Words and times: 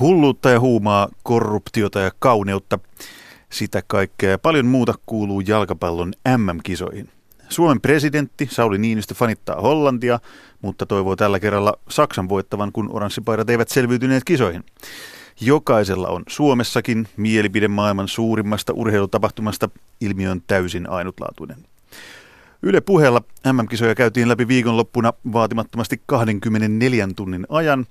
Hulluutta 0.00 0.50
ja 0.50 0.60
huumaa, 0.60 1.08
korruptiota 1.22 2.00
ja 2.00 2.10
kauneutta. 2.18 2.78
Sitä 3.50 3.82
kaikkea 3.86 4.30
ja 4.30 4.38
paljon 4.38 4.66
muuta 4.66 4.94
kuuluu 5.06 5.40
jalkapallon 5.40 6.12
MM-kisoihin. 6.36 7.08
Suomen 7.48 7.80
presidentti 7.80 8.48
Sauli 8.50 8.78
Niinistö 8.78 9.14
fanittaa 9.14 9.60
Hollantia, 9.60 10.20
mutta 10.62 10.86
toivoo 10.86 11.16
tällä 11.16 11.40
kerralla 11.40 11.74
Saksan 11.88 12.28
voittavan, 12.28 12.72
kun 12.72 12.90
oranssipaidat 12.92 13.50
eivät 13.50 13.68
selviytyneet 13.68 14.24
kisoihin. 14.24 14.64
Jokaisella 15.40 16.08
on 16.08 16.22
Suomessakin 16.28 17.08
mielipide 17.16 17.68
maailman 17.68 18.08
suurimmasta 18.08 18.72
urheilutapahtumasta. 18.72 19.68
Ilmiö 20.00 20.30
on 20.30 20.42
täysin 20.46 20.90
ainutlaatuinen. 20.90 21.58
Yle 22.62 22.80
puheella 22.80 23.22
MM-kisoja 23.52 23.94
käytiin 23.94 24.28
läpi 24.28 24.48
viikonloppuna 24.48 25.12
vaatimattomasti 25.32 26.02
24 26.06 27.08
tunnin 27.16 27.46
ajan. 27.48 27.86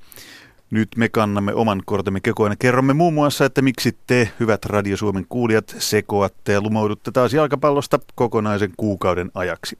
Nyt 0.72 0.90
me 0.98 1.10
kannamme 1.10 1.54
oman 1.54 1.82
kortemme 1.86 2.20
kekoon 2.20 2.52
ja 2.52 2.56
kerromme 2.60 2.94
muun 2.94 3.14
muassa, 3.14 3.46
että 3.46 3.62
miksi 3.62 3.98
te, 4.08 4.32
hyvät 4.40 4.66
Radio 4.66 4.98
Suomen 4.98 5.26
kuulijat, 5.30 5.76
sekoatte 5.80 6.54
ja 6.54 6.62
lumoudutte 6.62 7.12
taas 7.12 7.34
jalkapallosta 7.34 8.00
kokonaisen 8.16 8.74
kuukauden 8.78 9.32
ajaksi. 9.34 9.78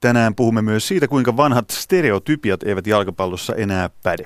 Tänään 0.00 0.34
puhumme 0.34 0.62
myös 0.62 0.88
siitä, 0.88 1.08
kuinka 1.08 1.36
vanhat 1.36 1.70
stereotypiat 1.70 2.62
eivät 2.62 2.86
jalkapallossa 2.86 3.54
enää 3.54 3.90
päde. 4.02 4.24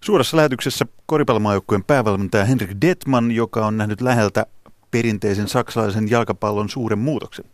Suorassa 0.00 0.36
lähetyksessä 0.36 0.86
koripallomaajoukkueen 1.06 1.84
päävalmentaja 1.84 2.44
Henrik 2.44 2.70
Detman, 2.80 3.32
joka 3.32 3.66
on 3.66 3.76
nähnyt 3.76 4.00
läheltä 4.00 4.46
perinteisen 4.90 5.48
saksalaisen 5.48 6.10
jalkapallon 6.10 6.68
suuren 6.68 6.98
muutoksen. 6.98 7.44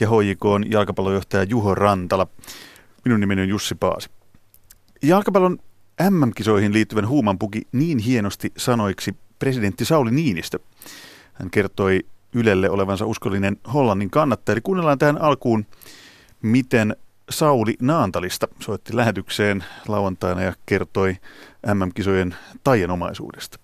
Ja 0.00 0.08
HJK 0.08 0.44
on 0.44 0.70
jalkapallojohtaja 0.70 1.42
Juho 1.42 1.74
Rantala. 1.74 2.26
Minun 3.04 3.20
nimeni 3.20 3.42
on 3.42 3.48
Jussi 3.48 3.74
Paasi. 3.74 4.10
Jalkapallon 5.02 5.58
MM-kisoihin 6.02 6.72
liittyvän 6.72 7.08
huuman 7.08 7.38
puki 7.38 7.62
niin 7.72 7.98
hienosti 7.98 8.52
sanoiksi 8.56 9.12
presidentti 9.38 9.84
Sauli 9.84 10.10
Niinistö. 10.10 10.58
Hän 11.34 11.50
kertoi 11.50 12.00
Ylelle 12.34 12.70
olevansa 12.70 13.06
uskollinen 13.06 13.56
Hollannin 13.74 14.10
kannattaja. 14.10 14.54
Eli 14.54 14.60
kuunnellaan 14.60 14.98
tähän 14.98 15.20
alkuun, 15.20 15.66
miten 16.42 16.96
Sauli 17.30 17.74
Naantalista 17.82 18.48
soitti 18.60 18.96
lähetykseen 18.96 19.64
lauantaina 19.88 20.42
ja 20.42 20.52
kertoi 20.66 21.14
MM-kisojen 21.74 22.34
taianomaisuudesta. 22.64 23.58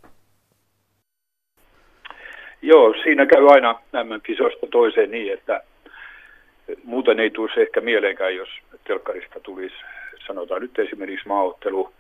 Joo, 2.63 2.95
siinä 3.03 3.27
käy 3.27 3.49
aina 3.49 3.81
MM-kisoista 4.05 4.67
toiseen 4.71 5.11
niin, 5.11 5.33
että 5.33 5.63
muuten 6.85 7.21
ei 7.21 7.31
tulisi 7.31 7.61
ehkä 7.61 7.81
mieleenkään, 7.81 8.37
jos 8.37 8.49
telkkarista 8.85 9.41
tulisi, 9.41 9.75
sanotaan 10.27 10.63
nyt 10.63 10.79
esimerkiksi 10.79 11.29
maaottelu 11.29 11.93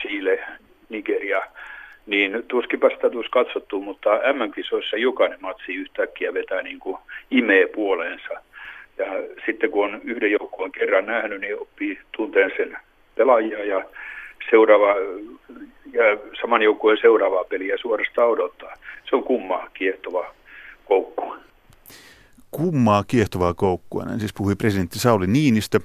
Chile, 0.00 0.38
Nigeria, 0.88 1.42
niin 2.06 2.44
tuskinpa 2.48 2.90
sitä 2.90 3.10
tulisi 3.10 3.30
katsottu, 3.30 3.80
mutta 3.80 4.10
MM-kisoissa 4.10 4.96
jokainen 4.96 5.38
matsi 5.40 5.74
yhtäkkiä 5.74 6.34
vetää 6.34 6.62
niin 6.62 6.78
kuin 6.78 6.96
imee 7.30 7.66
puoleensa. 7.66 8.30
Ja 8.98 9.06
sitten 9.46 9.70
kun 9.70 9.84
on 9.94 10.00
yhden 10.04 10.32
joukkueen 10.32 10.72
kerran 10.72 11.06
nähnyt, 11.06 11.40
niin 11.40 11.60
oppii 11.60 11.98
tunteen 12.16 12.50
sen 12.56 12.76
pelaajia 13.14 13.64
ja 13.64 13.84
seuraava 14.50 14.94
ja 15.92 16.04
saman 16.40 16.62
joukkueen 16.62 16.98
seuraavaa 17.00 17.44
peliä 17.44 17.76
suorastaan 17.76 18.28
odottaa. 18.28 18.74
Se 19.10 19.16
on 19.16 19.24
kummaa 19.24 19.68
kiehtova 19.74 20.34
koukku. 20.84 21.34
Kummaa 22.50 23.04
kiehtovaa 23.06 23.54
koukkua, 23.54 24.04
näin 24.04 24.20
siis 24.20 24.34
puhui 24.36 24.56
presidentti 24.56 24.98
Sauli 24.98 25.26
Niinistö. 25.26 25.80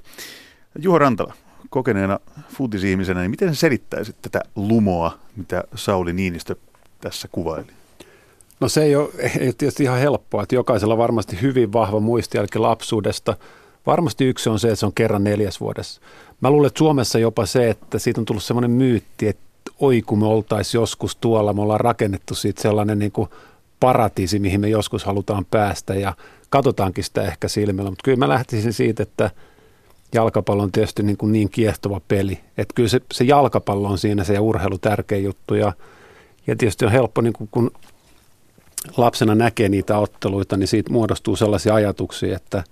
Juho 0.82 0.98
Rantala, 0.98 1.34
kokeneena 1.70 2.20
futisihmisenä, 2.52 3.20
niin 3.20 3.30
miten 3.30 3.54
selittäisit 3.54 4.16
tätä 4.22 4.40
lumoa, 4.56 5.18
mitä 5.36 5.64
Sauli 5.74 6.12
Niinistö 6.12 6.56
tässä 7.00 7.28
kuvaili? 7.32 7.66
No 8.60 8.68
se 8.68 8.82
ei 8.82 8.96
ole, 8.96 9.08
ei 9.18 9.46
ole 9.46 9.54
tietysti 9.58 9.82
ihan 9.82 9.98
helppoa, 9.98 10.42
että 10.42 10.54
jokaisella 10.54 10.98
varmasti 10.98 11.42
hyvin 11.42 11.72
vahva 11.72 12.00
muistijälki 12.00 12.58
lapsuudesta. 12.58 13.36
Varmasti 13.86 14.24
yksi 14.24 14.50
on 14.50 14.58
se, 14.58 14.68
että 14.68 14.80
se 14.80 14.86
on 14.86 14.92
kerran 14.92 15.24
neljäs 15.24 15.60
vuodessa. 15.60 16.00
Mä 16.40 16.50
luulen, 16.50 16.66
että 16.66 16.78
Suomessa 16.78 17.18
jopa 17.18 17.46
se, 17.46 17.70
että 17.70 17.98
siitä 17.98 18.20
on 18.20 18.24
tullut 18.24 18.44
semmoinen 18.44 18.70
myytti, 18.70 19.28
että 19.28 19.42
oi 19.80 20.02
kun 20.02 20.18
me 20.18 20.26
oltaisiin 20.26 20.80
joskus 20.80 21.16
tuolla, 21.16 21.52
me 21.52 21.62
ollaan 21.62 21.80
rakennettu 21.80 22.34
siitä 22.34 22.62
sellainen 22.62 22.98
niin 22.98 23.12
kuin 23.12 23.28
paratiisi, 23.80 24.38
mihin 24.38 24.60
me 24.60 24.68
joskus 24.68 25.04
halutaan 25.04 25.44
päästä 25.44 25.94
ja 25.94 26.14
katsotaankin 26.50 27.04
sitä 27.04 27.22
ehkä 27.22 27.48
silmällä. 27.48 27.90
Mutta 27.90 28.04
kyllä 28.04 28.18
mä 28.18 28.28
lähtisin 28.28 28.72
siitä, 28.72 29.02
että– 29.02 29.30
jalkapallo 30.14 30.62
on 30.62 30.72
tietysti 30.72 31.02
niin, 31.02 31.16
kuin 31.16 31.32
niin 31.32 31.50
kiehtova 31.50 32.00
peli. 32.08 32.40
Että 32.58 32.74
kyllä 32.74 32.88
se, 32.88 33.00
se 33.12 33.24
jalkapallo 33.24 33.88
on 33.88 33.98
siinä 33.98 34.24
se 34.24 34.38
urheilu 34.38 34.78
tärkeä 34.78 35.18
juttu. 35.18 35.54
Ja, 35.54 35.72
ja 36.46 36.56
tietysti 36.56 36.84
on 36.84 36.92
helppo, 36.92 37.20
niin 37.20 37.32
kuin 37.32 37.48
kun 37.50 37.70
lapsena 38.96 39.34
näkee 39.34 39.68
niitä 39.68 39.98
otteluita, 39.98 40.56
niin 40.56 40.68
siitä 40.68 40.92
muodostuu 40.92 41.36
sellaisia 41.36 41.74
ajatuksia, 41.74 42.36
että 42.36 42.64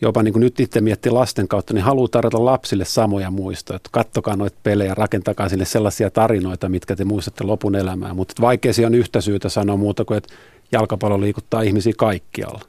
jopa 0.00 0.22
niin 0.22 0.32
kuin 0.32 0.40
nyt 0.40 0.60
itse 0.60 0.80
miettii 0.80 1.12
lasten 1.12 1.48
kautta, 1.48 1.74
niin 1.74 1.84
haluaa 1.84 2.08
tarjota 2.08 2.44
lapsille 2.44 2.84
samoja 2.84 3.30
muistoja. 3.30 3.76
Että 3.76 3.88
kattokaa 3.92 4.36
noita 4.36 4.58
pelejä, 4.62 4.94
rakentakaa 4.94 5.48
sinne 5.48 5.64
sellaisia 5.64 6.10
tarinoita, 6.10 6.68
mitkä 6.68 6.96
te 6.96 7.04
muistatte 7.04 7.44
lopun 7.44 7.76
elämää. 7.76 8.14
Mutta 8.14 8.42
vaikea 8.42 8.72
on 8.86 8.94
yhtä 8.94 9.20
syytä 9.20 9.48
sanoa 9.48 9.76
muuta 9.76 10.04
kuin, 10.04 10.18
että 10.18 10.34
jalkapallo 10.72 11.20
liikuttaa 11.20 11.62
ihmisiä 11.62 11.92
kaikkialla. 11.96 12.60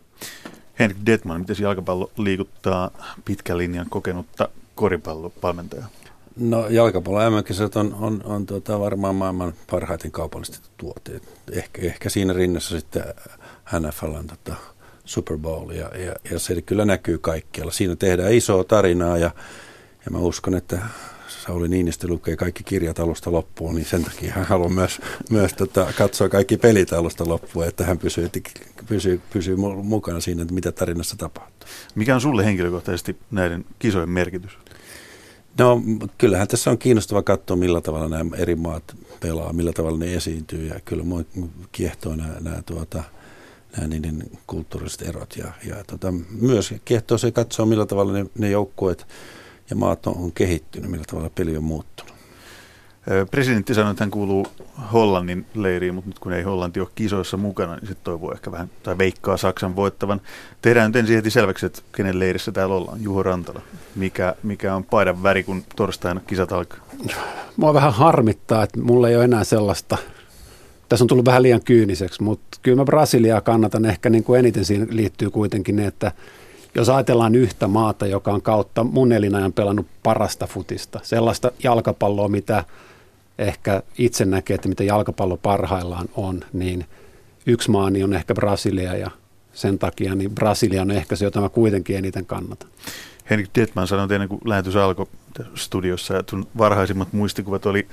Henrik 0.79 1.05
Detman, 1.05 1.41
miten 1.41 1.55
jalkapallo 1.59 2.11
liikuttaa 2.17 2.91
pitkän 3.25 3.57
linjan 3.57 3.89
kokenutta 3.89 4.49
koripallopalmentajaa? 4.75 5.87
No 6.35 6.67
jalkapallo 6.67 7.19
mm 7.19 7.69
on, 7.75 7.93
on, 7.93 8.21
on 8.23 8.45
tuota, 8.45 8.79
varmaan 8.79 9.15
maailman 9.15 9.53
parhaiten 9.71 10.11
kaupallistettu 10.11 10.69
tuote. 10.77 11.21
Ehkä, 11.51 11.81
ehkä 11.81 12.09
siinä 12.09 12.33
rinnassa 12.33 12.79
sitten 12.79 13.03
NFLn 13.79 14.27
tota, 14.27 14.55
Super 15.05 15.37
Bowl 15.37 15.71
ja, 15.71 15.91
ja, 15.97 16.15
ja 16.31 16.39
se 16.39 16.61
kyllä 16.61 16.85
näkyy 16.85 17.17
kaikkialla. 17.17 17.71
Siinä 17.71 17.95
tehdään 17.95 18.33
isoa 18.33 18.63
tarinaa 18.63 19.17
ja, 19.17 19.31
ja 20.05 20.11
mä 20.11 20.17
uskon, 20.17 20.55
että 20.55 20.79
Sauli 21.27 21.67
Niinistö 21.67 22.07
lukee 22.07 22.35
kaikki 22.35 22.63
kirjat 22.63 22.99
alusta 22.99 23.31
loppuun, 23.31 23.75
niin 23.75 23.85
sen 23.85 24.03
takia 24.03 24.33
hän 24.33 24.45
haluaa 24.45 24.69
myös, 24.69 25.01
myös 25.29 25.53
tota, 25.53 25.93
katsoa 25.97 26.29
kaikki 26.29 26.57
pelit 26.57 26.93
alusta 26.93 27.27
loppuun, 27.27 27.67
että 27.67 27.85
hän 27.85 27.97
pysyy, 27.97 28.29
pysyy, 28.91 29.21
pysyy 29.33 29.55
mukana 29.83 30.19
siinä, 30.19 30.41
että 30.41 30.53
mitä 30.53 30.71
tarinassa 30.71 31.17
tapahtuu. 31.17 31.69
Mikä 31.95 32.15
on 32.15 32.21
sulle 32.21 32.45
henkilökohtaisesti 32.45 33.17
näiden 33.31 33.65
kisojen 33.79 34.09
merkitys? 34.09 34.51
No 35.57 35.81
kyllähän 36.17 36.47
tässä 36.47 36.71
on 36.71 36.77
kiinnostava 36.77 37.23
katsoa, 37.23 37.57
millä 37.57 37.81
tavalla 37.81 38.09
nämä 38.09 38.35
eri 38.35 38.55
maat 38.55 38.95
pelaa, 39.19 39.53
millä 39.53 39.73
tavalla 39.73 39.97
ne 39.97 40.13
esiintyy 40.13 40.67
ja 40.67 40.79
kyllä 40.85 41.03
mua 41.03 41.23
kiehtoo 41.71 42.15
nämä, 42.15 42.35
nämä, 42.39 42.61
tuota, 42.61 43.03
nämä 43.77 43.87
niiden 43.87 44.23
kulttuuriset 44.47 45.01
erot 45.01 45.37
ja, 45.37 45.51
ja 45.67 45.83
tota, 45.87 46.13
myös 46.41 46.73
kiehtoo 46.85 47.17
se 47.17 47.31
katsoa, 47.31 47.65
millä 47.65 47.85
tavalla 47.85 48.13
ne, 48.13 48.25
ne 48.37 48.49
joukkueet 48.49 49.07
ja 49.69 49.75
maat 49.75 50.07
on, 50.07 50.17
on 50.17 50.31
kehittynyt, 50.31 50.91
millä 50.91 51.05
tavalla 51.07 51.29
peli 51.29 51.57
on 51.57 51.63
muuttunut. 51.63 52.10
Presidentti 53.31 53.73
sanoi, 53.73 53.91
että 53.91 54.03
hän 54.03 54.11
kuuluu 54.11 54.47
Hollannin 54.93 55.45
leiriin, 55.53 55.95
mutta 55.95 56.09
nyt 56.09 56.19
kun 56.19 56.33
ei 56.33 56.43
Hollanti 56.43 56.79
ole 56.79 56.87
kisoissa 56.95 57.37
mukana, 57.37 57.75
niin 57.75 57.87
sitten 57.87 58.03
toivoo 58.03 58.31
ehkä 58.31 58.51
vähän, 58.51 58.69
tai 58.83 58.97
veikkaa 58.97 59.37
Saksan 59.37 59.75
voittavan. 59.75 60.21
Tehdään 60.61 60.89
nyt 60.89 60.95
ensin 60.95 61.15
heti 61.15 61.29
selväksi, 61.29 61.65
että 61.65 61.81
kenen 61.95 62.19
leirissä 62.19 62.51
täällä 62.51 62.75
ollaan. 62.75 63.03
Juho 63.03 63.23
Rantala. 63.23 63.61
Mikä, 63.95 64.35
mikä 64.43 64.75
on 64.75 64.83
paidan 64.83 65.23
väri, 65.23 65.43
kun 65.43 65.63
torstaina 65.75 66.21
kisat 66.27 66.51
alkaa? 66.51 66.79
Mua 67.57 67.73
vähän 67.73 67.93
harmittaa, 67.93 68.63
että 68.63 68.81
mulla 68.81 69.09
ei 69.09 69.15
ole 69.15 69.23
enää 69.23 69.43
sellaista. 69.43 69.97
Tässä 70.89 71.03
on 71.03 71.07
tullut 71.07 71.25
vähän 71.25 71.43
liian 71.43 71.63
kyyniseksi, 71.65 72.23
mutta 72.23 72.57
kyllä 72.61 72.77
mä 72.77 72.85
Brasiliaa 72.85 73.41
kannatan. 73.41 73.85
Ehkä 73.85 74.09
niin 74.09 74.23
kuin 74.23 74.39
eniten 74.39 74.65
siinä 74.65 74.87
liittyy 74.89 75.29
kuitenkin 75.29 75.75
ne, 75.75 75.87
että 75.87 76.11
jos 76.75 76.89
ajatellaan 76.89 77.35
yhtä 77.35 77.67
maata, 77.67 78.07
joka 78.07 78.31
on 78.31 78.41
kautta 78.41 78.83
mun 78.83 79.11
elinajan 79.11 79.53
pelannut 79.53 79.87
parasta 80.03 80.47
futista, 80.47 80.99
sellaista 81.03 81.51
jalkapalloa, 81.63 82.27
mitä 82.27 82.63
ehkä 83.41 83.83
itse 83.97 84.25
näkee, 84.25 84.55
että 84.55 84.69
mitä 84.69 84.83
jalkapallo 84.83 85.37
parhaillaan 85.37 86.09
on, 86.15 86.39
niin 86.53 86.85
yksi 87.45 87.71
maa 87.71 87.89
niin 87.89 88.05
on 88.05 88.13
ehkä 88.13 88.33
Brasilia 88.33 88.95
ja 88.95 89.11
sen 89.53 89.79
takia 89.79 90.15
niin 90.15 90.35
Brasilia 90.35 90.81
on 90.81 90.91
ehkä 90.91 91.15
se, 91.15 91.25
jota 91.25 91.41
mä 91.41 91.49
kuitenkin 91.49 91.97
eniten 91.97 92.25
kannatan. 92.25 92.69
Henrik 93.29 93.49
Detman 93.55 93.87
sanoi 93.87 94.07
ennen 94.11 94.29
kuin 94.29 94.41
lähetys 94.45 94.75
alkoi 94.75 95.05
studiossa, 95.55 96.19
että 96.19 96.37
varhaisimmat 96.57 97.13
muistikuvat 97.13 97.65
oli, 97.65 97.87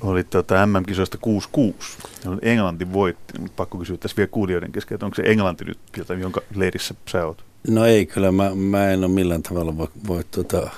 oli 0.00 0.24
tuota 0.24 0.66
MM-kisoista 0.66 1.18
6-6. 2.26 2.38
Englanti 2.42 2.92
voitti. 2.92 3.32
Pakko 3.56 3.78
kysyä 3.78 3.96
tässä 3.96 4.16
vielä 4.16 4.28
kuulijoiden 4.28 4.72
kesken, 4.72 4.94
että 4.94 5.06
onko 5.06 5.14
se 5.14 5.22
Englanti 5.26 5.64
nyt, 5.64 5.78
jonka 6.20 6.40
leirissä 6.54 6.94
sä 7.08 7.26
oot? 7.26 7.49
No 7.68 7.84
ei, 7.84 8.06
kyllä 8.06 8.32
mä, 8.32 8.54
mä 8.54 8.90
en 8.90 9.04
ole 9.04 9.08
millään 9.08 9.42
tavalla 9.42 9.78
voi, 9.78 9.88
voi 10.08 10.24
tuota, 10.30 10.70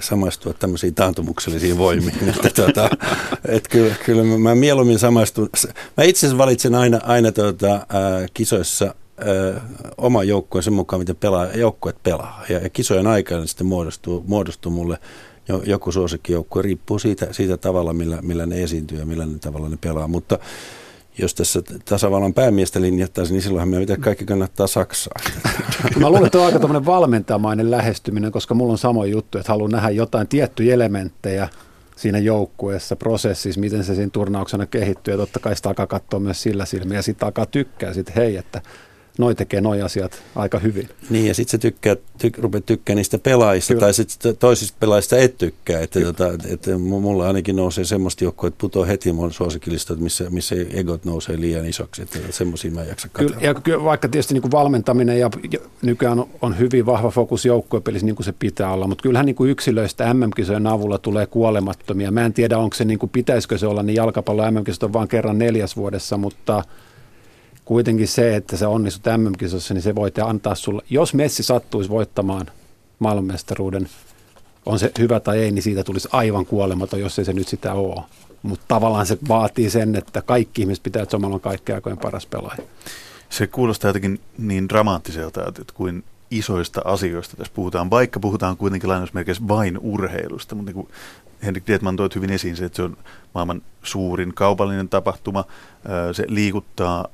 samaistua 0.00 0.52
tämmöisiin 0.52 0.94
taantumuksellisiin 0.94 1.78
voimiin. 1.78 2.28
että, 2.28 2.50
tuota, 2.50 2.90
et 3.48 3.68
kyllä, 3.68 3.94
kyllä 4.04 4.22
mä, 4.22 4.38
mä 4.38 4.54
mieluummin 4.54 4.98
samaistun. 4.98 5.48
Mä 5.96 6.04
itse 6.04 6.26
asiassa 6.26 6.38
valitsen 6.38 6.74
aina, 6.74 7.00
aina 7.02 7.32
tuota, 7.32 7.72
ää, 7.72 8.26
kisoissa 8.34 8.84
ää, 8.84 9.66
oma 9.98 10.24
joukkueen 10.24 10.62
sen 10.62 10.72
mukaan, 10.72 11.00
miten 11.00 11.16
pelaa, 11.16 11.46
joukkueet 11.46 12.02
pelaa. 12.02 12.44
Ja, 12.48 12.58
ja 12.58 12.68
kisojen 12.68 13.06
aikana 13.06 13.46
sitten 13.46 13.66
muodostuu, 13.66 14.24
muodostuu 14.26 14.72
mulle 14.72 14.98
joku 15.66 15.92
suosikkijoukkue, 15.92 16.62
riippuu 16.62 16.98
siitä, 16.98 17.32
siitä 17.32 17.56
tavalla, 17.56 17.92
millä, 17.92 18.22
millä 18.22 18.46
ne 18.46 18.62
esiintyy 18.62 18.98
ja 18.98 19.06
millä 19.06 19.26
ne 19.26 19.38
tavalla 19.38 19.68
ne 19.68 19.78
pelaa. 19.80 20.08
Mutta 20.08 20.38
jos 21.18 21.34
tässä 21.34 21.62
tasavallan 21.84 22.34
päämiestä 22.34 22.80
linjattaisiin, 22.80 23.34
niin 23.34 23.42
silloinhan 23.42 23.68
me 23.68 23.78
pitää 23.78 23.96
kaikki 23.96 24.24
kannattaa 24.24 24.66
Saksaa. 24.66 25.20
Mä 26.00 26.10
luulen, 26.10 26.26
että 26.26 26.38
on 26.38 26.46
aika 26.46 26.58
tämmöinen 26.58 26.86
valmentamainen 26.86 27.70
lähestyminen, 27.70 28.32
koska 28.32 28.54
mulla 28.54 28.72
on 28.72 28.78
sama 28.78 29.06
juttu, 29.06 29.38
että 29.38 29.52
haluan 29.52 29.70
nähdä 29.70 29.90
jotain 29.90 30.28
tiettyjä 30.28 30.74
elementtejä 30.74 31.48
siinä 31.96 32.18
joukkueessa, 32.18 32.96
prosessissa, 32.96 33.60
miten 33.60 33.84
se 33.84 33.94
siinä 33.94 34.10
turnauksena 34.10 34.66
kehittyy. 34.66 35.14
Ja 35.14 35.18
totta 35.18 35.38
kai 35.38 35.56
sitä 35.56 35.68
alkaa 35.68 35.86
katsoa 35.86 36.20
myös 36.20 36.42
sillä 36.42 36.64
silmiä 36.64 36.98
ja 36.98 37.02
sitten 37.02 37.26
alkaa 37.26 37.46
tykkää, 37.46 37.92
että 37.96 38.12
hei, 38.16 38.36
että 38.36 38.62
noi 39.18 39.34
tekee 39.34 39.60
noi 39.60 39.82
asiat 39.82 40.22
aika 40.34 40.58
hyvin. 40.58 40.88
Niin 41.10 41.26
ja 41.26 41.34
sitten 41.34 41.50
se 41.50 41.58
tykkää, 41.58 41.96
tyk, 42.18 42.38
rupeat 42.38 42.66
tykkää 42.66 42.96
niistä 42.96 43.18
pelaajista 43.18 43.74
Kyllä. 43.74 43.80
tai 43.80 43.94
sitten 43.94 44.36
toisista 44.36 44.76
pelaajista 44.80 45.16
et 45.16 45.38
tykkää. 45.38 45.80
Että, 45.80 46.00
tota, 46.00 46.28
että 46.48 46.78
mulla 46.78 47.26
ainakin 47.26 47.56
nousee 47.56 47.84
semmoista 47.84 48.24
joukkoa, 48.24 48.48
että 48.48 48.60
putoo 48.60 48.86
heti 48.86 49.12
mun 49.12 49.32
suosikkilistat, 49.32 49.98
missä, 49.98 50.30
missä 50.30 50.54
egot 50.70 51.04
nousee 51.04 51.40
liian 51.40 51.66
isoksi. 51.66 52.02
Että 52.02 52.18
semmoisia 52.30 52.70
mä 52.70 52.82
en 52.82 52.88
jaksa 52.88 53.08
Kyllä, 53.08 53.36
ja 53.40 53.54
kyllä, 53.54 53.84
vaikka 53.84 54.08
tietysti 54.08 54.34
niin 54.34 54.42
kuin 54.42 54.52
valmentaminen 54.52 55.18
ja 55.18 55.30
nykyään 55.82 56.24
on 56.42 56.58
hyvin 56.58 56.86
vahva 56.86 57.10
fokus 57.10 57.44
joukkuepelissä 57.44 58.06
niin 58.06 58.16
kuin 58.16 58.24
se 58.24 58.32
pitää 58.38 58.72
olla, 58.72 58.86
mutta 58.86 59.02
kyllähän 59.02 59.26
niin 59.26 59.36
kuin 59.36 59.50
yksilöistä 59.50 60.14
MM-kisojen 60.14 60.66
avulla 60.66 60.98
tulee 60.98 61.26
kuolemattomia. 61.26 62.10
Mä 62.10 62.24
en 62.24 62.32
tiedä, 62.32 62.58
onko 62.58 62.74
se 62.74 62.84
niin 62.84 62.98
kuin, 62.98 63.10
pitäisikö 63.10 63.58
se 63.58 63.66
olla, 63.66 63.82
niin 63.82 63.96
jalkapallo 63.96 64.50
MM-kisat 64.50 64.82
on 64.82 64.92
vain 64.92 65.08
kerran 65.08 65.38
neljäs 65.38 65.76
vuodessa, 65.76 66.16
mutta– 66.16 66.62
kuitenkin 67.66 68.08
se, 68.08 68.36
että 68.36 68.56
se 68.56 68.66
onnistut 68.66 69.12
MM-kisossa, 69.16 69.74
niin 69.74 69.82
se 69.82 69.94
voi 69.94 70.12
antaa 70.24 70.54
sulle, 70.54 70.82
jos 70.90 71.14
Messi 71.14 71.42
sattuisi 71.42 71.90
voittamaan 71.90 72.46
maailmanmestaruuden, 72.98 73.88
on 74.66 74.78
se 74.78 74.92
hyvä 74.98 75.20
tai 75.20 75.38
ei, 75.38 75.50
niin 75.50 75.62
siitä 75.62 75.84
tulisi 75.84 76.08
aivan 76.12 76.46
kuolematon, 76.46 77.00
jos 77.00 77.18
ei 77.18 77.24
se 77.24 77.32
nyt 77.32 77.48
sitä 77.48 77.72
ole. 77.72 78.02
Mutta 78.42 78.64
tavallaan 78.68 79.06
se 79.06 79.18
vaatii 79.28 79.70
sen, 79.70 79.96
että 79.96 80.22
kaikki 80.22 80.62
ihmiset 80.62 80.82
pitää, 80.82 81.02
että 81.02 81.10
Somala 81.10 81.34
on 81.34 81.40
kaikkein 81.40 81.74
aikojen 81.74 81.98
paras 81.98 82.26
pelaaja. 82.26 82.62
Se 83.30 83.46
kuulostaa 83.46 83.88
jotenkin 83.88 84.20
niin 84.38 84.68
dramaattiselta, 84.68 85.48
että 85.48 85.62
kuin 85.74 86.04
isoista 86.30 86.82
asioista 86.84 87.36
tässä 87.36 87.52
puhutaan, 87.56 87.90
vaikka 87.90 88.20
puhutaan 88.20 88.56
kuitenkin 88.56 88.88
lainausmerkeissä 88.88 89.48
vain 89.48 89.78
urheilusta, 89.78 90.54
mutta 90.54 90.72
niin 90.72 90.88
Henrik 91.44 91.66
Dietman 91.66 91.96
toit 91.96 92.14
hyvin 92.14 92.30
esiin 92.30 92.56
se, 92.56 92.64
että 92.64 92.76
se 92.76 92.82
on 92.82 92.96
maailman 93.34 93.62
suurin 93.82 94.34
kaupallinen 94.34 94.88
tapahtuma, 94.88 95.44
se 96.12 96.24
liikuttaa 96.28 97.08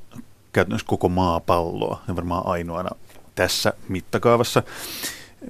käytännössä 0.53 0.87
koko 0.87 1.09
maapalloa, 1.09 2.01
ja 2.07 2.15
varmaan 2.15 2.47
ainoana 2.47 2.89
tässä 3.35 3.73
mittakaavassa. 3.89 4.63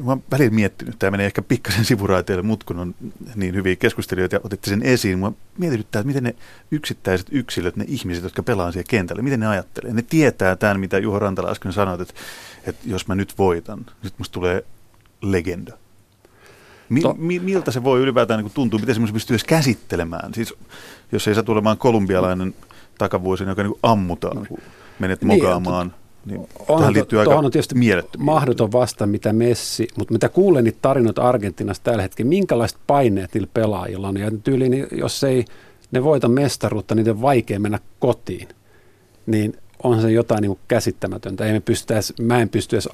Mä 0.04 0.12
oon 0.12 0.24
välillä 0.32 0.52
miettinyt, 0.52 1.00
tämä 1.00 1.12
menee 1.12 1.26
ehkä 1.26 1.42
pikkasen 1.42 1.86
sivuraiteille, 1.86 2.44
mutta 2.44 2.66
kun 2.66 2.80
on 2.80 2.96
niin 3.36 3.56
hyviä 3.56 3.76
keskustelijoita 3.76 4.36
ja 4.36 4.40
otitte 4.44 4.70
sen 4.70 4.84
esiin, 4.84 5.20
mä 5.20 5.32
mietityttää, 5.58 6.00
että 6.00 6.08
miten 6.08 6.24
ne 6.24 6.36
yksittäiset 6.72 7.28
yksilöt, 7.32 7.76
ne 7.76 7.86
ihmiset, 7.88 8.24
jotka 8.24 8.44
pelaa 8.44 8.72
siellä 8.72 8.88
kentällä, 8.90 9.22
miten 9.22 9.40
ne 9.40 9.48
ajattelee. 9.48 9.94
Ne 9.94 10.02
tietää 10.02 10.56
tämän, 10.56 10.80
mitä 10.80 10.98
Juho 10.98 11.20
Rantala 11.20 11.52
äsken 11.52 11.74
sanoi, 11.74 12.02
että, 12.02 12.14
että 12.66 12.82
jos 12.86 13.08
mä 13.08 13.16
nyt 13.16 13.38
voitan, 13.38 13.86
nyt 14.04 14.14
musta 14.18 14.34
tulee 14.34 14.66
legenda. 15.22 15.78
Mi- 16.90 17.02
to- 17.02 17.16
mi- 17.18 17.40
miltä 17.40 17.72
se 17.72 17.84
voi 17.84 18.00
ylipäätään 18.00 18.44
niin 18.44 18.54
tuntua, 18.54 18.80
miten 18.80 18.96
semmoisen 18.96 19.14
pystyy 19.14 19.34
edes 19.34 19.44
käsittelemään? 19.44 20.34
Siis 20.34 20.54
jos 21.12 21.28
ei 21.28 21.34
saa 21.34 21.44
tulemaan 21.44 21.78
kolumbialainen 21.78 22.56
takavuosina, 22.98 23.52
joka 23.52 23.64
niin 23.64 23.80
ammutaan, 23.84 24.48
kun 24.48 24.62
menet 25.00 25.24
mokaamaan. 25.24 25.94
Niin, 26.26 26.40
niin 26.40 26.50
onhan 26.68 26.94
liittyy 26.94 27.18
to, 27.18 27.20
aika 27.20 27.36
on 27.36 27.52
tietysti 27.52 27.76
mahdoton 28.18 28.72
vasta, 28.72 29.06
mitä 29.06 29.34
Messi, 29.34 29.88
mutta 29.98 30.14
mitä 30.14 30.30
kuulen 30.30 30.64
niitä 30.64 30.80
tarinoita 30.82 31.22
Argentiinasta 31.22 31.84
tällä 31.84 32.02
hetkellä, 32.02 32.30
minkälaiset 32.30 32.78
paineet 32.88 33.34
niillä 33.34 33.50
pelaajilla 33.54 34.08
on. 34.08 34.18
Ja 34.18 34.32
tyyliin, 34.44 34.72
niin 34.72 34.88
jos 34.92 35.24
ei 35.24 35.46
ne 35.92 36.04
voita 36.04 36.28
mestaruutta, 36.28 36.96
niin 36.96 37.10
on 37.10 37.22
vaikea 37.22 37.60
mennä 37.60 37.80
kotiin. 38.00 38.48
Niin 39.26 39.58
on 39.84 40.02
se 40.02 40.12
jotain 40.12 40.42
niin 40.42 40.60
käsittämätöntä. 40.68 41.46
Ei 41.46 41.54
me 41.54 41.60
pystytäisi, 41.60 42.14
mä 42.22 42.40
en 42.40 42.50
pysty 42.50 42.76
edes 42.76 42.90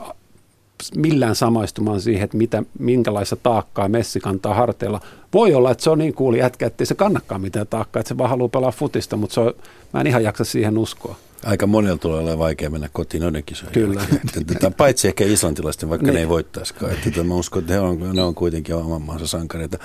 millään 0.95 1.35
samaistumaan 1.35 2.01
siihen, 2.01 2.23
että 2.23 2.37
mitä, 2.37 2.63
minkälaista 2.79 3.35
taakkaa 3.35 3.89
Messi 3.89 4.19
kantaa 4.19 4.53
harteilla. 4.53 5.01
Voi 5.33 5.53
olla, 5.53 5.71
että 5.71 5.83
se 5.83 5.89
on 5.89 5.97
niin 5.97 6.13
kuuli 6.13 6.39
jätkä, 6.39 6.67
että 6.67 6.81
ei 6.81 6.85
se 6.85 6.95
kannakaan 6.95 7.41
mitään 7.41 7.67
taakkaa, 7.67 7.99
että 7.99 8.07
se 8.07 8.17
vaan 8.17 8.29
haluaa 8.29 8.49
pelaa 8.49 8.71
futista, 8.71 9.17
mutta 9.17 9.33
se 9.33 9.39
on, 9.39 9.53
mä 9.93 10.01
en 10.01 10.07
ihan 10.07 10.23
jaksa 10.23 10.43
siihen 10.43 10.77
uskoa. 10.77 11.15
Aika 11.43 11.67
monella 11.67 11.97
tulee 11.97 12.19
olemaan 12.19 12.39
vaikea 12.39 12.69
mennä 12.69 12.89
kotiin 12.93 13.23
noiden 13.23 13.43
kisojen 13.43 13.73
Kyllä. 13.73 14.01
Tätä, 14.47 14.71
paitsi 14.71 15.07
ehkä 15.07 15.23
islantilaisten, 15.23 15.89
vaikka 15.89 16.05
niin. 16.05 16.13
ne 16.13 16.19
ei 16.19 16.29
voittaisikaan. 16.29 16.91
Että 16.91 17.23
mä 17.23 17.33
uskon, 17.33 17.61
että 17.61 17.73
he 17.73 17.79
on, 17.79 18.15
ne 18.15 18.23
on 18.23 18.35
kuitenkin 18.35 18.75
oman 18.75 19.01
maansa 19.01 19.27
sankareita. 19.27 19.77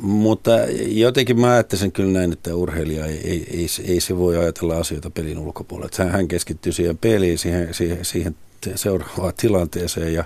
Mutta 0.00 0.50
jotenkin 0.86 1.40
mä 1.40 1.52
ajattelen 1.52 1.92
kyllä 1.92 2.12
näin, 2.18 2.32
että 2.32 2.54
urheilija 2.54 3.06
ei, 3.06 3.20
ei, 3.24 3.46
ei, 3.50 3.66
ei 3.84 4.00
se 4.00 4.16
voi 4.16 4.36
ajatella 4.36 4.78
asioita 4.78 5.10
pelin 5.10 5.38
ulkopuolella. 5.38 6.10
Hän 6.10 6.28
keskittyy 6.28 6.72
siihen 6.72 6.98
peliin, 6.98 7.38
siihen, 7.38 7.74
siihen, 7.74 8.04
siihen 8.04 8.36
seuraavaan 8.74 9.32
tilanteeseen 9.36 10.14
ja 10.14 10.24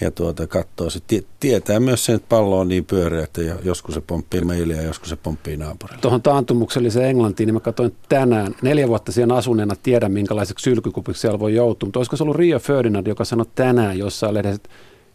ja 0.00 0.10
tuota, 0.10 0.46
katsoo. 0.46 0.90
Se 0.90 1.00
tietää 1.40 1.80
myös 1.80 2.04
sen, 2.04 2.16
että 2.16 2.28
pallo 2.28 2.58
on 2.58 2.68
niin 2.68 2.84
pyöreä, 2.84 3.24
että 3.24 3.42
joskus 3.62 3.94
se 3.94 4.00
pomppii 4.00 4.40
meille 4.40 4.74
ja 4.74 4.82
joskus 4.82 5.08
se 5.08 5.16
pomppii 5.16 5.56
naapurille. 5.56 6.00
Tuohon 6.00 6.22
taantumukselliseen 6.22 7.08
Englantiin, 7.10 7.46
niin 7.46 7.54
mä 7.54 7.60
katsoin 7.60 7.96
tänään, 8.08 8.54
neljä 8.62 8.88
vuotta 8.88 9.12
siihen 9.12 9.32
asuneena 9.32 9.76
tiedän, 9.82 10.12
minkälaiseksi 10.12 10.62
sylkykupiksi 10.62 11.20
siellä 11.20 11.38
voi 11.38 11.54
joutua. 11.54 11.86
Mutta 11.86 11.98
olisiko 11.98 12.16
se 12.16 12.22
ollut 12.22 12.36
Rio 12.36 12.58
Ferdinand, 12.58 13.06
joka 13.06 13.24
sanoi 13.24 13.46
tänään 13.54 13.98
jossain 13.98 14.34
lehdessä, 14.34 14.56
että 14.56 14.70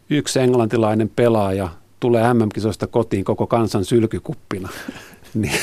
yksi 0.10 0.40
englantilainen 0.40 1.12
pelaaja 1.16 1.70
tulee 2.00 2.34
MM-kisoista 2.34 2.88
kotiin 2.88 3.24
koko 3.26 3.48
kansan 3.48 3.86
sylkykuppina. 3.86 4.70
Niin, 5.36 5.60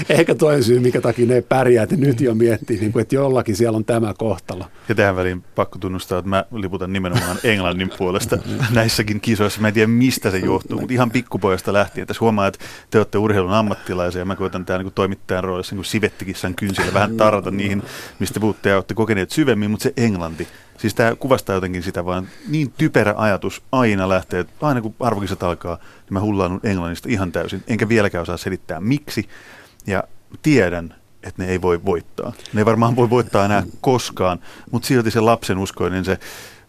ehkä 0.08 0.34
toinen 0.34 0.64
syy, 0.64 0.80
mikä 0.80 1.00
takia 1.00 1.26
ne 1.26 1.40
pärjää, 1.42 1.82
että 1.82 1.96
nyt 1.96 2.20
jo 2.20 2.34
miettii, 2.34 2.80
niin 2.80 2.92
kuin, 2.92 3.02
että 3.02 3.14
jollakin 3.14 3.56
siellä 3.56 3.76
on 3.76 3.84
tämä 3.84 4.14
kohtalo. 4.18 4.64
Ja 4.88 4.94
tähän 4.94 5.16
väliin 5.16 5.44
pakko 5.54 5.78
tunnustaa, 5.78 6.18
että 6.18 6.28
mä 6.28 6.44
liputan 6.52 6.92
nimenomaan 6.92 7.36
Englannin 7.44 7.90
puolesta 7.98 8.38
näissäkin 8.70 9.20
kisoissa. 9.20 9.60
Mä 9.60 9.68
en 9.68 9.74
tiedä, 9.74 9.86
mistä 9.86 10.30
se 10.30 10.38
johtuu, 10.38 10.78
mutta 10.80 10.94
ihan 10.94 11.10
pikkupojasta 11.10 11.72
lähtien. 11.72 12.06
Tässä 12.06 12.20
huomaa, 12.20 12.46
että 12.46 12.58
te 12.90 12.98
olette 12.98 13.18
urheilun 13.18 13.52
ammattilaisia 13.52 14.18
ja 14.18 14.24
mä 14.24 14.36
koitan 14.36 14.64
täällä 14.64 14.82
niin 14.82 14.92
toimittajan 14.92 15.44
roolissa 15.44 15.74
niin 15.74 15.84
sivettikissan 15.84 16.54
kynsillä 16.54 16.94
vähän 16.94 17.16
tarata 17.16 17.50
niihin, 17.50 17.82
mistä 18.18 18.40
puhutte 18.40 18.68
ja 18.68 18.76
olette 18.76 18.94
kokeneet 18.94 19.30
syvemmin, 19.30 19.70
mutta 19.70 19.82
se 19.82 19.92
Englanti, 19.96 20.48
Siis 20.80 20.94
tämä 20.94 21.16
kuvastaa 21.16 21.54
jotenkin 21.54 21.82
sitä 21.82 22.04
vaan 22.04 22.28
niin 22.48 22.72
typerä 22.72 23.14
ajatus 23.16 23.62
aina 23.72 24.08
lähtee, 24.08 24.40
että 24.40 24.52
aina 24.60 24.80
kun 24.80 24.94
arvokisat 25.00 25.42
alkaa, 25.42 25.76
niin 25.76 26.12
mä 26.12 26.20
hullaan 26.20 26.60
Englannista 26.64 27.08
ihan 27.08 27.32
täysin. 27.32 27.62
Enkä 27.66 27.88
vieläkään 27.88 28.22
osaa 28.22 28.36
selittää 28.36 28.80
miksi. 28.80 29.28
Ja 29.86 30.02
tiedän, 30.42 30.94
että 31.22 31.42
ne 31.42 31.48
ei 31.48 31.62
voi 31.62 31.84
voittaa. 31.84 32.32
Ne 32.52 32.60
ei 32.60 32.66
varmaan 32.66 32.96
voi 32.96 33.10
voittaa 33.10 33.44
enää 33.44 33.62
koskaan, 33.80 34.38
mutta 34.70 34.88
silti 34.88 35.10
se 35.10 35.20
lapsen 35.20 35.58
uskoinen, 35.58 36.04
se 36.04 36.18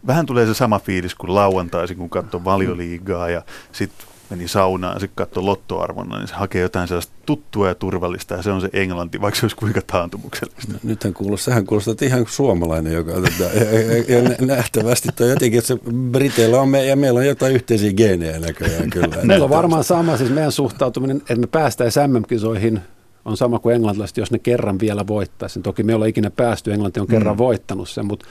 vähän 0.07 0.25
tulee 0.25 0.45
se 0.45 0.53
sama 0.53 0.79
fiilis 0.79 1.15
kuin 1.15 1.35
lauantaisin, 1.35 1.97
kun 1.97 2.09
katsoo 2.09 2.43
valioliigaa 2.43 3.29
ja 3.29 3.41
sitten 3.71 4.07
meni 4.29 4.47
saunaan 4.47 4.93
ja 4.93 4.99
sitten 4.99 5.15
katsoi 5.15 5.43
lottoarvonna, 5.43 6.17
niin 6.17 6.27
se 6.27 6.33
hakee 6.33 6.61
jotain 6.61 6.87
sellaista 6.87 7.13
tuttua 7.25 7.67
ja 7.67 7.75
turvallista 7.75 8.33
ja 8.33 8.43
se 8.43 8.51
on 8.51 8.61
se 8.61 8.69
englanti, 8.73 9.21
vaikka 9.21 9.39
se 9.39 9.45
olisi 9.45 9.55
kuinka 9.55 9.81
taantumuksellista. 9.81 10.73
No, 10.73 10.79
nythän 10.83 11.13
kuulostaa, 11.13 11.51
sehän 11.51 11.65
kuulostaa 11.65 11.91
että 11.91 12.05
ihan 12.05 12.25
suomalainen, 12.29 12.93
joka 12.93 13.11
tota, 13.11 13.43
ja, 13.53 13.63
ja, 13.63 14.19
ja, 14.19 14.35
nähtävästi 14.45 15.09
toi 15.15 15.29
jotenkin, 15.29 15.57
että 15.57 15.67
se 15.67 15.77
Briteillä 16.11 16.61
on 16.61 16.69
me, 16.69 16.85
ja 16.85 16.95
meillä 16.95 17.17
on 17.17 17.25
jotain 17.25 17.55
yhteisiä 17.55 17.93
geenejä 17.93 18.39
näköjään 18.39 18.89
kyllä. 18.89 19.17
meillä 19.23 19.43
on 19.43 19.49
varmaan 19.49 19.83
sama, 19.83 20.17
siis 20.17 20.29
meidän 20.29 20.51
suhtautuminen, 20.51 21.17
että 21.17 21.35
me 21.35 21.47
päästäisiin 21.47 22.11
MM-kisoihin 22.11 22.81
on 23.25 23.37
sama 23.37 23.59
kuin 23.59 23.75
englantilaiset, 23.75 24.17
jos 24.17 24.31
ne 24.31 24.39
kerran 24.39 24.79
vielä 24.79 25.07
voittaisiin. 25.07 25.63
Toki 25.63 25.83
me 25.83 25.95
ollaan 25.95 26.09
ikinä 26.09 26.29
päästy, 26.29 26.73
Englanti 26.73 26.99
on 26.99 27.07
kerran 27.07 27.35
mm. 27.35 27.37
voittanut 27.37 27.89
sen, 27.89 28.05
mutta 28.05 28.25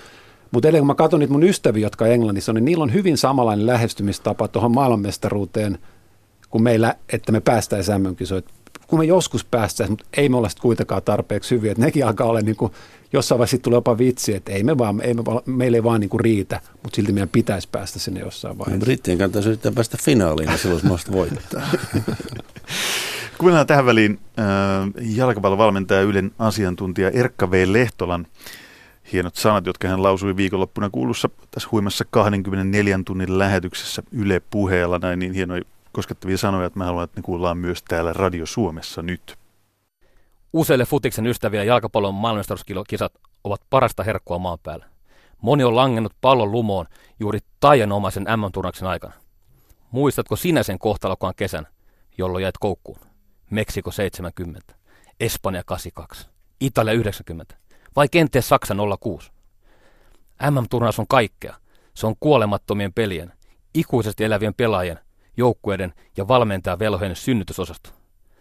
mutta 0.50 0.68
edelleen 0.68 0.80
kun 0.82 0.86
mä 0.86 0.94
katson 0.94 1.20
niitä 1.20 1.32
mun 1.32 1.42
ystäviä, 1.42 1.86
jotka 1.86 2.06
Englannissa 2.06 2.52
on, 2.52 2.54
niin 2.54 2.64
niillä 2.64 2.82
on 2.82 2.92
hyvin 2.92 3.18
samanlainen 3.18 3.66
lähestymistapa 3.66 4.48
tuohon 4.48 4.74
maailmanmestaruuteen 4.74 5.78
kuin 6.50 6.62
meillä, 6.62 6.94
että 7.12 7.32
me 7.32 7.40
päästäisiin 7.40 8.02
mm 8.02 8.16
Kun 8.86 8.98
me 8.98 9.04
joskus 9.04 9.44
päästäisiin, 9.44 9.92
mutta 9.92 10.04
ei 10.16 10.28
me 10.28 10.36
olla 10.36 10.48
sitten 10.48 10.62
kuitenkaan 10.62 11.02
tarpeeksi 11.02 11.54
hyviä. 11.54 11.72
Että 11.72 11.84
nekin 11.84 12.06
alkaa 12.06 12.26
olla 12.26 12.40
niin 12.40 12.56
kuin, 12.56 12.72
jossain 13.12 13.38
vaiheessa 13.38 13.58
tulee 13.58 13.76
jopa 13.76 13.98
vitsi, 13.98 14.34
että 14.34 14.52
ei 14.52 14.62
me 14.62 14.78
vaan, 14.78 15.00
ei 15.00 15.14
me, 15.14 15.22
meille 15.46 15.76
ei 15.76 15.84
vaan 15.84 16.00
niin 16.00 16.10
kuin 16.10 16.20
riitä, 16.20 16.60
mutta 16.82 16.96
silti 16.96 17.12
meidän 17.12 17.28
pitäisi 17.28 17.68
päästä 17.72 17.98
sinne 17.98 18.20
jossain 18.20 18.58
vaiheessa. 18.58 18.84
Brittien 18.84 19.18
kannattaisi 19.18 19.48
yrittää 19.48 19.72
päästä 19.72 19.98
finaaliin 20.02 20.50
ja 20.50 20.56
silloin 20.56 20.82
voittaa. 21.12 21.62
Kuunnellaan 23.40 23.66
tähän 23.66 23.86
väliin 23.86 24.20
äh, 24.38 24.44
jalkapallovalmentaja 25.16 26.02
Ylen 26.02 26.30
asiantuntija 26.38 27.10
Erkka 27.10 27.50
V. 27.50 27.64
Lehtolan 27.66 28.26
hienot 29.12 29.36
sanat, 29.36 29.66
jotka 29.66 29.88
hän 29.88 30.02
lausui 30.02 30.36
viikonloppuna 30.36 30.90
kuulussa 30.90 31.30
tässä 31.50 31.68
huimassa 31.72 32.04
24 32.10 33.00
tunnin 33.06 33.38
lähetyksessä 33.38 34.02
Yle 34.12 34.42
puheella. 34.50 34.98
Näin 34.98 35.18
niin 35.18 35.32
hienoja 35.32 35.62
koskettavia 35.92 36.38
sanoja, 36.38 36.66
että 36.66 36.78
mä 36.78 36.84
haluan, 36.84 37.04
että 37.04 37.20
ne 37.20 37.22
kuullaan 37.22 37.58
myös 37.58 37.82
täällä 37.82 38.12
Radio 38.12 38.46
Suomessa 38.46 39.02
nyt. 39.02 39.36
Useille 40.52 40.84
futiksen 40.84 41.26
ystäviä 41.26 41.64
jalkapallon 41.64 42.14
maailmanmestaruuskisat 42.14 43.12
ovat 43.44 43.60
parasta 43.70 44.02
herkkua 44.02 44.38
maan 44.38 44.58
päällä. 44.62 44.86
Moni 45.42 45.64
on 45.64 45.76
langennut 45.76 46.12
pallon 46.20 46.52
lumoon 46.52 46.86
juuri 47.20 47.38
taianomaisen 47.60 48.26
M-turnauksen 48.36 48.88
aikana. 48.88 49.14
Muistatko 49.90 50.36
sinä 50.36 50.62
sen 50.62 50.78
kohtalokkaan 50.78 51.34
kesän, 51.36 51.66
jolloin 52.18 52.42
jäit 52.42 52.58
koukkuun? 52.58 53.09
Meksiko 53.50 53.90
70, 53.90 54.74
Espanja 55.20 55.62
82, 55.64 56.28
Italia 56.60 56.94
90 56.94 57.56
vai 57.96 58.08
kenties 58.08 58.48
Saksa 58.48 58.74
06? 59.00 59.32
MM-turnaus 60.50 60.98
on 60.98 61.06
kaikkea. 61.08 61.56
Se 61.94 62.06
on 62.06 62.14
kuolemattomien 62.20 62.92
pelien, 62.92 63.32
ikuisesti 63.74 64.24
elävien 64.24 64.54
pelaajien, 64.54 64.98
joukkueiden 65.36 65.94
ja 66.16 66.28
valmentajan 66.28 66.78
velhojen 66.78 67.16
synnytysosasto. 67.16 67.90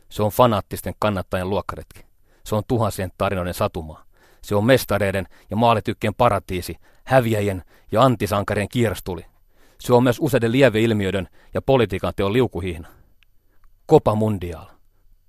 Se 0.10 0.24
on 0.24 0.32
fanaattisten 0.32 0.94
kannattajien 1.00 1.50
luokkaretki. 1.50 2.06
Se 2.44 2.56
on 2.56 2.64
tuhansien 2.68 3.12
tarinoiden 3.18 3.54
satumaa. 3.54 4.04
Se 4.42 4.56
on 4.56 4.66
mestareiden 4.66 5.28
ja 5.50 5.58
maalitykkien 5.58 6.16
paratiisi, 6.16 6.76
häviäjien 7.04 7.64
ja 7.92 8.04
antisankarien 8.04 8.70
kierstuli. 8.70 9.26
Se 9.80 9.94
on 9.94 10.04
myös 10.04 10.18
useiden 10.20 10.52
lieveilmiöiden 10.52 11.30
ja 11.54 11.62
politiikan 11.62 12.14
teon 12.16 12.34
liukuhihna. 12.34 12.88
Copa 13.90 14.16
Mundial, 14.16 14.66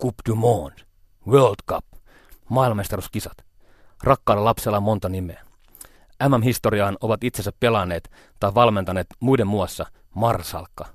Coupe 0.00 0.22
du 0.28 0.34
Monde, 0.34 0.82
World 1.26 1.56
Cup, 1.68 1.84
maailmanmestaruuskisat. 2.48 3.44
Rakkaalla 4.02 4.44
lapsella 4.44 4.76
on 4.76 4.82
monta 4.82 5.08
nimeä. 5.08 5.44
MM-historiaan 6.28 6.96
ovat 7.00 7.24
itsensä 7.24 7.52
pelanneet 7.60 8.10
tai 8.40 8.54
valmentaneet 8.54 9.06
muiden 9.20 9.46
muassa 9.46 9.86
Marsalkka, 10.14 10.86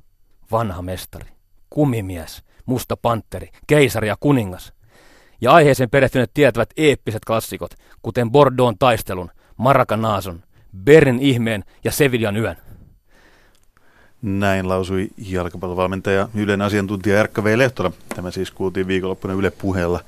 vanha 0.52 0.82
mestari, 0.82 1.26
kumimies, 1.70 2.44
musta 2.66 2.98
panteri, 2.98 3.50
keisari 3.68 4.08
ja 4.08 4.16
kuningas. 4.20 4.74
Ja 5.42 5.52
aiheeseen 5.54 5.90
perehtyneet 5.90 6.32
tietävät 6.34 6.70
eeppiset 6.78 7.26
klassikot, 7.26 7.72
kuten 8.02 8.32
Bordeaux 8.32 8.76
taistelun, 8.80 9.32
Maracanaason, 9.58 10.44
Berin 10.84 11.20
ihmeen 11.20 11.64
ja 11.84 11.92
Sevillan 11.92 12.38
yön. 12.38 12.58
Näin 14.26 14.70
lausui 14.70 15.10
jalkapallovalmentaja 15.18 16.30
Ylen 16.36 16.62
asiantuntija 16.62 17.20
Erkka 17.20 17.44
V. 17.44 17.58
Lehtola. 17.58 17.92
Tämä 18.16 18.32
siis 18.32 18.52
kuultiin 18.52 18.88
viikonloppuna 18.88 19.34
Yle 19.34 19.52
puheella 19.52 20.00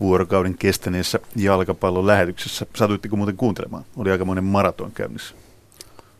vuorokauden 0.00 0.54
kestäneessä 0.58 1.18
jalkapallon 1.36 2.06
lähetyksessä. 2.06 2.66
Satuitteko 2.76 3.16
muuten 3.16 3.36
kuuntelemaan? 3.36 3.84
Oli 3.96 4.10
aikamoinen 4.10 4.44
maraton 4.44 4.92
käynnissä. 4.92 5.34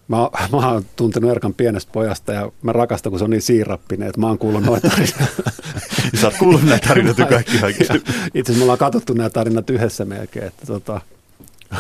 Mä, 0.09 0.17
mä 0.53 0.73
oon 0.73 0.85
tuntenut 0.97 1.31
Erkan 1.31 1.55
pienestä 1.55 1.93
pojasta 1.93 2.33
ja 2.33 2.53
mä 2.63 2.73
rakastan, 2.73 3.11
kun 3.11 3.19
se 3.19 3.25
on 3.25 3.31
niin 3.31 3.43
siirappinen, 3.43 4.09
että 4.09 4.21
mä 4.21 4.27
oon 4.27 4.39
kuullut 4.39 4.65
noita 4.65 4.89
tarinoita. 4.89 5.53
Sä 6.21 6.27
oot 6.27 6.37
kuullut 6.39 6.63
näitä 6.63 6.89
tarinoita 6.89 7.27
kaikki 7.27 7.53
Itse 7.57 7.85
asiassa 7.85 8.53
me 8.53 8.63
ollaan 8.63 8.79
katsottu 8.79 9.15
nämä 9.15 9.31
tarinat 9.31 9.71
yhdessä 9.71 10.05
melkein, 10.05 10.47
että 10.47 10.67
tota, 10.67 11.01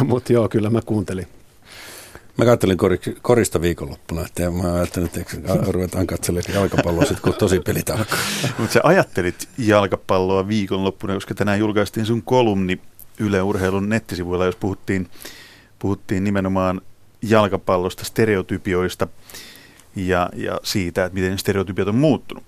mutta 0.04 0.32
joo, 0.32 0.48
kyllä 0.48 0.70
mä 0.70 0.80
kuuntelin. 0.82 1.26
Mä 2.38 2.44
katselin 2.44 2.78
korista 3.22 3.60
viikonloppuna, 3.60 4.26
että 4.26 4.50
mä 4.50 4.74
ajattelin, 4.74 5.10
että 5.16 5.34
ruvetaan 5.66 6.06
katselemaan 6.06 6.54
jalkapalloa 6.54 7.04
sitten, 7.04 7.22
kun 7.22 7.34
tosi 7.34 7.60
pelit 7.60 7.90
alkaa. 7.90 8.18
Mutta 8.58 8.72
sä 8.72 8.80
ajattelit 8.82 9.48
jalkapalloa 9.58 10.48
viikonloppuna, 10.48 11.14
koska 11.14 11.34
tänään 11.34 11.58
julkaistiin 11.58 12.06
sun 12.06 12.22
kolumni 12.22 12.80
Yle 13.20 13.42
Urheilun 13.42 13.88
nettisivuilla, 13.88 14.44
jos 14.44 14.56
puhuttiin, 14.56 15.08
puhuttiin 15.78 16.24
nimenomaan 16.24 16.80
jalkapallosta, 17.22 18.04
stereotypioista 18.04 19.08
ja, 19.96 20.28
ja 20.36 20.60
siitä, 20.62 21.04
että 21.04 21.14
miten 21.18 21.38
stereotypiot 21.38 21.88
on 21.88 21.96
muuttunut. 21.96 22.44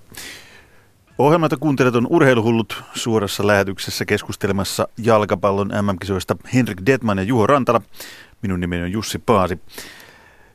Ohjelmata 1.19 1.57
kuuntelet 1.57 1.97
on 1.97 2.07
Urheiluhullut 2.11 2.83
suorassa 2.95 3.47
lähetyksessä 3.47 4.05
keskustelemassa 4.05 4.89
jalkapallon 4.99 5.69
MM-kisoista 5.69 6.37
Henrik 6.55 6.79
Detman 6.87 7.19
ja 7.19 7.25
Juho 7.25 7.47
Rantala. 7.47 7.83
Minun 8.43 8.61
nimeni 8.61 8.83
on 8.83 8.93
Jussi 8.93 9.19
Paasi. 9.19 9.59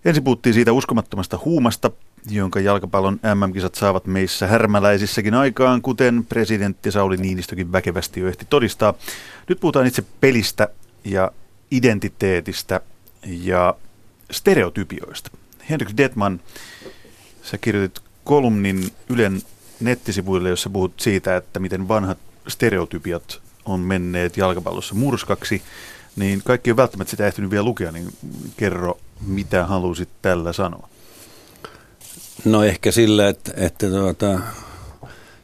Ensin 0.06 0.24
puhuttiin 0.24 0.54
siitä 0.54 0.74
uskomattomasta 0.74 1.40
huumasta, 1.46 1.92
jonka 2.30 2.60
jalkapallon 2.60 3.20
MM-kisat 3.36 3.76
saavat 3.76 4.06
meissä 4.06 4.48
härmäläisissäkin 4.48 5.34
aikaan, 5.34 5.82
kuten 5.82 6.26
presidentti 6.30 6.92
Sauli 6.92 7.18
Niinistökin 7.18 7.72
väkevästi 7.72 8.20
jo 8.20 8.28
ehti 8.28 8.46
todistaa. 8.50 8.94
Nyt 9.50 9.60
puhutaan 9.60 9.88
itse 9.88 10.04
pelistä 10.22 10.68
ja 11.04 11.32
identiteetistä 11.72 12.82
ja 13.26 13.76
stereotypioista. 14.32 15.32
Henrik 15.70 15.90
Detman, 15.98 16.40
sä 17.44 17.58
kirjoitit 17.58 18.04
kolumnin 18.24 18.92
Ylen 19.10 19.42
nettisivuille, 19.80 20.50
jossa 20.50 20.70
puhut 20.70 21.00
siitä, 21.00 21.36
että 21.36 21.60
miten 21.60 21.88
vanhat 21.88 22.18
stereotypiat 22.48 23.42
on 23.66 23.80
menneet 23.80 24.38
jalkapallossa 24.38 24.96
murskaksi– 24.96 25.62
niin 26.16 26.42
kaikki 26.44 26.72
on 26.72 26.78
välttämättä 26.78 27.12
sitä 27.12 27.28
ehtinyt 27.28 27.52
vielä 27.52 27.64
lukea, 27.64 27.92
niin 27.92 28.14
kerro, 28.58 28.98
mitä 29.28 29.66
halusit 29.66 30.10
tällä 30.22 30.54
sanoa? 30.54 30.90
No 32.46 32.64
ehkä 32.64 32.92
sillä, 32.92 33.28
että, 33.28 33.52
että 33.56 33.90
tuota, 33.90 34.40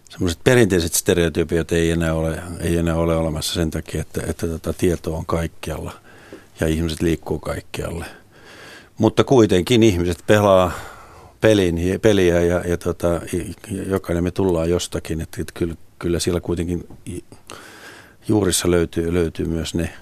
semmoiset 0.09 0.39
perinteiset 0.43 0.93
stereotypiot 0.93 1.71
ei 1.71 1.91
enää 1.91 2.13
ole, 2.13 2.43
ei 2.59 2.77
enää 2.77 2.95
ole 2.95 3.15
olemassa 3.15 3.53
sen 3.53 3.71
takia, 3.71 4.01
että, 4.01 4.21
että 4.27 4.47
tuota, 4.47 4.73
tieto 4.73 5.15
on 5.15 5.25
kaikkialla 5.25 5.91
ja 6.59 6.67
ihmiset 6.67 7.01
liikkuu 7.01 7.39
kaikkialle. 7.39 8.05
Mutta 8.97 9.23
kuitenkin 9.23 9.83
ihmiset 9.83 10.23
pelaa 10.27 10.71
pelin, 11.41 11.79
peliä 12.01 12.41
ja, 12.41 12.61
ja 12.67 12.77
tota, 12.77 13.21
jokainen 13.87 14.23
me 14.23 14.31
tullaan 14.31 14.69
jostakin, 14.69 15.21
että, 15.21 15.41
että 15.41 15.53
kyllä, 15.53 15.75
kyllä 15.99 16.19
siellä 16.19 16.41
kuitenkin 16.41 16.87
juurissa 18.27 18.71
löytyy, 18.71 19.13
löytyy 19.13 19.45
myös 19.45 19.75
ne 19.75 19.93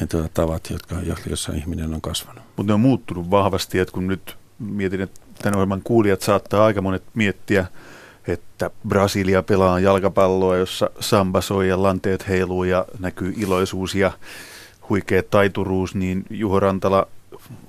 ne 0.00 0.06
tuota, 0.06 0.28
tavat, 0.34 0.70
jotka, 0.70 0.96
joissa 1.26 1.52
ihminen 1.52 1.94
on 1.94 2.00
kasvanut. 2.00 2.42
Mutta 2.56 2.70
ne 2.70 2.74
on 2.74 2.80
muuttunut 2.80 3.30
vahvasti, 3.30 3.78
että 3.78 3.92
kun 3.92 4.06
nyt 4.06 4.36
mietin, 4.58 5.00
että 5.00 5.20
tämän 5.42 5.54
ohjelman 5.56 5.82
kuulijat 5.84 6.22
saattaa 6.22 6.64
aika 6.64 6.82
monet 6.82 7.02
miettiä, 7.14 7.66
että 8.28 8.70
Brasilia 8.88 9.42
pelaa 9.42 9.80
jalkapalloa, 9.80 10.56
jossa 10.56 10.90
samba 11.00 11.40
soi 11.40 11.68
ja 11.68 11.82
lanteet 11.82 12.28
heiluu 12.28 12.64
ja 12.64 12.84
näkyy 12.98 13.34
iloisuus 13.36 13.94
ja 13.94 14.12
huikea 14.88 15.22
taituruus, 15.22 15.94
niin 15.94 16.24
Juho 16.30 16.60
Rantala, 16.60 17.06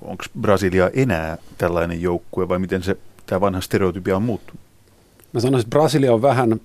onko 0.02 0.24
Brasilia 0.40 0.90
enää 0.94 1.38
tällainen 1.58 2.02
joukkue 2.02 2.48
vai 2.48 2.58
miten 2.58 2.82
se 2.82 2.96
tämä 3.26 3.40
vanha 3.40 3.60
stereotypia 3.60 4.16
on 4.16 4.22
muuttunut? 4.22 4.60
Mä 5.32 5.40
sanoisin, 5.40 5.66
että 5.66 5.78
Brasilia 5.78 6.14
on 6.14 6.22
vähän 6.22 6.60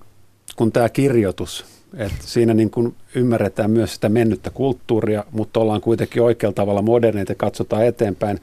kuin 0.56 0.72
tämä 0.72 0.88
kirjoitus, 0.88 1.64
et 1.96 2.12
siinä 2.20 2.54
niin 2.54 2.70
kuin 2.70 2.94
ymmärretään 3.14 3.70
myös 3.70 3.94
sitä 3.94 4.08
mennyttä 4.08 4.50
kulttuuria, 4.50 5.24
mutta 5.30 5.60
ollaan 5.60 5.80
kuitenkin 5.80 6.22
oikealla 6.22 6.54
tavalla 6.54 6.82
moderneita 6.82 7.32
ja 7.32 7.36
katsotaan 7.36 7.86
eteenpäin. 7.86 8.40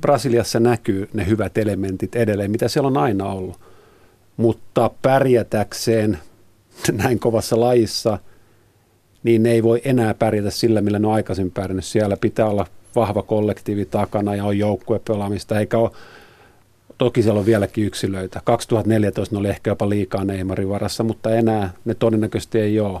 Brasiliassa 0.00 0.60
näkyy 0.60 1.08
ne 1.12 1.26
hyvät 1.26 1.58
elementit 1.58 2.16
edelleen, 2.16 2.50
mitä 2.50 2.68
siellä 2.68 2.86
on 2.86 2.96
aina 2.96 3.26
ollut. 3.26 3.56
Mutta 4.36 4.90
pärjätäkseen 5.02 6.18
näin 7.02 7.18
kovassa 7.18 7.60
lajissa, 7.60 8.18
niin 9.22 9.42
ne 9.42 9.50
ei 9.50 9.62
voi 9.62 9.80
enää 9.84 10.14
pärjätä 10.14 10.50
sillä, 10.50 10.80
millä 10.80 10.98
ne 10.98 11.06
on 11.06 11.14
aikaisemmin 11.14 11.52
pärjännyt. 11.52 11.84
Siellä 11.84 12.16
pitää 12.16 12.46
olla 12.46 12.66
vahva 12.96 13.22
kollektiivi 13.22 13.84
takana 13.84 14.34
ja 14.34 14.44
on 14.44 14.58
joukkuepelaamista, 14.58 15.58
eikä 15.58 15.78
ole 15.78 15.90
Toki 16.98 17.22
siellä 17.22 17.40
on 17.40 17.46
vieläkin 17.46 17.84
yksilöitä. 17.84 18.40
2014 18.44 19.34
ne 19.34 19.38
oli 19.38 19.48
ehkä 19.48 19.70
jopa 19.70 19.88
liikaa 19.88 20.24
Neymarin 20.24 20.68
varassa, 20.68 21.04
mutta 21.04 21.30
enää 21.30 21.70
ne 21.84 21.94
todennäköisesti 21.94 22.58
ei 22.58 22.80
ole. 22.80 23.00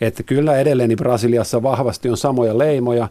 Että 0.00 0.22
kyllä 0.22 0.58
edelleen 0.58 0.88
niin 0.88 0.98
Brasiliassa 0.98 1.62
vahvasti 1.62 2.08
on 2.08 2.16
samoja 2.16 2.58
leimoja, 2.58 3.08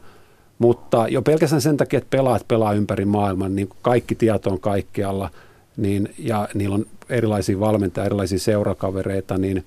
mutta 0.60 1.08
jo 1.08 1.22
pelkästään 1.22 1.62
sen 1.62 1.78
takia, 1.78 1.98
että 1.98 2.10
pelaat 2.10 2.48
pelaa 2.48 2.74
ympäri 2.74 3.06
maailman, 3.06 3.56
niin 3.56 3.70
kaikki 3.82 4.16
tieto 4.16 4.50
on 4.50 4.60
kaikkialla, 4.60 5.30
niin, 5.78 6.14
ja 6.18 6.48
niillä 6.54 6.76
on 6.76 6.86
erilaisia 7.10 7.60
valmentajia, 7.60 8.06
erilaisia 8.06 8.40
seurakavereita, 8.40 9.38
niin 9.38 9.66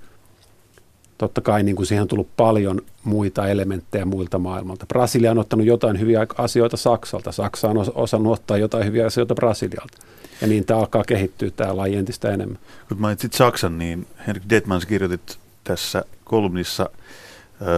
totta 1.18 1.40
kai 1.40 1.62
niin 1.62 1.76
kuin 1.76 1.86
siihen 1.86 2.02
on 2.02 2.08
tullut 2.08 2.36
paljon 2.36 2.80
muita 3.04 3.48
elementtejä 3.48 4.04
muilta 4.04 4.38
maailmalta. 4.38 4.86
Brasilia 4.86 5.30
on 5.30 5.38
ottanut 5.38 5.66
jotain 5.66 6.00
hyviä 6.00 6.26
asioita 6.38 6.76
Saksalta, 6.76 7.32
Saksa 7.32 7.68
on 7.68 7.76
osannut 7.94 8.32
ottaa 8.32 8.58
jotain 8.58 8.86
hyviä 8.86 9.06
asioita 9.06 9.34
Brasilialta. 9.34 9.98
Ja 10.40 10.46
niin 10.46 10.64
tämä 10.64 10.80
alkaa 10.80 11.04
kehittyä 11.04 11.50
tämä 11.50 11.76
laji 11.76 11.96
entistä 11.96 12.30
enemmän. 12.30 12.58
Kun 12.88 13.00
mainitsit 13.00 13.32
Saksan, 13.32 13.78
niin 13.78 14.06
Henrik 14.26 14.44
Detmans 14.50 14.86
kirjoitit 14.86 15.38
tässä 15.64 16.04
kolumnissa 16.24 16.90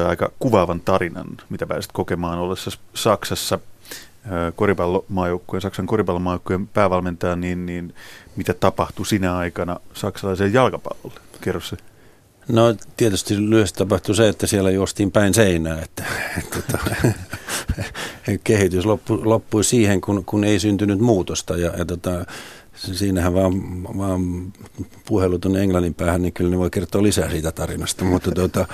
aika 0.08 0.32
kuvaavan 0.38 0.80
tarinan, 0.80 1.26
mitä 1.50 1.66
pääsit 1.66 1.92
kokemaan 1.92 2.38
ollessa 2.38 2.70
Saksassa 2.94 3.58
koripallomaajoukkueen, 4.56 5.60
Saksan 5.60 5.86
koripallomaajoukkueen 5.86 6.66
päävalmentaja, 6.68 7.36
niin, 7.36 7.66
niin 7.66 7.94
mitä 8.36 8.54
tapahtui 8.54 9.06
sinä 9.06 9.36
aikana 9.36 9.80
saksalaiseen 9.94 10.52
jalkapallolle? 10.52 11.20
Kerro 11.40 11.60
se. 11.60 11.76
No 12.48 12.74
tietysti 12.96 13.50
lyhyesti 13.50 13.78
tapahtui 13.78 14.14
se, 14.14 14.28
että 14.28 14.46
siellä 14.46 14.70
juostiin 14.70 15.12
päin 15.12 15.34
seinää, 15.34 15.82
että, 15.82 16.04
että, 16.38 16.58
että 16.58 16.78
kehitys 18.44 18.86
loppui, 18.86 19.24
loppui 19.24 19.64
siihen, 19.64 20.00
kun, 20.00 20.24
kun 20.24 20.44
ei 20.44 20.60
syntynyt 20.60 20.98
muutosta. 20.98 21.56
Ja, 21.56 21.72
ja 21.78 21.84
tota, 21.84 22.24
siinähän 22.74 23.34
vaan, 23.34 23.82
vaan 23.98 24.52
puhelu 25.06 25.38
tuonne 25.38 25.62
Englannin 25.62 25.94
päähän, 25.94 26.22
niin 26.22 26.32
kyllä 26.32 26.50
ne 26.50 26.58
voi 26.58 26.70
kertoa 26.70 27.02
lisää 27.02 27.30
siitä 27.30 27.52
tarinasta, 27.52 28.04
mutta 28.04 28.30
tota, 28.30 28.66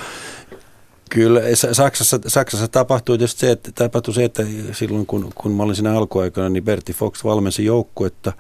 Kyllä, 1.10 1.40
Saksassa, 1.72 2.18
Saksassa 2.26 2.68
tapahtui 2.68 3.18
tietysti 3.18 3.40
se, 3.40 3.50
että, 3.50 3.72
tapahtui 3.72 4.14
se, 4.14 4.24
että 4.24 4.42
silloin 4.72 5.06
kun, 5.06 5.32
kun 5.34 5.52
mä 5.52 5.62
olin 5.62 5.74
siinä 5.74 5.96
alkuaikana, 5.96 6.48
niin 6.48 6.64
Berti 6.64 6.92
Fox 6.92 7.24
valmensi 7.24 7.64
joukkuetta, 7.64 8.32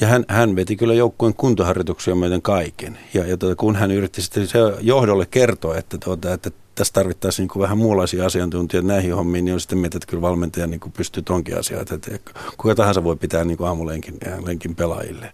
Ja 0.00 0.06
hän, 0.06 0.24
hän 0.28 0.56
veti 0.56 0.76
kyllä 0.76 0.94
joukkueen 0.94 1.34
kuntoharjoituksia 1.34 2.14
myöten 2.14 2.42
kaiken. 2.42 2.98
Ja, 3.14 3.26
ja 3.26 3.36
tuota, 3.36 3.56
kun 3.56 3.76
hän 3.76 3.90
yritti 3.90 4.22
sitten 4.22 4.46
se 4.46 4.58
johdolle 4.80 5.26
kertoa, 5.26 5.76
että, 5.76 5.98
tuota, 5.98 6.32
että 6.32 6.50
tässä 6.74 6.92
tarvittaisiin 6.92 7.48
niin 7.54 7.62
vähän 7.62 7.78
muunlaisia 7.78 8.26
asiantuntijoita 8.26 8.88
näihin 8.88 9.14
hommiin, 9.14 9.44
niin 9.44 9.54
on 9.54 9.60
sitten 9.60 9.78
miettinyt, 9.78 10.02
että 10.04 10.10
kyllä 10.10 10.22
valmentaja 10.22 10.66
niin 10.66 10.80
pystyy 10.96 11.22
tonkin 11.22 11.58
asiaan. 11.58 11.86
Että, 11.92 12.18
kuka 12.56 12.74
tahansa 12.74 13.04
voi 13.04 13.16
pitää 13.16 13.44
niin 13.44 13.64
aamulenkin 13.64 14.18
lenkin 14.44 14.74
pelaajille. 14.74 15.32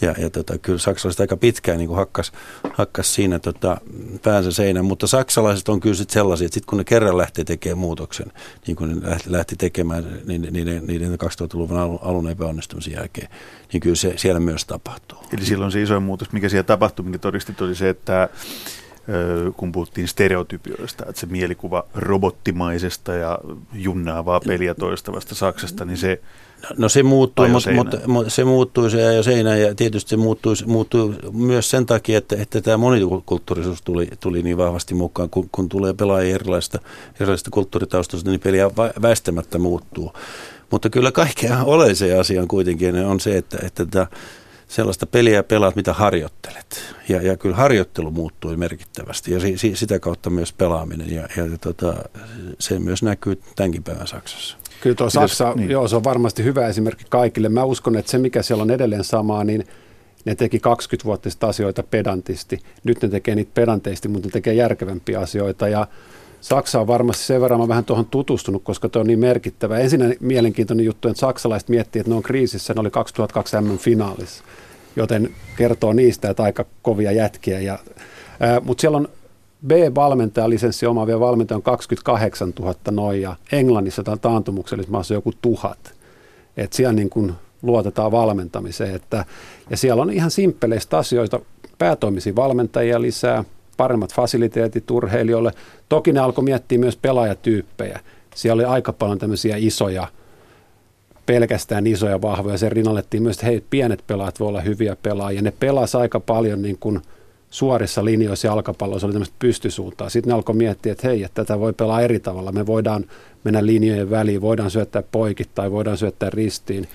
Ja, 0.00 0.14
ja 0.18 0.30
tota, 0.30 0.58
kyllä 0.58 0.78
saksalaiset 0.78 1.20
aika 1.20 1.36
pitkään 1.36 1.78
niin 1.78 1.94
hakkas, 1.94 2.32
hakkas 2.72 3.14
siinä 3.14 3.38
tota, 3.38 3.80
päänsä 4.22 4.52
seinään, 4.52 4.84
mutta 4.84 5.06
saksalaiset 5.06 5.68
on 5.68 5.80
kyllä 5.80 5.94
sit 5.94 6.10
sellaisia, 6.10 6.46
että 6.46 6.54
sit 6.54 6.66
kun 6.66 6.78
ne 6.78 6.84
kerran 6.84 7.18
lähtee 7.18 7.44
tekemään 7.44 7.78
muutoksen, 7.78 8.32
niin 8.66 8.76
kuin 8.76 9.00
ne 9.00 9.10
lähti, 9.10 9.32
lähti 9.32 9.56
tekemään 9.56 10.04
niiden, 10.26 10.52
niiden, 10.52 10.86
niiden 10.86 11.12
2000-luvun 11.12 11.78
alun, 11.78 11.98
alun 12.02 12.30
epäonnistumisen 12.30 12.92
jälkeen, 12.92 13.28
niin 13.72 13.80
kyllä 13.80 13.96
se 13.96 14.12
siellä 14.16 14.40
myös 14.40 14.64
tapahtuu. 14.64 15.18
Eli 15.32 15.44
silloin 15.44 15.72
se 15.72 15.82
isoin 15.82 16.02
muutos, 16.02 16.32
mikä 16.32 16.48
siellä 16.48 16.62
tapahtui, 16.62 17.04
minkä 17.04 17.18
todistit, 17.18 17.60
oli 17.60 17.74
se, 17.74 17.88
että 17.88 18.28
kun 19.56 19.72
puhuttiin 19.72 20.08
stereotypioista, 20.08 21.04
että 21.08 21.20
se 21.20 21.26
mielikuva 21.26 21.84
robottimaisesta 21.94 23.14
ja 23.14 23.38
junnaavaa 23.72 24.40
peliä 24.40 24.74
toistavasta 24.74 25.34
Saksasta, 25.34 25.84
niin 25.84 25.96
se 25.96 26.22
No 26.78 26.88
se 26.88 27.02
muuttui, 27.02 27.48
mutta, 27.48 27.72
mutta, 27.72 27.98
mutta 28.06 28.30
se 28.30 28.44
muuttui 28.44 28.90
se 28.90 29.14
jo 29.14 29.22
seinään 29.22 29.60
ja 29.60 29.74
tietysti 29.74 30.10
se 30.10 30.16
muuttui, 30.16 30.54
muuttui 30.66 31.14
myös 31.32 31.70
sen 31.70 31.86
takia, 31.86 32.18
että, 32.18 32.36
että 32.38 32.60
tämä 32.60 32.76
monikulttuurisuus 32.76 33.82
tuli, 33.82 34.08
tuli 34.20 34.42
niin 34.42 34.58
vahvasti 34.58 34.94
mukaan, 34.94 35.30
kun, 35.30 35.48
kun 35.52 35.68
tulee 35.68 35.94
pelaajia 35.94 36.34
erilaista, 36.34 36.78
erilaista 37.20 37.50
kulttuuritaustoista, 37.50 38.30
niin 38.30 38.40
peliä 38.40 38.70
väistämättä 39.02 39.58
muuttuu. 39.58 40.12
Mutta 40.70 40.90
kyllä 40.90 41.12
kaikkea 41.12 41.64
oleellisen 41.64 42.20
asian 42.20 42.48
kuitenkin 42.48 42.96
on 42.96 43.20
se, 43.20 43.36
että, 43.36 43.58
että 43.62 43.84
tätä 43.84 44.06
sellaista 44.68 45.06
peliä 45.06 45.42
pelaat, 45.42 45.76
mitä 45.76 45.92
harjoittelet. 45.92 46.94
Ja, 47.08 47.22
ja 47.22 47.36
kyllä 47.36 47.56
harjoittelu 47.56 48.10
muuttui 48.10 48.56
merkittävästi 48.56 49.32
ja 49.32 49.40
si, 49.40 49.58
si, 49.58 49.76
sitä 49.76 49.98
kautta 49.98 50.30
myös 50.30 50.52
pelaaminen 50.52 51.12
ja, 51.12 51.28
ja 51.36 51.58
tota, 51.60 51.94
se 52.58 52.78
myös 52.78 53.02
näkyy 53.02 53.40
tämänkin 53.56 53.82
päivän 53.82 54.06
Saksassa. 54.06 54.56
Kyllä 54.86 54.96
tuo 54.96 55.10
Saksa, 55.10 55.52
niin. 55.54 55.70
joo, 55.70 55.88
se 55.88 55.96
on 55.96 56.04
varmasti 56.04 56.44
hyvä 56.44 56.66
esimerkki 56.66 57.04
kaikille. 57.08 57.48
Mä 57.48 57.64
uskon, 57.64 57.96
että 57.96 58.10
se 58.10 58.18
mikä 58.18 58.42
siellä 58.42 58.62
on 58.62 58.70
edelleen 58.70 59.04
samaa, 59.04 59.44
niin 59.44 59.66
ne 60.24 60.34
teki 60.34 60.60
20 60.60 61.04
vuotta 61.04 61.48
asioita 61.48 61.82
pedantisti. 61.82 62.58
Nyt 62.84 63.02
ne 63.02 63.08
tekee 63.08 63.34
niitä 63.34 63.50
pedanteisesti, 63.54 64.08
mutta 64.08 64.28
ne 64.28 64.32
tekee 64.32 64.54
järkevämpiä 64.54 65.20
asioita 65.20 65.68
ja 65.68 65.86
Saksa 66.40 66.80
on 66.80 66.86
varmasti 66.86 67.24
sen 67.24 67.40
verran 67.40 67.60
mä 67.60 67.68
vähän 67.68 67.84
tuohon 67.84 68.06
tutustunut, 68.06 68.62
koska 68.64 68.88
tuo 68.88 69.00
on 69.00 69.06
niin 69.06 69.18
merkittävä. 69.18 69.78
Ensin 69.78 70.16
mielenkiintoinen 70.20 70.86
juttu, 70.86 71.08
että 71.08 71.20
saksalaiset 71.20 71.68
miettii, 71.68 72.00
että 72.00 72.10
ne 72.10 72.16
on 72.16 72.22
kriisissä, 72.22 72.74
ne 72.74 72.80
oli 72.80 72.90
2002 72.90 73.56
M-finaalissa, 73.60 74.44
joten 74.96 75.30
kertoo 75.56 75.92
niistä, 75.92 76.30
että 76.30 76.42
aika 76.42 76.64
kovia 76.82 77.12
jätkiä. 77.12 77.60
Ja, 77.60 77.78
mutta 78.62 78.80
siellä 78.80 78.96
on 78.96 79.08
B-valmentaja, 79.66 80.50
lisenssi 80.50 80.86
omaavia 80.86 81.20
valmentaja 81.20 81.56
on 81.56 81.62
28 81.62 82.52
000 82.58 82.74
noin 82.90 83.22
ja 83.22 83.36
Englannissa 83.52 84.02
tai 84.02 84.16
taantumuksellisessa 84.18 84.92
maassa 84.92 85.14
joku 85.14 85.32
tuhat. 85.42 85.94
Että 86.56 86.76
siellä 86.76 86.92
niin 86.92 87.10
kuin 87.10 87.32
luotetaan 87.62 88.12
valmentamiseen. 88.12 88.94
Että, 88.94 89.24
ja 89.70 89.76
siellä 89.76 90.02
on 90.02 90.10
ihan 90.10 90.30
simppeleistä 90.30 90.98
asioita, 90.98 91.40
päätoimisia 91.78 92.36
valmentajia 92.36 93.02
lisää, 93.02 93.44
paremmat 93.76 94.14
fasiliteetit 94.14 94.90
urheilijoille. 94.90 95.52
Toki 95.88 96.12
ne 96.12 96.20
alkoi 96.20 96.44
miettiä 96.44 96.78
myös 96.78 96.96
pelaajatyyppejä. 96.96 98.00
Siellä 98.34 98.54
oli 98.54 98.64
aika 98.64 98.92
paljon 98.92 99.18
tämmöisiä 99.18 99.56
isoja, 99.58 100.08
pelkästään 101.26 101.86
isoja 101.86 102.22
vahvoja. 102.22 102.58
Sen 102.58 102.72
rinnallettiin 102.72 103.22
myös, 103.22 103.36
että 103.36 103.46
hei, 103.46 103.64
pienet 103.70 104.04
pelaajat 104.06 104.40
voi 104.40 104.48
olla 104.48 104.60
hyviä 104.60 104.96
pelaajia. 105.02 105.42
Ne 105.42 105.52
pelasivat 105.60 106.02
aika 106.02 106.20
paljon 106.20 106.62
niin 106.62 106.78
kuin– 106.78 107.00
suorissa 107.56 108.04
linjoissa 108.04 108.46
jalkapalloissa 108.46 109.06
oli 109.06 109.12
tämmöistä 109.12 109.36
pystysuuntaa. 109.38 110.08
Sitten 110.08 110.28
ne 110.28 110.34
alkoi 110.34 110.54
miettiä, 110.54 110.92
että 110.92 111.08
hei, 111.08 111.22
että 111.22 111.44
tätä 111.44 111.60
voi 111.60 111.72
pelaa 111.72 112.00
eri 112.00 112.20
tavalla. 112.20 112.52
Me 112.52 112.66
voidaan 112.66 113.04
mennä 113.44 113.66
linjojen 113.66 114.10
väliin, 114.10 114.40
voidaan 114.40 114.70
syöttää 114.70 115.02
poikit 115.12 115.48
tai 115.54 115.70
voidaan 115.70 115.98
syöttää 115.98 116.30
ristiin. 116.30 116.88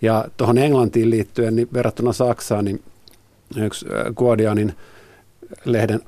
Ja 0.00 0.24
tuohon 0.36 0.58
Englantiin 0.58 1.10
liittyen, 1.10 1.56
niin 1.56 1.68
verrattuna 1.72 2.12
Saksaan, 2.12 2.64
niin 2.64 2.82
yksi 3.56 3.86
äh, 3.86 4.14
Guardianin 4.14 4.74
lehden 5.64 6.00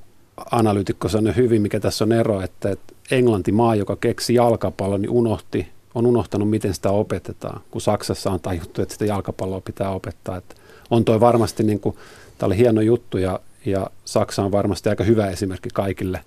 analyytikko 0.50 1.08
sanoi 1.08 1.36
hyvin, 1.36 1.62
mikä 1.62 1.80
tässä 1.80 2.04
on 2.04 2.12
ero, 2.12 2.40
että, 2.40 2.76
Englanti 3.10 3.52
maa, 3.52 3.74
joka 3.74 3.96
keksi 3.96 4.34
jalkapallon, 4.34 5.02
niin 5.02 5.10
unohti, 5.10 5.68
on 5.94 6.06
unohtanut, 6.06 6.50
miten 6.50 6.74
sitä 6.74 6.90
opetetaan, 6.90 7.60
kun 7.70 7.80
Saksassa 7.80 8.30
on 8.30 8.40
tajuttu, 8.40 8.82
että 8.82 8.92
sitä 8.92 9.04
jalkapalloa 9.04 9.60
pitää 9.60 9.90
opettaa. 9.90 10.36
Että 10.36 10.54
on 10.90 11.04
toi 11.04 11.20
varmasti, 11.20 11.62
niin 11.62 11.80
kuin, 11.80 11.96
tämä 12.38 12.46
oli 12.46 12.56
hieno 12.56 12.80
juttu 12.80 13.18
ja 13.18 13.40
ja 13.66 13.86
Saksa 14.04 14.42
on 14.42 14.52
varmasti 14.52 14.88
aika 14.88 15.04
hyvä 15.04 15.30
esimerkki 15.30 15.68
kaikille, 15.74 16.20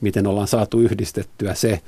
miten 0.00 0.26
ollaan 0.26 0.48
saatu 0.48 0.80
yhdistettyä 0.80 1.54
se 1.54 1.80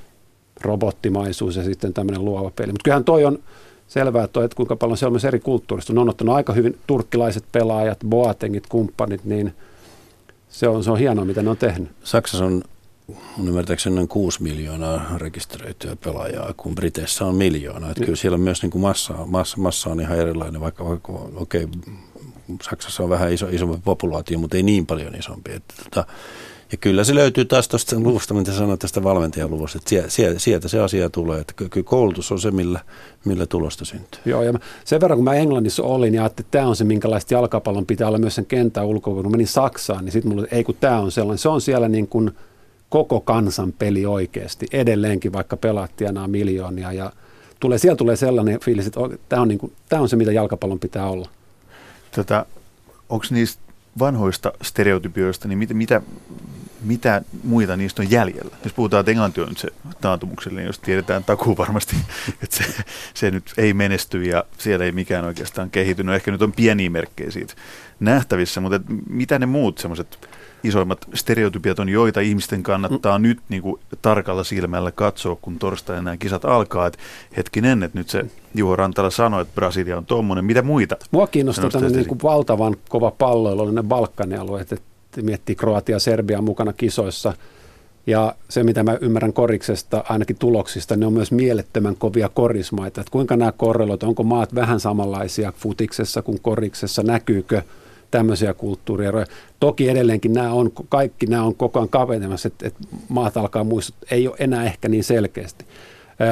robottimaisuus 0.61 1.57
ja 1.57 1.64
sitten 1.64 1.95
tämmöinen 1.95 2.25
luova 2.25 2.51
peli. 2.57 2.73
Mutta 2.73 2.85
kyllähän 2.85 3.05
toi 3.05 3.25
on 3.25 3.38
selvää, 3.88 4.25
että, 4.25 4.33
toi, 4.33 4.45
että 4.45 4.57
kuinka 4.57 4.77
paljon 4.77 4.99
siellä 4.99 5.09
on 5.09 5.12
myös 5.12 5.25
eri 5.25 5.40
kulttuurista. 5.40 5.92
Ne 5.92 6.01
on 6.01 6.09
ottanut 6.09 6.35
aika 6.35 6.53
hyvin 6.53 6.79
turkkilaiset 6.87 7.45
pelaajat, 7.53 7.99
Boatengit, 8.09 8.66
kumppanit, 8.66 9.25
niin 9.25 9.55
se 10.49 10.68
on, 10.68 10.85
se 10.85 10.90
on 10.90 10.99
hienoa, 10.99 11.25
mitä 11.25 11.42
ne 11.42 11.51
on 11.51 11.57
tehnyt. 11.57 11.90
Saksassa 12.05 12.45
on 12.45 12.62
mun 13.37 13.49
ymmärtääkseni 13.49 13.97
noin 13.97 14.09
6 14.09 14.42
miljoonaa 14.42 15.18
rekisteröityä 15.18 15.97
pelaajaa, 15.97 16.55
kun 16.57 16.75
Briteissä 16.75 17.27
on 17.27 17.35
miljoona. 17.35 17.90
Että 17.90 18.05
kyllä 18.05 18.16
siellä 18.16 18.38
myös 18.38 18.62
niin 18.62 18.71
kuin 18.71 18.83
massa, 18.83 19.14
massa, 19.27 19.57
massa 19.57 19.90
on 19.90 20.01
ihan 20.01 20.18
erilainen, 20.18 20.61
vaikka, 20.61 20.85
vaikka 20.85 21.12
okei, 21.12 21.64
okay, 21.64 21.95
Saksassa 22.63 23.03
on 23.03 23.11
vähän 23.11 23.33
iso, 23.33 23.49
isompi 23.49 23.79
populaatio, 23.85 24.39
mutta 24.39 24.57
ei 24.57 24.63
niin 24.63 24.87
paljon 24.87 25.15
isompi. 25.15 25.53
Että, 25.53 25.75
tota, 25.85 26.07
ja 26.73 26.79
kyllä 26.79 27.05
se 27.05 27.15
löytyy 27.15 27.45
taas 27.45 27.69
tuosta 27.69 28.01
luvusta, 28.01 28.35
mitä 28.35 28.53
sanoit 28.53 28.81
tästä 28.81 29.03
valmentajaluvusta, 29.03 29.79
että 29.79 30.11
sieltä, 30.11 30.39
sieltä 30.39 30.69
se 30.69 30.81
asia 30.81 31.11
tulee, 31.11 31.41
että 31.41 31.53
kyllä 31.55 31.85
koulutus 31.85 32.33
on 32.33 32.41
se, 32.41 32.51
millä, 32.51 32.81
millä 33.25 33.47
tulosta 33.47 33.85
syntyy. 33.85 34.21
Joo, 34.25 34.43
ja 34.43 34.53
sen 34.85 35.01
verran 35.01 35.19
kun 35.19 35.25
mä 35.25 35.35
Englannissa 35.35 35.83
olin 35.83 36.15
ja 36.15 36.27
että 36.27 36.43
tämä 36.51 36.67
on 36.67 36.77
se, 36.77 36.85
minkälaista 36.85 37.35
jalkapallon 37.35 37.87
pitää 37.87 38.09
olla 38.09 38.19
myös 38.19 38.35
sen 38.35 38.47
kentän 38.47 38.87
ulkopuolella, 38.87 39.23
kun 39.23 39.33
menin 39.33 39.47
Saksaan, 39.47 40.05
niin 40.05 40.13
sitten 40.13 40.33
mulle, 40.33 40.49
ei 40.51 40.65
kun 40.65 40.77
tämä 40.81 40.99
on 40.99 41.13
sellainen, 41.13 41.39
se 41.39 41.49
on 41.49 41.61
siellä 41.61 41.89
niin 41.89 42.09
kuin 42.09 42.31
koko 42.89 43.21
kansan 43.21 43.73
peli 43.73 44.07
oikeasti, 44.07 44.67
edelleenkin 44.73 45.33
vaikka 45.33 45.57
pelaat 45.57 45.97
tienaa 45.97 46.29
miljoonia 46.29 46.93
ja 46.93 47.13
tulee, 47.61 47.79
siellä 47.79 47.97
tulee 47.97 48.17
sellainen 48.17 48.61
fiilis, 48.61 48.87
että 48.87 49.01
tämä 49.29 49.43
on, 49.43 49.49
niin 49.49 49.59
kuin, 49.59 49.73
tämä 49.89 50.03
on 50.03 50.09
se, 50.09 50.17
mitä 50.17 50.33
jalkapallon 50.33 50.79
pitää 50.79 51.09
olla. 51.09 51.29
Tota, 52.14 52.46
Onko 53.12 53.27
niistä 53.31 53.62
vanhoista 53.98 54.53
stereotypioista, 54.62 55.48
niin 55.48 55.59
mitä, 55.59 55.75
mitä, 55.75 56.03
mitä 56.83 57.22
muita 57.44 57.77
niistä 57.77 58.03
on 58.03 58.11
jäljellä? 58.11 58.57
Jos 58.64 58.72
puhutaan, 58.72 59.01
että 59.01 59.11
Englanti 59.11 59.40
on 59.40 59.57
se 59.57 59.68
taantumuksellinen, 60.01 60.62
niin 60.62 60.68
jos 60.68 60.79
tiedetään 60.79 61.25
takuu 61.25 61.57
varmasti, 61.57 61.96
että 62.42 62.57
se, 62.57 62.64
se 63.14 63.31
nyt 63.31 63.53
ei 63.57 63.75
menesty 63.75 64.22
ja 64.22 64.44
siellä 64.59 64.85
ei 64.85 64.92
mikään 64.92 65.25
oikeastaan 65.25 65.70
kehittynyt. 65.70 66.14
Ehkä 66.14 66.31
nyt 66.31 66.42
on 66.42 66.53
pieniä 66.53 66.90
merkkejä 66.90 67.31
siitä 67.31 67.55
nähtävissä, 68.01 68.61
mutta 68.61 68.81
mitä 69.09 69.38
ne 69.38 69.46
muut 69.46 69.79
semmoiset 69.79 70.29
isoimmat 70.64 71.07
stereotypiat 71.14 71.79
on, 71.79 71.88
joita 71.88 72.20
ihmisten 72.20 72.62
kannattaa 72.62 73.18
mm. 73.18 73.22
nyt 73.22 73.38
niin 73.48 73.62
kuin, 73.62 73.81
tarkalla 74.03 74.44
silmällä 74.44 74.92
katsoa, 74.92 75.37
kun 75.42 75.59
torstaina 75.59 76.03
nämä 76.03 76.16
kisat 76.16 76.44
alkaa. 76.44 76.87
Et 76.87 76.98
hetkinen, 77.37 77.83
että 77.83 77.98
nyt 77.98 78.09
se 78.09 78.25
Juho 78.55 78.77
Rantala 78.77 79.11
sanoi, 79.11 79.42
että 79.42 79.55
Brasilia 79.55 79.96
on 79.96 80.07
tuommoinen. 80.07 80.44
Mitä 80.44 80.62
muita? 80.62 80.96
Mua 81.11 81.27
kiinnostaa 81.27 81.70
tämmöinen 81.70 81.96
niin 81.96 82.09
kuin 82.09 82.22
valtavan 82.22 82.77
kova 82.88 83.11
palloilu, 83.11 83.70
ne 83.70 83.83
Balkanialueet, 83.83 84.72
että 84.72 85.22
miettii 85.22 85.55
Kroatia 85.55 85.98
Serbia 85.98 86.42
mukana 86.42 86.72
kisoissa. 86.72 87.33
Ja 88.07 88.35
se, 88.48 88.62
mitä 88.62 88.83
mä 88.83 88.98
ymmärrän 89.01 89.33
koriksesta, 89.33 90.05
ainakin 90.09 90.37
tuloksista, 90.37 90.96
ne 90.96 91.07
on 91.07 91.12
myös 91.12 91.33
mielettömän 91.33 91.96
kovia 91.96 92.29
korismaita. 92.29 93.01
Että 93.01 93.11
kuinka 93.11 93.37
nämä 93.37 93.53
korreloit, 93.53 94.03
onko 94.03 94.22
maat 94.22 94.55
vähän 94.55 94.81
samanlaisia 94.81 95.53
futiksessa 95.57 96.22
kuin 96.22 96.40
koriksessa, 96.42 97.03
näkyykö– 97.03 97.62
tämmöisiä 98.12 98.55
kulttuurieroja. 98.55 99.27
Toki 99.61 99.88
edelleenkin 99.88 100.33
nämä 100.33 100.53
on, 100.53 100.70
kaikki 100.88 101.27
nämä 101.27 101.42
on 101.42 101.55
koko 101.55 101.79
ajan 101.79 101.88
kapenemassa, 101.88 102.48
että, 102.48 102.66
että 102.66 102.81
maat 103.09 103.37
alkaa 103.37 103.64
muistuttaa, 103.64 104.09
ei 104.11 104.29
ole 104.29 104.37
enää 104.38 104.64
ehkä 104.64 104.88
niin 104.88 105.05
selkeästi. 105.05 105.64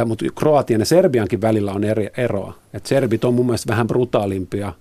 Mutta 0.07 0.25
Kroatian 0.35 0.81
ja 0.81 0.87
Serbiankin 0.87 1.41
välillä 1.41 1.73
on 1.73 1.85
eri 1.85 2.11
eroa. 2.17 2.55
Et 2.73 2.87
serbit 2.87 3.25
on 3.25 3.35
mun 3.35 3.47
mielestä 3.47 3.71
vähän 3.71 3.87
brutaalimpia 3.87 4.73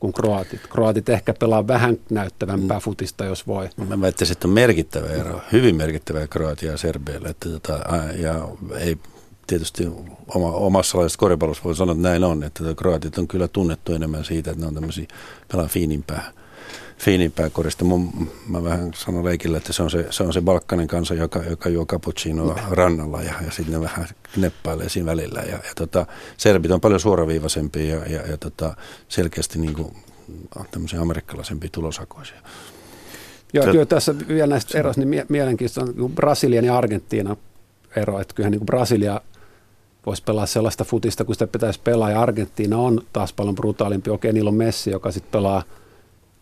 kuin 0.00 0.12
kroatit. 0.12 0.60
Kroatit 0.70 1.08
ehkä 1.08 1.34
pelaa 1.34 1.66
vähän 1.66 1.98
näyttävämpää 2.10 2.78
mm. 2.78 2.82
futista, 2.82 3.24
jos 3.24 3.46
voi. 3.46 3.68
Mä 3.88 4.00
väittäisin, 4.00 4.32
että 4.32 4.48
on 4.48 4.54
merkittävä 4.54 5.06
ero, 5.06 5.40
hyvin 5.52 5.76
merkittävä 5.76 6.26
Kroatia 6.26 6.70
ja 6.70 6.78
Serbialle. 6.78 7.28
Että 7.28 7.48
tota, 7.48 7.78
ja 8.18 8.48
ei 8.78 8.96
tietysti 9.46 9.88
oma, 10.34 10.52
omassa 10.52 10.98
laajassa 10.98 11.18
koripallossa 11.18 11.64
voi 11.64 11.76
sanoa, 11.76 11.92
että 11.92 12.08
näin 12.08 12.24
on, 12.24 12.42
että 12.42 12.64
kroatit 12.76 13.18
on 13.18 13.28
kyllä 13.28 13.48
tunnettu 13.48 13.92
enemmän 13.92 14.24
siitä, 14.24 14.50
että 14.50 14.62
ne 14.62 14.68
on 14.68 14.74
tämmöisiä 14.74 15.06
pelaa 15.52 15.66
fiinimpää 15.66 16.32
fiinimpää 16.98 17.50
korista. 17.50 17.84
Mun, 17.84 18.30
mä 18.48 18.64
vähän 18.64 18.90
sanon 18.94 19.24
leikillä, 19.24 19.58
että 19.58 19.72
se 19.72 19.82
on 19.82 19.90
se, 19.90 20.06
se, 20.10 20.22
on 20.22 20.32
se 20.32 20.40
balkkanen 20.40 20.86
kansa, 20.86 21.14
joka, 21.14 21.42
joka 21.50 21.68
juo 21.68 21.86
cappuccinoa 21.86 22.58
rannalla 22.70 23.22
ja, 23.22 23.34
ja 23.44 23.50
sitten 23.50 23.74
ne 23.74 23.80
vähän 23.80 24.08
neppailee 24.36 24.88
siinä 24.88 25.06
välillä. 25.06 25.40
Ja, 25.40 25.52
ja 25.52 25.72
tota, 25.76 26.06
serbit 26.36 26.70
on 26.70 26.80
paljon 26.80 27.00
suoraviivaisempia 27.00 27.96
ja, 27.96 28.06
ja, 28.06 28.26
ja 28.26 28.36
tota, 28.36 28.76
selkeästi 29.08 29.58
niin 29.58 29.74
kuin, 29.74 29.96
tämmöisiä 30.70 31.00
amerikkalaisempia 31.00 31.70
tulosakoisia. 31.72 32.40
Joo, 33.52 33.64
kyllä 33.64 33.86
tässä 33.86 34.14
vielä 34.28 34.46
näistä 34.46 34.78
eroista, 34.78 35.04
niin 35.04 35.26
mielenkiintoista 35.28 36.02
on 36.02 36.12
Brasilian 36.12 36.64
ja 36.64 36.78
Argentiinan 36.78 37.36
ero, 37.96 38.20
että 38.20 38.34
kyllähän 38.34 38.50
niin 38.50 38.60
kuin 38.60 38.66
Brasilia 38.66 39.20
voisi 40.06 40.22
pelaa 40.22 40.46
sellaista 40.46 40.84
futista, 40.84 41.24
kun 41.24 41.34
sitä 41.34 41.46
pitäisi 41.46 41.80
pelaa, 41.84 42.10
ja 42.10 42.20
Argentiina 42.20 42.78
on 42.78 43.00
taas 43.12 43.32
paljon 43.32 43.54
brutaalimpi. 43.54 44.10
Okei, 44.10 44.32
niillä 44.32 44.48
on 44.48 44.54
Messi, 44.54 44.90
joka 44.90 45.12
sitten 45.12 45.32
pelaa 45.32 45.62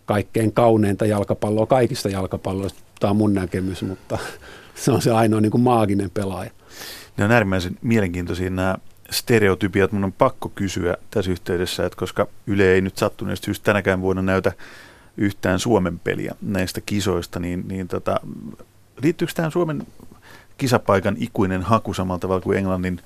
kaikkein 0.07 0.53
kauneinta 0.53 1.07
jalkapalloa 1.07 1.67
kaikista 1.67 2.09
jalkapalloista. 2.09 2.81
Tämä 3.01 3.11
on 3.11 3.17
mun 3.17 3.35
näkemys, 3.35 3.83
mutta 3.83 4.19
se 4.75 4.91
on 4.91 5.03
se 5.03 5.11
ainoa 5.11 5.41
niin 5.41 5.51
kuin 5.51 5.61
maaginen 5.61 6.11
pelaaja. 6.11 6.51
Ne 7.17 7.25
on 7.25 7.33
äärimmäisen 7.33 7.77
mielenkiintoisia 7.83 8.51
nämä 8.51 8.77
stereotypiat. 9.11 9.93
Mun 9.93 10.05
on 10.05 10.13
pakko 10.13 10.49
kysyä 10.49 10.97
tässä 11.11 11.31
yhteydessä, 11.31 11.87
että 11.87 11.99
koska 11.99 12.27
Yle 12.47 12.73
ei 12.73 12.81
nyt 12.81 12.97
sattuneesta 12.97 13.45
syystä 13.45 13.65
tänäkään 13.65 14.01
vuonna 14.01 14.23
näytä 14.23 14.53
yhtään 15.17 15.59
Suomen 15.59 15.99
peliä 15.99 16.35
näistä 16.43 16.81
kisoista, 16.87 17.41
niin, 17.41 17.65
niin 17.69 17.89
tota, 17.89 18.21
liittyykö 19.03 19.33
tähän 19.37 19.53
Suomen 19.53 19.87
kisapaikan 20.59 21.17
ikuinen 21.19 21.63
haku 21.63 21.95
samalla 21.95 22.19
tavalla 22.19 22.41
kuin 22.41 22.59
Englannin 22.59 23.01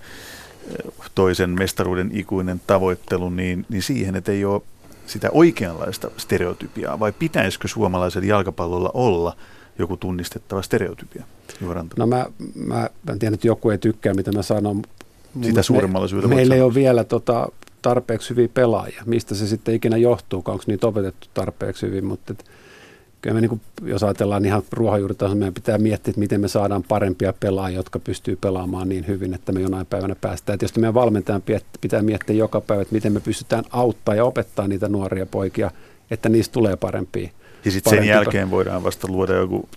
toisen 1.14 1.50
mestaruuden 1.50 2.10
ikuinen 2.12 2.60
tavoittelu, 2.66 3.30
niin, 3.30 3.66
niin 3.68 3.82
siihen, 3.82 4.16
että 4.16 4.32
ei 4.32 4.44
ole 4.44 4.62
sitä 5.10 5.28
oikeanlaista 5.32 6.10
stereotypiaa, 6.16 7.00
vai 7.00 7.12
pitäisikö 7.12 7.68
suomalaisella 7.68 8.26
jalkapallolla 8.26 8.90
olla 8.94 9.36
joku 9.78 9.96
tunnistettava 9.96 10.62
stereotypia? 10.62 11.24
No 11.96 12.06
mä, 12.06 12.26
mä, 12.54 12.90
mä 13.06 13.16
tiedän, 13.18 13.34
että 13.34 13.46
joku 13.46 13.70
ei 13.70 13.78
tykkää, 13.78 14.14
mitä 14.14 14.32
mä 14.32 14.42
sanon. 14.42 14.82
Sitä 15.42 15.62
suuremmalla 15.62 16.08
syyllä 16.08 16.28
me, 16.28 16.34
Meillä 16.34 16.54
ei 16.54 16.60
ole 16.62 16.74
vielä 16.74 17.04
tota, 17.04 17.48
tarpeeksi 17.82 18.30
hyviä 18.30 18.48
pelaajia. 18.48 19.02
Mistä 19.06 19.34
se 19.34 19.46
sitten 19.46 19.74
ikinä 19.74 19.96
johtuu, 19.96 20.42
onko 20.46 20.64
niitä 20.66 20.86
opetettu 20.86 21.28
tarpeeksi 21.34 21.86
hyvin, 21.86 22.04
mutta 22.04 22.32
et, 22.32 22.44
kyllä 23.20 23.34
me 23.34 23.40
niin 23.40 23.48
kuin, 23.48 23.60
jos 23.82 24.02
ajatellaan 24.02 24.44
ihan 24.44 24.62
ruohonjuuritasolla, 24.72 25.34
meidän 25.34 25.54
pitää 25.54 25.78
miettiä, 25.78 26.10
että 26.10 26.20
miten 26.20 26.40
me 26.40 26.48
saadaan 26.48 26.82
parempia 26.82 27.34
pelaajia, 27.40 27.78
jotka 27.78 27.98
pystyy 27.98 28.36
pelaamaan 28.36 28.88
niin 28.88 29.06
hyvin, 29.06 29.34
että 29.34 29.52
me 29.52 29.60
jonain 29.60 29.86
päivänä 29.86 30.14
päästään. 30.20 30.58
Tietysti 30.58 30.80
meidän 30.80 30.94
valmentajan 30.94 31.42
pitää 31.80 32.02
miettiä 32.02 32.36
joka 32.36 32.60
päivä, 32.60 32.82
että 32.82 32.94
miten 32.94 33.12
me 33.12 33.20
pystytään 33.20 33.64
auttaa 33.70 34.14
ja 34.14 34.24
opettaa 34.24 34.68
niitä 34.68 34.88
nuoria 34.88 35.26
poikia, 35.26 35.70
että 36.10 36.28
niistä 36.28 36.52
tulee 36.52 36.76
parempia. 36.76 37.30
Ja 37.64 37.70
sitten 37.70 37.90
sen 37.90 38.04
jälkeen 38.04 38.50
voidaan 38.50 38.84
vasta 38.84 39.08
luoda 39.08 39.34
joku 39.34 39.68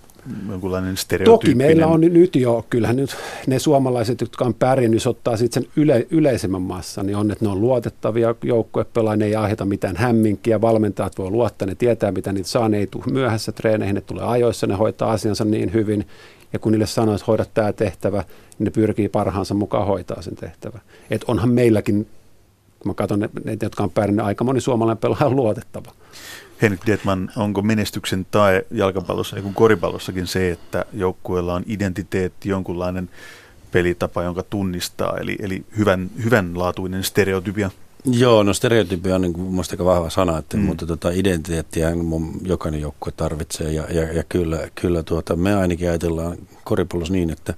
jonkunlainen 0.50 0.98
stereotyyppinen... 0.98 1.40
Toki 1.40 1.56
meillä 1.56 1.88
on 1.88 2.02
nyt 2.02 2.36
jo, 2.36 2.66
kyllähän 2.70 2.96
nyt 2.96 3.16
ne 3.48 3.60
suomalaiset, 3.60 4.22
jotka 4.22 4.46
on 4.46 4.54
pärjännyt, 4.54 4.96
jos 4.96 5.08
ottaa 5.08 5.38
sitten 5.38 5.64
sen 5.64 5.72
yle, 5.76 6.08
yleisemmän 6.10 6.62
massa, 6.62 7.04
niin 7.04 7.16
on, 7.16 7.32
että 7.32 7.46
ne 7.46 7.52
on 7.52 7.62
luotettavia 7.62 8.36
joukkuepelaajia, 8.44 9.18
ne 9.18 9.26
ei 9.26 9.36
aiheuta 9.36 9.66
mitään 9.66 9.96
hämminkiä, 9.98 10.62
valmentajat 10.62 11.18
voi 11.18 11.30
luottaa, 11.30 11.66
ne 11.66 11.76
tietää, 11.76 12.12
mitä 12.12 12.34
niitä 12.34 12.50
saa, 12.50 12.70
ne 12.70 12.78
ei 12.78 12.88
tule 12.88 13.04
myöhässä 13.12 13.52
treeneihin, 13.52 13.96
ne 13.96 14.02
tulee 14.02 14.24
ajoissa, 14.26 14.68
ne 14.68 14.76
hoitaa 14.76 15.12
asiansa 15.12 15.46
niin 15.46 15.74
hyvin, 15.74 16.08
ja 16.54 16.60
kun 16.60 16.72
niille 16.72 16.86
sanoo, 16.86 17.16
että 17.16 17.26
hoida 17.28 17.46
tämä 17.54 17.74
tehtävä, 17.74 18.24
niin 18.60 18.66
ne 18.66 18.72
pyrkii 18.72 19.10
parhaansa 19.10 19.54
mukaan 19.54 19.88
hoitaa 19.88 20.22
sen 20.22 20.36
tehtävä. 20.36 20.80
Että 21.10 21.26
onhan 21.28 21.50
meilläkin, 21.50 22.08
kun 22.80 22.90
mä 22.90 22.94
katson 22.94 23.20
ne, 23.20 23.30
ne 23.44 23.58
jotka 23.62 23.84
on 23.84 23.92
pärjännyt, 23.92 24.26
aika 24.26 24.44
moni 24.44 24.62
suomalainen 24.62 24.98
pelaaja 24.98 25.26
on 25.26 25.36
luotettava. 25.36 25.92
Henrik 26.64 26.86
Dietman, 26.86 27.32
onko 27.36 27.62
menestyksen 27.62 28.26
tai 28.32 28.62
jalkapallossa 28.72 29.36
niin 29.36 29.44
kuin 29.44 29.56
koripallossakin 29.56 30.28
se, 30.28 30.52
että 30.52 30.86
joukkueella 30.94 31.54
on 31.54 31.64
identiteetti, 31.68 32.50
jonkunlainen 32.50 33.10
pelitapa, 33.72 34.24
jonka 34.24 34.44
tunnistaa, 34.44 35.18
eli, 35.18 35.36
eli 35.40 35.66
hyvän, 35.78 36.10
hyvänlaatuinen 36.24 37.04
stereotypia? 37.04 37.72
Joo, 38.06 38.44
no 38.44 38.54
stereotypia 38.54 39.16
on 39.16 39.22
niin 39.22 39.34
kuin 39.34 39.54
musta 39.54 39.74
aika 39.74 39.86
vahva 39.86 40.10
sana, 40.10 40.38
että, 40.38 40.58
mm. 40.58 40.64
mutta 40.64 40.86
tota, 40.86 41.12
identiteettiä 41.12 41.92
jokainen 42.42 42.82
joukkue 42.82 43.14
tarvitsee 43.18 43.72
ja, 43.72 43.84
ja, 43.90 44.14
ja 44.14 44.24
kyllä, 44.30 44.70
kyllä 44.76 45.04
tuota, 45.04 45.36
me 45.36 45.56
ainakin 45.56 45.90
ajatellaan 45.90 46.38
koripallossa 46.64 47.14
niin, 47.14 47.30
että 47.30 47.54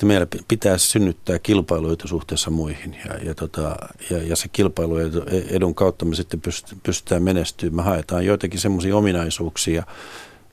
että 0.00 0.06
meillä 0.06 0.26
pitää 0.48 0.78
synnyttää 0.78 1.38
kilpailuita 1.38 2.08
suhteessa 2.08 2.50
muihin 2.50 2.96
ja, 3.06 3.14
ja, 3.24 3.34
tota, 3.34 3.76
ja, 4.10 4.18
ja 4.22 4.36
se 4.36 4.48
kilpailuedun 4.48 5.74
kautta 5.74 6.04
me 6.04 6.14
sitten 6.14 6.40
pystytään 6.82 7.22
menestymään. 7.22 7.76
Me 7.76 7.82
haetaan 7.82 8.26
joitakin 8.26 8.60
semmoisia 8.60 8.96
ominaisuuksia, 8.96 9.82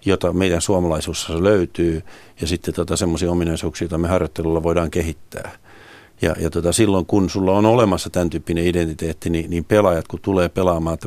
jota 0.05 0.33
meidän 0.33 0.61
suomalaisuudessa 0.61 1.43
löytyy 1.43 2.03
ja 2.41 2.47
sitten 2.47 2.73
tota, 2.73 2.97
semmoisia 2.97 3.31
ominaisuuksia, 3.31 3.85
joita 3.85 3.97
me 3.97 4.07
harjoittelulla 4.07 4.63
voidaan 4.63 4.91
kehittää. 4.91 5.57
Ja, 6.21 6.35
ja 6.39 6.49
tota, 6.49 6.73
silloin 6.73 7.05
kun 7.05 7.29
sulla 7.29 7.51
on 7.51 7.65
olemassa 7.65 8.09
tämän 8.09 8.29
tyyppinen 8.29 8.67
identiteetti, 8.67 9.29
niin, 9.29 9.49
niin 9.49 9.65
pelaajat 9.65 10.07
kun 10.07 10.19
tulee 10.21 10.49
pelaamaan 10.49 10.97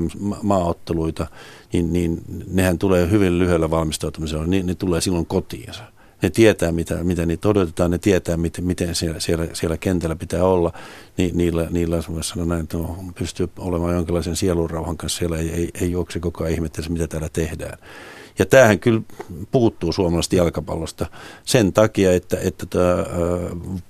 maaotteluita, 0.42 1.26
niin, 1.72 1.92
niin 1.92 2.20
nehän 2.46 2.79
tulee 2.79 3.11
hyvin 3.11 3.38
lyhyellä 3.38 3.70
valmistautumisella, 3.70 4.46
niin 4.46 4.66
ne 4.66 4.74
tulee 4.74 5.00
silloin 5.00 5.26
kotiinsa 5.26 5.99
ne 6.22 6.30
tietää, 6.30 6.72
mitä, 6.72 7.04
mitä 7.04 7.26
niitä 7.26 7.48
odotetaan, 7.48 7.90
ne 7.90 7.98
tietää, 7.98 8.37
miten, 8.37 8.64
miten 8.64 8.94
siellä, 8.94 9.20
siellä, 9.20 9.46
siellä 9.52 9.76
kentällä 9.76 10.16
pitää 10.16 10.44
olla. 10.44 10.72
Ni, 11.16 11.30
niillä, 11.35 11.66
niillä 11.70 12.02
sanon 12.20 12.48
näin, 12.48 12.62
että 12.62 12.78
no, 12.78 12.96
pystyy 13.18 13.48
olemaan 13.59 13.94
jonkinlaisen 13.94 14.37
sielunrauhan 14.37 14.96
kanssa 14.96 15.18
siellä, 15.18 15.38
ei, 15.38 15.50
ei, 15.50 15.70
ei 15.80 15.90
juokse 15.90 16.20
koko 16.20 16.44
ajan 16.44 16.54
ihmettele, 16.54 16.88
mitä 16.88 17.06
täällä 17.06 17.28
tehdään. 17.33 17.78
Ja 18.40 18.46
tämähän 18.46 18.79
kyllä 18.79 19.00
puuttuu 19.50 19.92
suomalaisesta 19.92 20.37
jalkapallosta 20.37 21.07
sen 21.44 21.72
takia, 21.72 22.12
että, 22.12 22.37
että 22.42 22.66
tämä, 22.66 23.05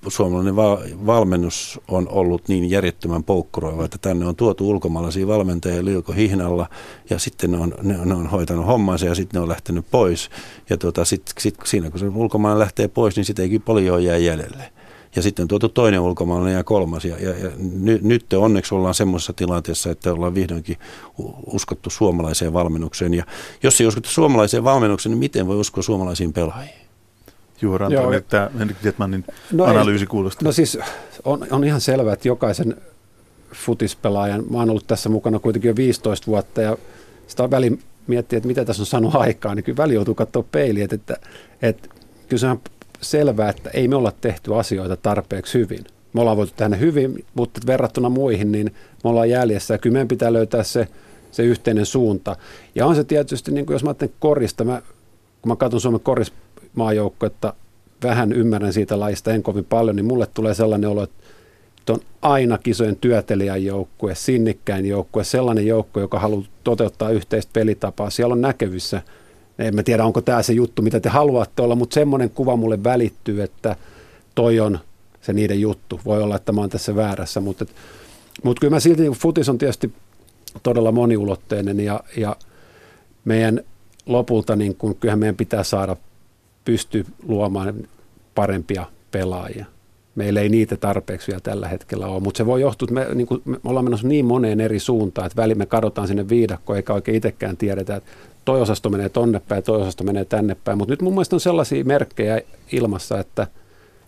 suomalainen 0.08 0.56
val, 0.56 0.78
valmennus 1.06 1.80
on 1.88 2.08
ollut 2.08 2.48
niin 2.48 2.70
järjettömän 2.70 3.24
poukkuroiva, 3.24 3.84
että 3.84 3.98
tänne 4.00 4.26
on 4.26 4.36
tuotu 4.36 4.70
ulkomaalaisia 4.70 5.26
valmentajia 5.26 5.84
liuko 5.84 6.12
hihnalla 6.12 6.66
ja 7.10 7.18
sitten 7.18 7.50
ne 7.50 7.58
on, 7.58 7.74
ne, 7.82 7.98
ne 8.04 8.14
on 8.14 8.26
hoitanut 8.26 8.66
hommansa 8.66 9.06
ja 9.06 9.14
sitten 9.14 9.38
ne 9.38 9.42
on 9.42 9.48
lähtenyt 9.48 9.86
pois. 9.90 10.30
Ja 10.70 10.76
tuota, 10.76 11.04
sit, 11.04 11.22
sit, 11.38 11.54
siinä 11.64 11.90
kun 11.90 12.00
se 12.00 12.06
ulkomaalainen 12.06 12.60
lähtee 12.60 12.88
pois, 12.88 13.16
niin 13.16 13.24
sitten 13.24 13.50
ei 13.50 13.58
paljon 13.58 14.04
jää 14.04 14.16
jäljelle 14.16 14.72
ja 15.16 15.22
sitten 15.22 15.48
tuotu 15.48 15.68
toinen 15.68 16.00
ulkomaalainen 16.00 16.56
ja 16.56 16.64
kolmas. 16.64 17.04
Ja, 17.04 17.16
ja, 17.18 17.30
ja 17.30 17.50
ny, 17.58 17.98
nyt 18.02 18.32
onneksi 18.32 18.74
ollaan 18.74 18.94
semmoisessa 18.94 19.32
tilanteessa, 19.32 19.90
että 19.90 20.12
ollaan 20.12 20.34
vihdoinkin 20.34 20.76
uskottu 21.46 21.90
suomalaiseen 21.90 22.52
valmennukseen. 22.52 23.14
Ja 23.14 23.24
jos 23.62 23.80
ei 23.80 23.86
uskottu 23.86 24.10
suomalaiseen 24.10 24.64
valmennukseen, 24.64 25.10
niin 25.10 25.18
miten 25.18 25.46
voi 25.46 25.56
uskoa 25.56 25.82
suomalaisiin 25.82 26.32
pelaajiin? 26.32 26.80
Juho 27.62 27.78
Rantanen, 27.78 28.14
että 28.14 28.50
Henrik 28.58 28.76
Dietmanin 28.82 29.24
no 29.52 29.64
analyysi 29.64 30.06
kuulostaa. 30.06 30.44
No 30.44 30.52
siis 30.52 30.78
on, 31.24 31.46
on 31.50 31.64
ihan 31.64 31.80
selvää, 31.80 32.14
että 32.14 32.28
jokaisen 32.28 32.76
futispelaajan, 33.54 34.44
mä 34.50 34.58
oon 34.58 34.70
ollut 34.70 34.86
tässä 34.86 35.08
mukana 35.08 35.38
kuitenkin 35.38 35.68
jo 35.68 35.76
15 35.76 36.26
vuotta 36.26 36.62
ja 36.62 36.76
sitä 37.26 37.42
on 37.42 37.50
väli 37.50 37.78
miettiä, 38.06 38.36
että 38.36 38.46
mitä 38.46 38.64
tässä 38.64 38.82
on 38.82 38.86
saanut 38.86 39.14
aikaa, 39.14 39.54
niin 39.54 39.64
kyllä 39.64 39.76
väli 39.76 39.94
joutuu 39.94 40.14
katsoa 40.14 40.44
peiliä, 40.52 40.84
että, 40.84 40.96
että, 40.96 41.16
että 41.62 41.88
kyllä 42.28 42.40
se 42.40 42.46
on 42.46 42.60
selvää, 43.00 43.50
että 43.50 43.70
ei 43.70 43.88
me 43.88 43.96
olla 43.96 44.12
tehty 44.20 44.54
asioita 44.54 44.96
tarpeeksi 44.96 45.58
hyvin. 45.58 45.84
Me 46.12 46.20
ollaan 46.20 46.36
voitu 46.36 46.52
tehdä 46.56 46.76
hyvin, 46.76 47.24
mutta 47.34 47.60
verrattuna 47.66 48.08
muihin, 48.08 48.52
niin 48.52 48.74
me 49.04 49.10
ollaan 49.10 49.30
jäljessä. 49.30 49.74
Ja 49.74 49.78
kyllä 49.78 49.92
meidän 49.94 50.08
pitää 50.08 50.32
löytää 50.32 50.62
se, 50.62 50.88
se 51.30 51.42
yhteinen 51.42 51.86
suunta. 51.86 52.36
Ja 52.74 52.86
on 52.86 52.96
se 52.96 53.04
tietysti, 53.04 53.52
niin 53.52 53.66
kuin 53.66 53.74
jos 53.74 53.84
mä 53.84 53.90
ajattelen 53.90 54.14
korista, 54.18 54.64
mä, 54.64 54.82
kun 55.42 55.52
mä 55.52 55.56
katson 55.56 55.80
Suomen 55.80 56.00
korismaajoukkoetta, 56.00 57.54
vähän 58.02 58.32
ymmärrän 58.32 58.72
siitä 58.72 59.00
laista, 59.00 59.32
en 59.32 59.42
kovin 59.42 59.64
paljon, 59.64 59.96
niin 59.96 60.06
mulle 60.06 60.26
tulee 60.34 60.54
sellainen 60.54 60.90
olo, 60.90 61.02
että 61.02 61.92
on 61.92 62.00
aina 62.22 62.58
kisojen 62.58 62.96
työtelijän 62.96 63.64
joukkue, 63.64 64.14
sinnikkäin 64.14 64.86
joukkue, 64.86 65.24
sellainen 65.24 65.66
joukko, 65.66 66.00
joka 66.00 66.18
haluaa 66.18 66.46
toteuttaa 66.64 67.10
yhteistä 67.10 67.50
pelitapaa. 67.52 68.10
Siellä 68.10 68.32
on 68.32 68.40
näkevissä– 68.40 69.02
en 69.60 69.74
mä 69.74 69.82
tiedä, 69.82 70.04
onko 70.04 70.20
tämä 70.20 70.42
se 70.42 70.52
juttu, 70.52 70.82
mitä 70.82 71.00
te 71.00 71.08
haluatte 71.08 71.62
olla, 71.62 71.74
mutta 71.74 71.94
semmoinen 71.94 72.30
kuva 72.30 72.56
mulle 72.56 72.84
välittyy, 72.84 73.42
että 73.42 73.76
toi 74.34 74.60
on 74.60 74.78
se 75.20 75.32
niiden 75.32 75.60
juttu. 75.60 76.00
Voi 76.04 76.22
olla, 76.22 76.36
että 76.36 76.52
mä 76.52 76.60
oon 76.60 76.70
tässä 76.70 76.96
väärässä, 76.96 77.40
mutta, 77.40 77.66
mutta 78.42 78.60
kyllä 78.60 78.76
mä 78.76 78.80
silti, 78.80 79.02
niin 79.02 79.12
futis 79.12 79.48
on 79.48 79.58
tietysti 79.58 79.92
todella 80.62 80.92
moniulotteinen 80.92 81.80
ja, 81.80 82.00
ja 82.16 82.36
meidän 83.24 83.60
lopulta, 84.06 84.56
niin 84.56 84.76
kun, 84.76 84.94
kyllähän 84.94 85.18
meidän 85.18 85.36
pitää 85.36 85.62
saada 85.62 85.96
pysty 86.64 87.06
luomaan 87.22 87.74
parempia 88.34 88.86
pelaajia. 89.10 89.66
Meillä 90.14 90.40
ei 90.40 90.48
niitä 90.48 90.76
tarpeeksi 90.76 91.26
vielä 91.26 91.40
tällä 91.40 91.68
hetkellä 91.68 92.06
ole, 92.06 92.20
mutta 92.20 92.38
se 92.38 92.46
voi 92.46 92.60
johtua, 92.60 92.86
että 92.86 92.94
me, 92.94 93.14
niin 93.14 93.26
kuin, 93.26 93.42
me 93.44 93.56
ollaan 93.64 93.84
menossa 93.84 94.08
niin 94.08 94.24
moneen 94.24 94.60
eri 94.60 94.78
suuntaan, 94.78 95.26
että 95.26 95.42
väliin 95.42 95.58
me 95.58 95.66
kadotaan 95.66 96.08
sinne 96.08 96.28
viidakkoon, 96.28 96.76
eikä 96.76 96.94
oikein 96.94 97.16
itsekään 97.16 97.56
tiedetä, 97.56 97.96
että 97.96 98.10
toi 98.50 98.60
osasto 98.60 98.90
menee 98.90 99.08
tonne 99.08 99.40
päin, 99.48 99.62
toi 99.62 99.80
osasto 99.80 100.04
menee 100.04 100.24
tänne 100.24 100.56
päin. 100.64 100.78
Mutta 100.78 100.92
nyt 100.92 101.02
mun 101.02 101.12
mielestä 101.12 101.36
on 101.36 101.40
sellaisia 101.40 101.84
merkkejä 101.84 102.40
ilmassa, 102.72 103.18
että 103.18 103.46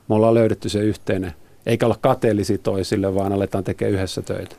me 0.08 0.14
ollaan 0.14 0.34
löydetty 0.34 0.68
se 0.68 0.78
yhteinen, 0.78 1.32
eikä 1.66 1.86
olla 1.86 1.98
kateellisia 2.00 2.58
toisille, 2.58 3.14
vaan 3.14 3.32
aletaan 3.32 3.64
tekemään 3.64 3.94
yhdessä 3.94 4.22
töitä. 4.22 4.56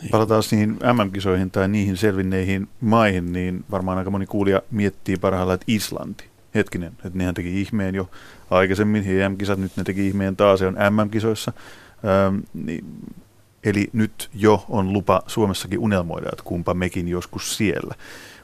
Niin. 0.00 0.10
Palataan 0.10 0.42
niihin 0.50 0.70
MM-kisoihin 0.70 1.50
tai 1.50 1.68
niihin 1.68 1.96
selvinneihin 1.96 2.68
maihin, 2.80 3.32
niin 3.32 3.64
varmaan 3.70 3.98
aika 3.98 4.10
moni 4.10 4.26
kuulija 4.26 4.62
miettii 4.70 5.16
parhaillaan, 5.16 5.54
että 5.54 5.64
Islanti. 5.68 6.24
Hetkinen, 6.54 6.92
että 7.04 7.18
nehän 7.18 7.34
teki 7.34 7.60
ihmeen 7.60 7.94
jo 7.94 8.10
aikaisemmin, 8.50 9.20
EM-kisat, 9.20 9.58
nyt 9.58 9.76
ne 9.76 9.84
teki 9.84 10.06
ihmeen 10.06 10.36
taas, 10.36 10.58
se 10.58 10.66
on 10.66 10.76
MM-kisoissa. 10.90 11.52
Ähm, 12.04 12.38
niin, 12.54 12.84
eli 13.64 13.88
nyt 13.92 14.30
jo 14.34 14.64
on 14.68 14.92
lupa 14.92 15.22
Suomessakin 15.26 15.78
unelmoida, 15.78 16.28
että 16.32 16.44
kumpa 16.44 16.74
mekin 16.74 17.08
joskus 17.08 17.56
siellä. 17.56 17.94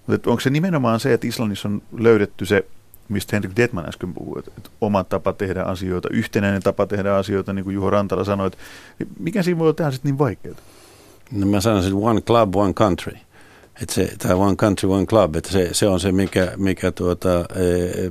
Mutta 0.07 0.31
onko 0.31 0.41
se 0.41 0.51
nimenomaan 0.51 1.01
se, 1.01 1.13
että 1.13 1.27
Islannissa 1.27 1.69
on 1.69 1.83
löydetty 1.99 2.47
se, 2.47 2.65
mistä 3.09 3.37
Henrik 3.37 3.57
Detman 3.57 3.89
äsken 3.89 4.15
puhui, 4.15 4.39
että, 4.39 4.51
että 4.59 4.71
oma 4.81 5.05
tapa 5.05 5.33
tehdä 5.33 5.63
asioita, 5.63 6.09
yhtenäinen 6.13 6.63
tapa 6.63 6.87
tehdä 6.87 7.15
asioita, 7.15 7.53
niin 7.53 7.65
kuin 7.65 7.75
Juho 7.75 7.91
Rantala 7.91 8.25
sanoi, 8.25 8.47
että 8.47 8.59
mikä 9.19 9.43
siinä 9.43 9.59
voi 9.59 9.75
tehdä 9.75 9.91
sitten 9.91 10.11
niin 10.11 10.19
vaikeaa? 10.19 10.55
No 11.33 11.47
mä 11.47 11.61
sanoisin 11.61 11.95
one 11.95 12.21
club, 12.21 12.57
one 12.57 12.73
country. 12.73 13.13
Että 13.83 13.95
se, 13.95 14.15
tämä 14.19 14.35
one 14.35 14.57
country, 14.57 14.89
one 14.89 15.07
club, 15.07 15.37
että 15.37 15.51
se, 15.51 15.69
se 15.73 15.89
on 15.89 16.01
se, 16.01 16.13
mikä, 16.13 16.53
mikä 16.57 16.93
tuota, 16.93 17.41
e, 17.41 17.45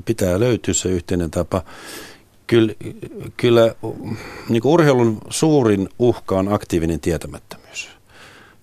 pitää 0.05 0.39
löytyä 0.39 0.73
se 0.73 0.89
yhteinen 0.89 1.31
tapa. 1.31 1.61
Kyllä, 2.47 2.73
kyllä 3.37 3.75
niin 4.49 4.61
urheilun 4.65 5.17
suurin 5.29 5.89
uhka 5.99 6.39
on 6.39 6.53
aktiivinen 6.53 6.99
tietämättömyys. 6.99 7.60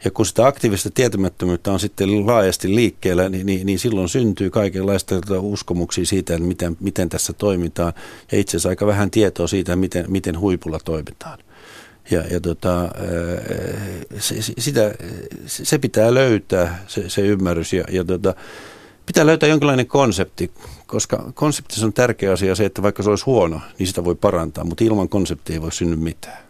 Ja 0.04 0.10
kun 0.10 0.26
sitä 0.26 0.46
aktiivista 0.46 0.90
tietämättömyyttä 0.90 1.72
on 1.72 1.80
sitten 1.80 2.26
laajasti 2.26 2.74
liikkeellä, 2.74 3.28
niin, 3.28 3.46
niin, 3.46 3.66
niin 3.66 3.78
silloin 3.78 4.08
syntyy 4.08 4.50
kaikenlaista 4.50 5.14
uskomuksia 5.40 6.06
siitä, 6.06 6.34
että 6.34 6.46
miten, 6.46 6.76
miten 6.80 7.08
tässä 7.08 7.32
toimitaan. 7.32 7.92
Ja 8.32 8.38
itse 8.38 8.50
asiassa 8.50 8.68
aika 8.68 8.86
vähän 8.86 9.10
tietoa 9.10 9.46
siitä, 9.46 9.76
miten, 9.76 10.04
miten 10.08 10.40
huipulla 10.40 10.78
toimitaan. 10.84 11.38
Ja, 12.10 12.24
ja 12.30 12.40
tota, 12.40 12.88
se, 14.18 14.34
sitä, 14.58 14.94
se 15.46 15.78
pitää 15.78 16.14
löytää, 16.14 16.84
se, 16.86 17.10
se 17.10 17.22
ymmärrys. 17.22 17.72
Ja, 17.72 17.84
ja 17.90 18.04
tota, 18.04 18.34
pitää 19.06 19.26
löytää 19.26 19.48
jonkinlainen 19.48 19.86
konsepti, 19.86 20.50
koska 20.86 21.32
konseptissa 21.34 21.86
on 21.86 21.92
tärkeä 21.92 22.32
asia 22.32 22.54
se, 22.54 22.64
että 22.64 22.82
vaikka 22.82 23.02
se 23.02 23.10
olisi 23.10 23.24
huono, 23.24 23.60
niin 23.78 23.86
sitä 23.86 24.04
voi 24.04 24.14
parantaa, 24.14 24.64
mutta 24.64 24.84
ilman 24.84 25.08
konseptia 25.08 25.54
ei 25.54 25.62
voi 25.62 25.72
synny 25.72 25.96
mitään. 25.96 26.47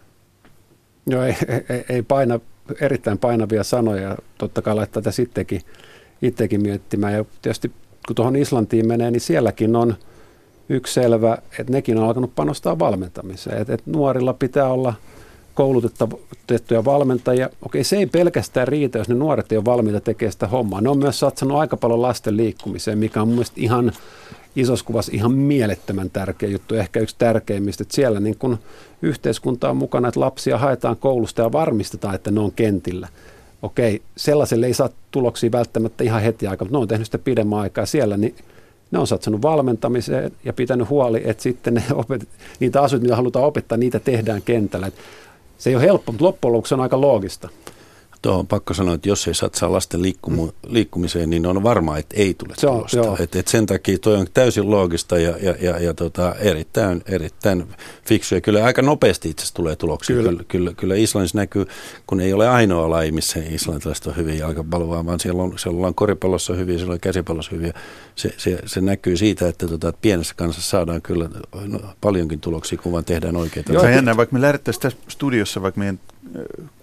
Joo, 1.07 1.23
ei, 1.23 1.35
ei, 1.69 1.85
ei 1.89 2.01
paina, 2.01 2.39
erittäin 2.81 3.17
painavia 3.17 3.63
sanoja. 3.63 4.17
Totta 4.37 4.61
kai 4.61 4.75
laittaa 4.75 5.01
tätä 5.01 5.11
sittenkin, 5.11 5.61
itsekin 6.21 6.61
miettimään. 6.61 7.13
Ja 7.13 7.25
tietysti 7.41 7.71
kun 8.07 8.15
tuohon 8.15 8.35
Islantiin 8.35 8.87
menee, 8.87 9.11
niin 9.11 9.21
sielläkin 9.21 9.75
on 9.75 9.95
yksi 10.69 10.93
selvä, 10.93 11.37
että 11.59 11.73
nekin 11.73 11.97
on 11.97 12.03
alkanut 12.03 12.35
panostaa 12.35 12.79
valmentamiseen. 12.79 13.61
Että, 13.61 13.73
että 13.73 13.91
nuorilla 13.91 14.33
pitää 14.33 14.67
olla– 14.67 14.93
koulutettuja 15.59 16.85
valmentajia. 16.85 17.49
Okei, 17.65 17.83
se 17.83 17.97
ei 17.97 18.05
pelkästään 18.05 18.67
riitä, 18.67 18.97
jos 18.97 19.09
ne 19.09 19.15
nuoret 19.15 19.51
ei 19.51 19.57
ole 19.57 19.65
valmiita 19.65 20.01
tekemään 20.01 20.31
sitä 20.31 20.47
hommaa. 20.47 20.81
Ne 20.81 20.89
on 20.89 20.97
myös 20.97 21.19
satsannut 21.19 21.57
aika 21.57 21.77
paljon 21.77 22.01
lasten 22.01 22.37
liikkumiseen, 22.37 22.97
mikä 22.97 23.21
on 23.21 23.27
mun 23.27 23.45
ihan 23.55 23.91
isossa 24.55 24.85
kuvassa 24.85 25.11
ihan 25.15 25.31
mielettömän 25.31 26.09
tärkeä 26.09 26.49
juttu, 26.49 26.75
ehkä 26.75 26.99
yksi 26.99 27.15
tärkeimmistä, 27.17 27.81
että 27.81 27.95
siellä 27.95 28.19
niin 28.19 28.37
kun 28.39 28.59
yhteiskunta 29.01 29.69
on 29.69 29.77
mukana, 29.77 30.07
että 30.07 30.19
lapsia 30.19 30.57
haetaan 30.57 30.97
koulusta 30.97 31.41
ja 31.41 31.51
varmistetaan, 31.51 32.15
että 32.15 32.31
ne 32.31 32.39
on 32.39 32.51
kentillä. 32.51 33.07
Okei, 33.61 34.01
sellaiselle 34.17 34.65
ei 34.65 34.73
saa 34.73 34.89
tuloksia 35.11 35.51
välttämättä 35.51 36.03
ihan 36.03 36.21
heti 36.21 36.47
aikaa, 36.47 36.65
mutta 36.65 36.77
ne 36.77 36.81
on 36.81 36.87
tehnyt 36.87 37.07
sitä 37.07 37.17
pidemmän 37.17 37.59
aikaa 37.59 37.85
siellä, 37.85 38.17
niin 38.17 38.35
ne 38.91 38.99
on 38.99 39.07
satsannut 39.07 39.41
valmentamiseen 39.41 40.31
ja 40.43 40.53
pitänyt 40.53 40.89
huoli, 40.89 41.21
että 41.25 41.43
sitten 41.43 41.73
ne 41.73 41.83
opet- 42.01 42.27
niitä 42.59 42.81
asioita, 42.81 43.03
mitä 43.03 43.15
halutaan 43.15 43.45
opettaa, 43.45 43.77
niitä 43.77 43.99
tehdään 43.99 44.41
kentällä. 44.41 44.87
Et 44.87 44.93
se 45.57 45.69
ei 45.69 45.75
ole 45.75 45.83
helppo, 45.83 46.11
mutta 46.11 46.25
loppujen 46.25 46.53
lopuksi 46.53 46.73
on 46.73 46.81
aika 46.81 47.01
loogista. 47.01 47.49
Tuo 48.21 48.33
on 48.33 48.47
pakko 48.47 48.73
sanoa, 48.73 48.93
että 48.93 49.09
jos 49.09 49.27
ei 49.27 49.33
satsaa 49.33 49.71
lasten 49.71 50.01
liikkumu, 50.01 50.49
liikkumiseen, 50.67 51.29
niin 51.29 51.45
on 51.45 51.63
varmaa, 51.63 51.97
että 51.97 52.15
ei 52.17 52.33
tule 52.33 52.53
se 52.57 52.67
on, 52.67 52.85
tulosta. 52.91 53.23
Et, 53.23 53.35
et 53.35 53.47
sen 53.47 53.65
takia 53.65 53.97
tuo 53.99 54.13
on 54.13 54.27
täysin 54.33 54.71
loogista 54.71 55.17
ja, 55.17 55.37
ja, 55.41 55.55
ja, 55.61 55.79
ja 55.79 55.93
tota, 55.93 56.35
erittäin, 56.35 57.03
erittäin 57.05 57.65
fiksu. 58.05 58.35
Ja 58.35 58.41
kyllä 58.41 58.65
aika 58.65 58.81
nopeasti 58.81 59.29
itse 59.29 59.41
asiassa 59.41 59.55
tulee 59.55 59.75
tuloksia. 59.75 60.15
Kyllä. 60.15 60.29
Kyllä, 60.29 60.43
kyllä, 60.47 60.73
kyllä 60.73 60.95
Islannissa 60.95 61.37
näkyy, 61.37 61.65
kun 62.07 62.21
ei 62.21 62.33
ole 62.33 62.49
ainoa 62.49 62.89
laji, 62.89 63.11
missä 63.11 63.39
islantilaiset 63.49 64.07
on 64.07 64.15
hyvin 64.15 64.37
jalkapalloa, 64.37 65.05
vaan 65.05 65.19
siellä 65.19 65.43
on, 65.43 65.59
siellä 65.59 65.87
on 65.87 65.95
koripallossa 65.95 66.53
hyviä, 66.53 66.77
siellä 66.77 66.93
on 66.93 66.99
käsipallossa 66.99 67.51
hyviä. 67.51 67.73
Se, 68.15 68.33
se, 68.37 68.59
se 68.65 68.81
näkyy 68.81 69.17
siitä, 69.17 69.47
että, 69.47 69.67
tota, 69.67 69.89
että 69.89 70.01
pienessä 70.01 70.33
kansassa 70.37 70.69
saadaan 70.69 71.01
kyllä 71.01 71.29
no, 71.67 71.79
paljonkin 72.01 72.39
tuloksia, 72.39 72.77
kun 72.77 72.91
vaan 72.91 73.05
tehdään 73.05 73.35
oikeita. 73.35 73.73
Joo, 73.73 73.87
jännä, 73.87 74.17
vaikka 74.17 74.33
me 74.33 74.41
lähdettäisiin 74.41 74.81
tässä 74.81 74.99
studiossa, 75.07 75.61
vaikka 75.61 75.79
meidän 75.79 75.99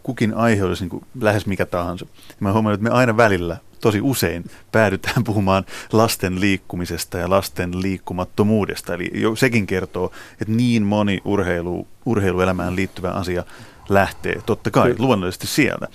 kukin 0.03 0.35
aihe 0.35 0.65
olisi 0.65 0.83
niin 0.83 0.91
kuin 0.91 1.05
lähes 1.21 1.47
mikä 1.47 1.67
tahansa. 1.67 2.07
Mä 2.41 2.53
huomannut, 2.53 2.81
että 2.81 2.91
me 2.91 2.97
aina 2.97 3.17
välillä, 3.17 3.57
tosi 3.81 4.01
usein, 4.01 4.45
päädytään 4.73 5.25
puhumaan 5.25 5.65
lasten 5.93 6.41
liikkumisesta 6.41 7.19
ja 7.19 7.31
lasten 7.31 7.83
liikkumattomuudesta. 7.83 8.95
Eli 8.95 9.11
jo 9.15 9.37
sekin 9.37 9.67
kertoo, 9.67 10.13
että 10.33 10.53
niin 10.53 10.83
moni 10.83 11.21
urheilu, 11.25 11.89
urheiluelämään 12.07 12.77
liittyvä 12.77 13.11
asia 13.11 13.45
lähtee, 13.89 14.43
totta 14.47 14.71
kai, 14.71 14.95
luonnollisesti 14.99 15.47
sieltä. 15.47 15.89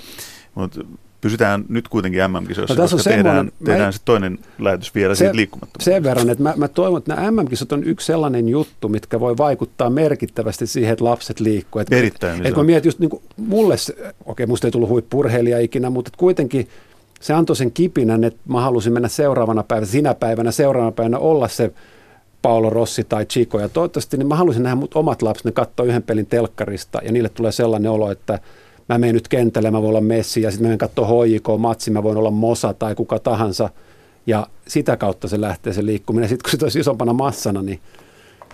Mutta 0.56 0.80
pysytään 1.22 1.66
nyt 1.70 1.88
kuitenkin 1.88 2.22
MM-kisoissa, 2.32 2.76
no, 2.76 2.82
koska 2.82 3.04
tehdään, 3.04 3.52
tehdään 3.66 3.94
sitten 3.94 4.06
toinen 4.06 4.40
lähetys 4.60 4.96
vielä 4.96 5.16
se, 5.16 5.18
siitä 5.18 5.36
liikkumattomuudesta. 5.36 5.92
Sen 5.92 6.04
verran, 6.04 6.30
että 6.30 6.44
mä, 6.44 6.54
mä 6.58 6.68
toivon, 6.68 6.98
että 6.98 7.16
nämä 7.16 7.32
MM-kisat 7.32 7.72
on 7.72 7.84
yksi 7.84 8.06
sellainen 8.06 8.50
juttu, 8.50 8.90
mitkä 8.90 9.20
voi 9.20 9.38
vaikuttaa 9.38 9.90
merkittävästi 9.90 10.68
siihen, 10.68 10.94
että 10.94 11.06
lapset 11.06 11.40
liikkuu. 11.40 11.80
Et, 11.80 11.94
Erittäin. 11.94 12.42
Et, 12.42 12.46
et 12.46 12.54
kun 12.54 12.66
mietit 12.66 12.86
just 12.86 13.00
niin 13.00 13.10
kuin, 13.10 13.24
mulle, 13.38 13.76
okei 14.26 14.46
musta 14.46 14.68
ei 14.68 14.72
tullut 14.72 14.90
huippurheilija 14.90 15.60
ikinä, 15.60 15.90
mutta 15.90 16.12
kuitenkin 16.18 16.68
se 17.20 17.34
antoi 17.34 17.56
sen 17.56 17.72
kipinän, 17.72 18.24
että 18.24 18.40
mä 18.48 18.62
halusin 18.62 18.94
mennä 18.94 19.08
seuraavana 19.08 19.64
päivänä, 19.64 19.86
sinä 19.86 20.14
päivänä, 20.14 20.52
seuraavana 20.52 20.92
päivänä 20.92 21.18
olla 21.18 21.48
se 21.48 21.74
Paolo 22.42 22.70
Rossi 22.70 23.04
tai 23.04 23.26
Chico. 23.26 23.60
Ja 23.60 23.70
toivottavasti 23.70 24.18
niin 24.18 24.28
mä 24.28 24.36
halusin 24.36 24.64
nähdä 24.64 24.76
mut 24.76 24.96
omat 24.96 25.22
lapset, 25.22 25.46
ne 25.46 25.52
katsoo 25.52 25.86
yhden 25.86 26.04
pelin 26.04 26.26
telkkarista 26.26 27.00
ja 27.04 27.12
niille 27.12 27.30
tulee 27.30 27.52
sellainen 27.52 27.92
olo, 27.92 28.12
että– 28.12 28.40
mä 28.94 28.98
menen 28.98 29.16
nyt 29.16 29.28
kentälle, 29.28 29.72
mä 29.72 29.82
voin 29.82 29.90
olla 29.90 30.02
Messi 30.02 30.42
ja 30.42 30.52
sitten 30.52 30.64
mä 30.64 30.68
menen 30.68 30.78
katsoa 30.78 31.08
HJK-matsi, 31.08 31.92
mä 31.92 32.04
voin 32.04 32.18
olla 32.18 32.32
Mosa 32.32 32.74
tai 32.74 32.96
kuka 32.96 33.20
tahansa. 33.20 33.70
Ja 34.28 34.48
sitä 34.68 34.98
kautta 34.98 35.28
se 35.28 35.42
lähtee 35.42 35.74
se 35.74 35.86
liikkuminen. 35.86 36.30
Sitten 36.30 36.52
kun 36.52 36.60
se 36.60 36.66
olisi 36.66 36.80
isompana 36.80 37.14
massana, 37.14 37.62
niin 37.62 37.80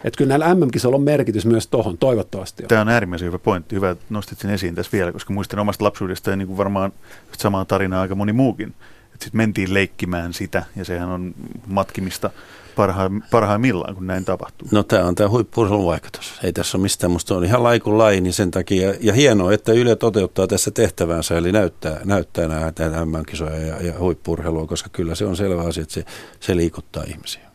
että 0.04 0.18
kyllä 0.18 0.30
näillä 0.30 0.46
mm 0.46 0.96
on 0.96 1.02
merkitys 1.02 1.46
myös 1.46 1.68
tuohon, 1.68 1.98
toivottavasti. 1.98 2.64
Tämä 2.64 2.82
on 2.82 2.90
äärimmäisen 2.90 3.26
hyvä 3.26 3.40
pointti. 3.40 3.76
Hyvä, 3.76 3.90
että 3.90 4.06
nostit 4.10 4.40
sen 4.40 4.52
esiin 4.52 4.76
tässä 4.76 4.92
vielä, 4.92 5.12
koska 5.12 5.34
muistan 5.34 5.60
omasta 5.60 5.84
lapsuudesta 5.84 6.30
ja 6.30 6.36
niin 6.36 6.48
kuin 6.48 6.58
varmaan 6.58 6.92
samaa 7.38 7.66
tarinaa 7.66 8.02
aika 8.02 8.16
moni 8.16 8.34
muukin. 8.34 8.74
Sitten 9.20 9.38
mentiin 9.38 9.74
leikkimään 9.74 10.34
sitä 10.34 10.66
ja 10.76 10.86
sehän 10.86 11.10
on 11.10 11.34
matkimista 11.68 12.30
parha- 12.78 13.28
parhaimmillaan, 13.32 13.96
kun 13.96 14.08
näin 14.08 14.26
tapahtuu. 14.26 14.68
No 14.72 14.84
tämä 14.84 15.06
on 15.06 15.16
tämä 15.16 15.30
huippurheilun 15.30 15.86
vaikutus. 15.86 16.40
Ei 16.44 16.54
tässä 16.54 16.78
ole 16.78 16.82
mistään, 16.82 17.12
musta 17.12 17.36
on 17.36 17.44
ihan 17.44 17.64
laikun 17.64 17.98
laji, 17.98 18.22
niin 18.22 18.34
sen 18.34 18.52
takia. 18.52 18.94
Ja 19.00 19.14
hienoa, 19.14 19.54
että 19.54 19.72
Yle 19.72 19.96
toteuttaa 19.96 20.48
tässä 20.48 20.72
tehtävänsä, 20.72 21.38
eli 21.38 21.52
näyttää, 21.52 22.00
näyttää 22.06 22.48
näitä 22.48 23.06
MM-kisoja 23.06 23.60
ja, 23.60 23.82
ja 23.82 24.00
huippurheilua, 24.00 24.68
koska 24.68 24.90
kyllä 24.90 25.16
se 25.16 25.26
on 25.26 25.36
selvä 25.36 25.62
asia, 25.62 25.84
että 25.84 25.94
se, 25.94 26.06
se 26.40 26.56
liikuttaa 26.56 27.04
ihmisiä. 27.08 27.48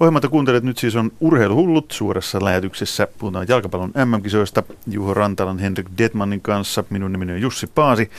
Ohjelmata 0.00 0.28
kuuntelet 0.28 0.64
nyt 0.64 0.78
siis 0.78 0.96
on 0.96 1.12
Urheiluhullut 1.20 1.90
suorassa 1.90 2.44
lähetyksessä. 2.44 3.08
Puhutaan 3.18 3.46
jalkapallon 3.48 3.92
MM-kisoista 4.04 4.62
Juho 4.86 5.14
Rantalan 5.14 5.58
Henrik 5.58 5.86
Detmanin 5.98 6.40
kanssa. 6.40 6.84
Minun 6.90 7.12
nimeni 7.12 7.32
on 7.32 7.40
Jussi 7.40 7.66
Paasi. 7.66 8.10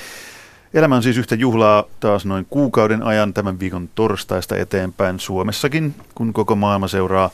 Elämä 0.73 0.95
on 0.95 1.03
siis 1.03 1.17
yhtä 1.17 1.35
juhlaa 1.35 1.83
taas 1.99 2.25
noin 2.25 2.47
kuukauden 2.49 3.03
ajan 3.03 3.33
tämän 3.33 3.59
viikon 3.59 3.89
torstaista 3.95 4.57
eteenpäin 4.57 5.19
Suomessakin, 5.19 5.95
kun 6.15 6.33
koko 6.33 6.55
maailma 6.55 6.87
seuraa 6.87 7.29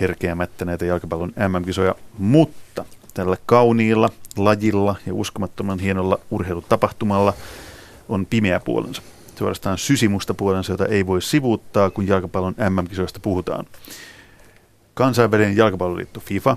herkeämättä 0.00 0.64
näitä 0.64 0.84
jalkapallon 0.84 1.32
MM-kisoja. 1.48 1.94
Mutta 2.18 2.84
tällä 3.14 3.36
kauniilla 3.46 4.08
lajilla 4.36 4.96
ja 5.06 5.14
uskomattoman 5.14 5.78
hienolla 5.78 6.18
urheilutapahtumalla 6.30 7.34
on 8.08 8.26
pimeä 8.26 8.60
puolensa. 8.60 9.02
Suorastaan 9.38 9.78
sysimusta 9.78 10.34
puolensa, 10.34 10.72
jota 10.72 10.86
ei 10.86 11.06
voi 11.06 11.22
sivuuttaa, 11.22 11.90
kun 11.90 12.06
jalkapallon 12.06 12.54
MM-kisoista 12.70 13.20
puhutaan. 13.20 13.66
Kansainvälinen 14.94 15.56
jalkapalloliitto 15.56 16.20
FIFA 16.20 16.56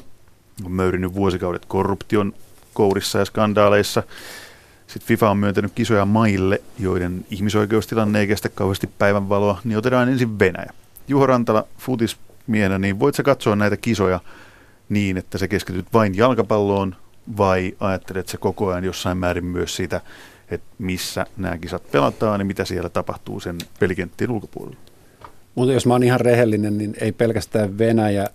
on 0.66 0.72
möyrinyt 0.72 1.14
vuosikaudet 1.14 1.66
korruption 1.66 2.34
kourissa 2.74 3.20
ja 3.20 3.26
skandaaleissa– 3.26 4.04
sitten 4.92 5.08
FIFA 5.08 5.30
on 5.30 5.38
myöntänyt 5.38 5.72
kisoja 5.76 6.06
maille, 6.06 6.62
joiden 6.80 7.26
ihmisoikeustilanne 7.30 8.20
ei 8.20 8.28
kestä 8.28 8.50
kauheasti 8.50 8.90
päivänvaloa, 8.98 9.60
niin 9.64 9.78
otetaan 9.78 10.10
ensin 10.10 10.40
Venäjä. 10.40 10.74
Juho 11.08 11.26
Rantala 11.26 11.68
futismiehenä, 11.78 12.78
niin 12.78 13.00
voit 13.00 13.16
sä 13.16 13.24
katsoa 13.24 13.56
näitä 13.56 13.78
kisoja 13.78 14.20
niin, 14.90 15.18
että 15.18 15.38
sä 15.38 15.48
keskityt 15.48 15.86
vain 15.94 16.18
jalkapalloon 16.18 16.96
vai 17.38 17.76
ajattelet 17.80 18.28
se 18.30 18.38
koko 18.38 18.68
ajan 18.68 18.84
jossain 18.84 19.18
määrin 19.18 19.46
myös 19.46 19.76
sitä, 19.76 20.02
että 20.50 20.68
missä 20.78 21.26
nämä 21.38 21.58
kisat 21.58 21.92
pelataan 21.92 22.42
ja 22.42 22.46
mitä 22.46 22.66
siellä 22.66 22.90
tapahtuu 22.90 23.40
sen 23.40 23.58
pelikenttien 23.80 24.32
ulkopuolella? 24.32 24.78
Mutta 25.56 25.74
jos 25.74 25.86
mä 25.86 25.94
oon 25.94 26.04
ihan 26.04 26.20
rehellinen, 26.20 26.78
niin 26.78 26.94
ei 27.02 27.12
pelkästään 27.12 27.78
Venäjä, 27.78 28.28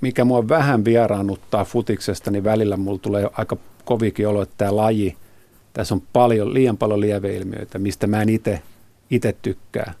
mikä 0.00 0.24
mua 0.24 0.48
vähän 0.48 0.84
vieraannuttaa 0.84 1.64
futiksesta, 1.64 2.30
niin 2.30 2.44
välillä 2.44 2.76
mulla 2.76 2.98
tulee 2.98 3.28
aika 3.32 3.56
kovikin 3.84 4.28
olo, 4.28 4.42
että 4.42 4.54
tämä 4.58 4.76
laji– 4.76 5.16
Tässä 5.76 5.94
on 5.94 6.02
paljon, 6.12 6.54
liian 6.54 6.76
paljon 6.76 7.00
lieveilmiöitä, 7.00 7.78
mistä 7.78 8.06
mä 8.06 8.22
en 8.22 8.28
itse 9.10 9.36
tykkää. 9.42 9.94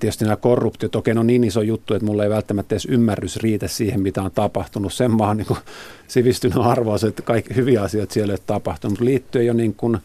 Tietysti 0.00 0.24
nämä 0.24 0.36
korruptiot, 0.36 0.96
okei, 0.96 1.14
on 1.16 1.26
niin 1.26 1.44
iso 1.44 1.62
juttu, 1.62 1.94
että 1.94 2.06
mulla 2.06 2.24
ei 2.24 2.30
välttämättä 2.30 2.74
edes 2.74 2.84
ymmärrys 2.84 3.36
riitä 3.36 3.68
siihen, 3.68 4.00
mitä 4.00 4.22
on 4.22 4.30
tapahtunut. 4.30 4.92
Sen 4.92 5.10
maan 5.10 5.36
niin 5.36 5.46
sivistynyt 6.08 6.56
arvoa, 6.58 6.96
että 7.08 7.22
kaikki 7.22 7.54
hyviä 7.54 7.82
asioita 7.82 8.14
siellä 8.14 8.32
ei 8.32 8.34
ole 8.34 8.44
tapahtunut. 8.46 9.00
Liittyen 9.00 9.46
jo 9.46 9.52
niin 9.52 9.74
kuin 9.74 9.98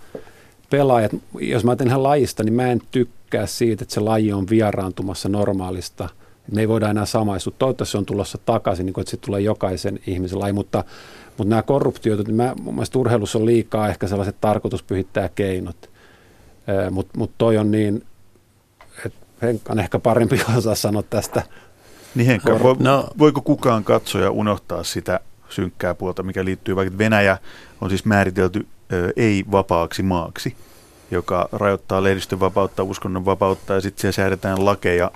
pelaajat, 0.70 1.12
jos 1.40 1.64
mä 1.64 1.72
ajattelen 1.72 1.90
ihan 1.90 2.04
lajista, 2.04 2.44
niin 2.44 2.54
mä 2.54 2.72
en 2.72 2.82
tykkää 2.92 3.46
siitä, 3.46 3.84
että 3.84 3.94
se 3.94 4.00
laji 4.00 4.34
on 4.34 4.50
vieraantumassa 4.50 5.30
normaalista. 5.30 6.10
Me 6.52 6.62
ei 6.62 6.68
voida 6.68 6.90
enää 6.90 7.06
samaistua. 7.06 7.54
Toivottavasti 7.60 7.92
se 7.92 7.98
on 7.98 8.06
tulossa 8.06 8.38
takaisin, 8.46 8.86
niin 8.86 8.94
kuin, 8.94 9.02
että 9.02 9.12
se 9.12 9.18
tulee 9.18 9.42
jokaisen 9.42 10.00
ihmisen 10.08 10.40
laji, 10.40 10.54
mutta, 10.54 10.84
mutta 11.38 11.50
nämä 11.50 11.62
korruptiot, 11.62 12.28
niin 12.28 12.36
mä, 12.36 12.56
mun 12.62 12.74
mielestä 12.74 13.00
urheilussa 13.00 13.40
on 13.40 13.46
liikaa 13.46 13.90
ehkä 13.90 14.08
sellaiset 14.08 14.42
tarkoituspyhittää 14.42 15.30
keinot. 15.30 15.90
Mutta 16.92 17.18
mut 17.18 17.32
toi 17.38 17.58
on 17.58 17.72
niin, 17.72 18.04
että 19.06 19.20
Henkka 19.42 19.74
on 19.74 19.80
ehkä 19.80 20.00
parempi 20.00 20.42
osaa 20.58 20.76
sanoa 20.76 21.04
tästä. 21.04 21.44
Niin 22.16 22.28
Henkka, 22.28 22.60
vo, 22.64 22.76
no. 22.80 23.08
voiko 23.18 23.42
kukaan 23.42 23.84
katsoja 23.84 24.32
unohtaa 24.32 24.84
sitä 24.84 25.20
synkkää 25.50 25.96
puolta, 25.96 26.24
mikä 26.24 26.46
liittyy 26.46 26.76
vaikka 26.76 26.98
Venäjä 26.98 27.38
on 27.82 27.90
siis 27.90 28.06
määritelty 28.06 28.68
ei-vapaaksi 29.16 30.04
maaksi, 30.04 30.56
joka 31.12 31.50
rajoittaa 31.52 32.04
lehdistön 32.04 32.40
vapautta, 32.40 32.84
uskonnon 32.84 33.26
vapautta 33.26 33.74
ja 33.74 33.82
sitten 33.82 34.02
siellä 34.02 34.12
säädetään 34.12 34.66
lakeja 34.66 35.12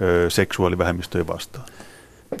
ö, 0.00 0.30
seksuaalivähemmistöjä 0.30 1.26
vastaan. 1.26 1.64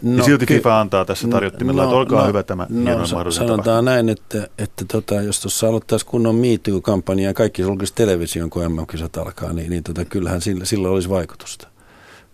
No, 0.02 0.18
ja 0.18 0.24
silti 0.24 0.46
FIFA 0.46 0.80
antaa 0.80 1.04
tässä 1.04 1.26
no, 1.26 1.30
tarjottimella, 1.30 1.82
no, 1.82 1.88
että 1.88 1.96
olkaa 1.96 2.20
no, 2.20 2.28
hyvä 2.28 2.42
tämä 2.42 2.66
no, 2.68 2.84
mahdollisuus. 2.84 3.36
Sanotaan 3.36 3.64
tapa. 3.64 3.82
näin, 3.82 4.08
että, 4.08 4.48
että 4.58 4.84
tota, 4.92 5.14
jos 5.14 5.40
tuossa 5.40 5.68
aloittaisi 5.68 6.06
kunnon 6.06 6.34
MeToo-kampanja 6.34 7.28
ja 7.28 7.34
kaikki 7.34 7.62
sulkisi 7.62 7.94
television, 7.94 8.50
kun 8.50 8.72
MM-kisat 8.72 9.16
alkaa, 9.16 9.52
niin, 9.52 9.70
niin 9.70 9.82
tota, 9.82 10.04
kyllähän 10.04 10.40
sillä, 10.40 10.64
sillä 10.64 10.88
olisi 10.88 11.08
vaikutusta 11.08 11.68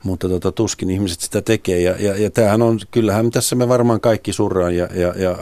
mutta 0.07 0.29
tota, 0.29 0.53
tuskin 0.53 0.91
ihmiset 0.91 1.21
sitä 1.21 1.43
tekee. 1.43 1.81
Ja, 1.81 1.97
ja, 1.99 2.17
ja 2.17 2.31
tämähän 2.31 2.63
on, 2.63 2.81
kyllähän 2.91 3.31
tässä 3.31 3.57
me 3.57 3.69
varmaan 3.69 4.01
kaikki 4.01 4.33
surraan 4.33 4.77
ja, 4.77 4.89
ja, 4.95 5.15
ja, 5.17 5.37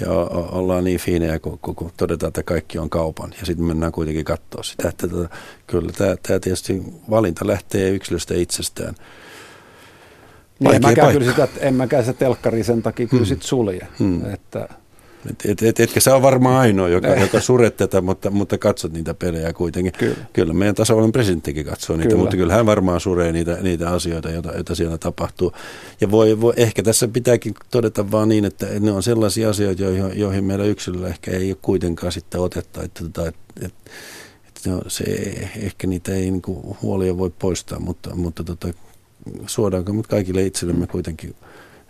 ja 0.00 0.10
ollaan 0.52 0.84
niin 0.84 1.00
fiinejä, 1.00 1.38
kun, 1.38 1.58
kun, 1.58 1.74
kun 1.74 1.90
todetaan, 1.96 2.28
että 2.28 2.42
kaikki 2.42 2.78
on 2.78 2.90
kaupan. 2.90 3.34
Ja 3.40 3.46
sitten 3.46 3.66
mennään 3.66 3.92
kuitenkin 3.92 4.24
katsoa 4.24 4.62
sitä. 4.62 4.88
Että 4.88 5.08
tota, 5.08 5.28
kyllä 5.66 5.92
tämä, 5.92 6.16
tämä 6.22 6.40
tietysti 6.40 6.82
valinta 7.10 7.46
lähtee 7.46 7.90
yksilöstä 7.90 8.34
itsestään. 8.34 8.94
Niin, 10.58 10.74
en 10.74 10.82
mäkään, 10.82 11.12
kyllä 11.12 11.30
sitä, 11.30 11.48
en 11.60 11.74
mäkään 11.74 12.04
se 12.04 12.12
telkkari 12.12 12.64
sen 12.64 12.82
takia 12.82 13.06
kyllä 13.06 13.20
hmm. 13.20 13.28
sit 13.28 13.42
sulje. 13.42 13.86
Hmm. 13.98 14.32
Että, 14.32 14.68
et, 15.30 15.42
et, 15.44 15.62
et, 15.62 15.80
etkä 15.80 16.00
sä 16.00 16.14
ole 16.14 16.22
varmaan 16.22 16.56
ainoa, 16.56 16.88
joka, 16.88 17.08
joka 17.08 17.40
suret 17.40 17.76
tätä, 17.76 18.00
mutta, 18.00 18.30
mutta 18.30 18.58
katsot 18.58 18.92
niitä 18.92 19.14
pelejä 19.14 19.52
kuitenkin. 19.52 19.92
Kyllä, 19.92 20.16
kyllä 20.32 20.52
meidän 20.52 20.74
tasavallan 20.74 21.12
presidenttikin 21.12 21.66
katsoo 21.66 21.96
niitä, 21.96 22.08
kyllä. 22.08 22.20
mutta 22.22 22.36
kyllä 22.36 22.54
hän 22.54 22.66
varmaan 22.66 23.00
suree 23.00 23.32
niitä, 23.32 23.58
niitä 23.62 23.90
asioita, 23.90 24.30
joita, 24.30 24.52
joita 24.52 24.74
siellä 24.74 24.98
tapahtuu. 24.98 25.52
Ja 26.00 26.10
voi, 26.10 26.40
voi, 26.40 26.52
ehkä 26.56 26.82
tässä 26.82 27.08
pitääkin 27.08 27.54
todeta 27.70 28.10
vaan 28.10 28.28
niin, 28.28 28.44
että 28.44 28.66
ne 28.80 28.92
on 28.92 29.02
sellaisia 29.02 29.50
asioita, 29.50 29.82
joihin, 29.82 30.20
joihin 30.20 30.44
meillä 30.44 30.64
yksilöllä 30.64 31.08
ehkä 31.08 31.30
ei 31.30 31.50
ole 31.50 31.58
kuitenkaan 31.62 32.12
sitten 32.12 32.40
otetta, 32.40 32.82
että, 32.82 33.04
että, 33.06 33.28
että, 33.28 33.40
että, 33.66 33.90
että 34.48 34.70
no, 34.70 34.80
se, 34.88 35.04
ehkä 35.56 35.86
niitä 35.86 36.14
ei 36.14 36.30
niin 36.30 36.42
kuin, 36.42 36.76
huolia 36.82 37.18
voi 37.18 37.30
poistaa, 37.38 37.78
mutta, 37.78 38.14
mutta 38.14 38.44
tota, 38.44 38.68
suodaanko 39.46 39.92
mutta 39.92 40.10
kaikille 40.10 40.42
itsellemme 40.42 40.86
kuitenkin 40.86 41.34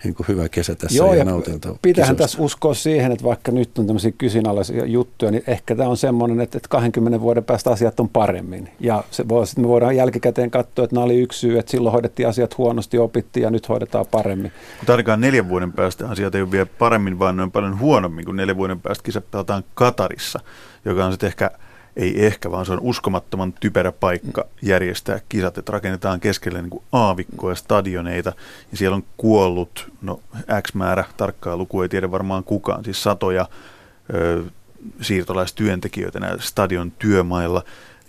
niin 0.05 0.15
kuin 0.15 0.29
hyvä 0.29 0.49
kesä 0.49 0.75
tässä 0.75 0.99
Joo, 0.99 1.15
ja, 1.15 1.25
nautinto. 1.25 1.79
Pitähän 1.83 2.17
tässä 2.17 2.43
uskoa 2.43 2.75
siihen, 2.75 3.13
että 3.13 3.25
vaikka 3.25 3.53
nyt 3.53 3.79
on 3.79 3.87
tämmöisiä 3.87 4.13
kysynalaisia 4.19 4.87
juttuja, 4.87 5.31
niin 5.31 5.45
ehkä 5.47 5.77
tämä 5.77 5.89
on 5.89 5.97
semmoinen, 5.97 6.41
että, 6.41 6.59
että 6.59 6.69
20 6.69 7.21
vuoden 7.21 7.45
päästä 7.45 7.71
asiat 7.71 8.01
on 8.01 8.09
paremmin. 8.09 8.69
Ja 8.81 9.05
se 9.11 9.29
voi, 9.29 9.47
sitten 9.47 9.65
me 9.65 9.69
voidaan 9.69 9.97
jälkikäteen 9.97 10.51
katsoa, 10.51 10.85
että 10.85 10.97
nämä 10.97 11.05
oli 11.05 11.21
yksi 11.21 11.39
syy, 11.39 11.59
että 11.59 11.71
silloin 11.71 11.93
hoidettiin 11.93 12.29
asiat 12.29 12.59
huonosti, 12.59 12.99
opittiin 12.99 13.45
ja 13.45 13.51
nyt 13.51 13.69
hoidetaan 13.69 14.07
paremmin. 14.11 14.53
Mutta 14.79 14.93
ainakaan 14.93 15.21
neljän 15.21 15.49
vuoden 15.49 15.73
päästä 15.73 16.09
asiat 16.09 16.35
ei 16.35 16.43
ole 16.43 16.51
vielä 16.51 16.67
paremmin, 16.79 17.19
vaan 17.19 17.37
ne 17.37 17.43
on 17.43 17.53
paljon 17.53 17.81
huonommin, 17.81 18.25
kuin 18.25 18.37
neljän 18.37 18.57
vuoden 18.57 18.81
päästä 18.81 19.03
kisat 19.05 19.31
pelataan 19.31 19.65
Katarissa, 19.75 20.41
joka 20.85 21.05
on 21.05 21.13
sitten 21.13 21.27
ehkä– 21.27 21.51
ei 21.97 22.27
ehkä, 22.27 22.51
vaan 22.51 22.67
se 22.67 22.73
on 22.73 22.81
uskomattoman 22.81 23.53
typerä 23.53 23.93
paikka 23.93 24.45
järjestää 24.63 25.21
kisat, 25.29 25.59
että 25.59 25.73
rakennetaan 25.73 26.21
keskelle 26.21 26.63
niin 26.63 26.83
aavikkoja, 26.93 27.55
stadioneita, 27.55 28.33
ja 28.71 28.77
siellä 28.77 28.97
on 28.97 29.05
kuollut, 29.17 29.93
no 30.03 30.21
X 30.63 30.75
määrä, 30.75 31.05
tarkkaa 31.17 31.57
luku 31.57 31.83
ei 31.83 31.89
tiedä 31.89 32.11
varmaan 32.11 32.45
kukaan, 32.45 32.85
siis 32.85 33.03
satoja 33.03 33.49
ö, 34.15 34.45
siirtolaistyöntekijöitä 35.01 36.21
näillä 36.21 36.43
stadion 36.43 36.91
työmailla, 36.91 37.63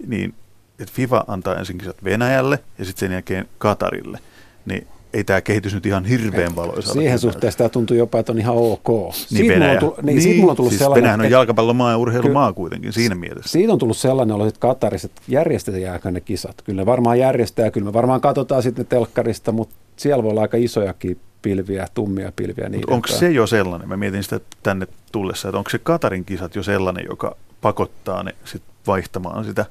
niin 0.08 0.34
että 0.80 0.94
FIFA 0.96 1.26
antaa 1.28 1.56
ensin 1.56 1.78
kisat 1.78 2.04
Venäjälle 2.04 2.60
ja 2.80 2.86
sitten 2.86 3.00
sen 3.00 3.12
jälkeen 3.12 3.50
Katarille, 3.58 4.20
niin 4.66 4.88
ei 5.16 5.24
tämä 5.24 5.42
kehitys 5.42 5.74
nyt 5.74 5.86
ihan 5.86 6.06
hirveän 6.06 6.56
valoisa. 6.56 6.94
Siihen 6.94 7.20
suhteessa 7.20 7.58
tämä 7.58 7.70
tuntuu 7.70 7.98
jopa, 7.98 8.20
että 8.20 8.32
on 8.32 8.40
ihan 8.40 8.56
ok. 8.56 8.88
Niin 8.88 9.14
siitä 9.14 9.54
Venäjä. 9.54 9.60
Mulla 9.60 9.74
on 9.74 9.80
tullut, 9.80 9.98
niin, 9.98 10.06
niin, 10.06 10.22
siitä 10.22 10.40
mulla 10.40 10.52
on 10.52 10.58
tullut 10.58 10.72
siis 10.72 10.80
sellainen, 10.80 11.04
Venäjän 11.04 11.22
on 11.22 11.32
jalkapallomaa 11.32 11.92
ja 11.92 11.98
urheilumaa 11.98 12.52
ky- 12.52 12.56
kuitenkin 12.56 12.94
siinä 12.94 13.16
mielessä. 13.16 13.52
Siitä 13.52 13.74
on 13.74 13.80
tullut 13.80 13.98
sellainen 13.98 14.36
olo, 14.36 14.48
että 14.48 14.60
Katarissa, 14.60 15.06
että 15.06 15.22
järjestetäänkö 15.28 16.12
ne 16.12 16.22
kisat. 16.22 16.62
Kyllä 16.62 16.82
ne 16.82 16.86
varmaan 16.86 17.20
järjestää, 17.20 17.72
kyllä 17.72 17.86
me 17.86 17.94
varmaan 17.94 18.22
katsotaan 18.22 18.64
sitten 18.64 18.86
telkkarista, 18.86 19.52
mutta 19.52 19.76
siellä 19.96 20.24
voi 20.24 20.32
olla 20.32 20.42
aika 20.42 20.58
isojakin 20.58 21.20
pilviä, 21.42 21.88
tummia 21.94 22.32
pilviä. 22.36 22.70
onko 22.88 23.08
se 23.08 23.32
jo 23.32 23.48
sellainen, 23.48 23.88
mä 23.88 23.98
mietin 23.98 24.24
sitä 24.24 24.40
tänne 24.64 24.88
tullessa, 25.12 25.48
että 25.48 25.58
onko 25.58 25.70
se 25.70 25.80
Katarin 25.80 26.26
kisat 26.26 26.56
jo 26.56 26.64
sellainen, 26.64 27.06
joka 27.10 27.36
pakottaa 27.62 28.24
ne 28.24 28.36
sit 28.46 28.62
vaihtamaan 28.88 29.46
sitä 29.46 29.66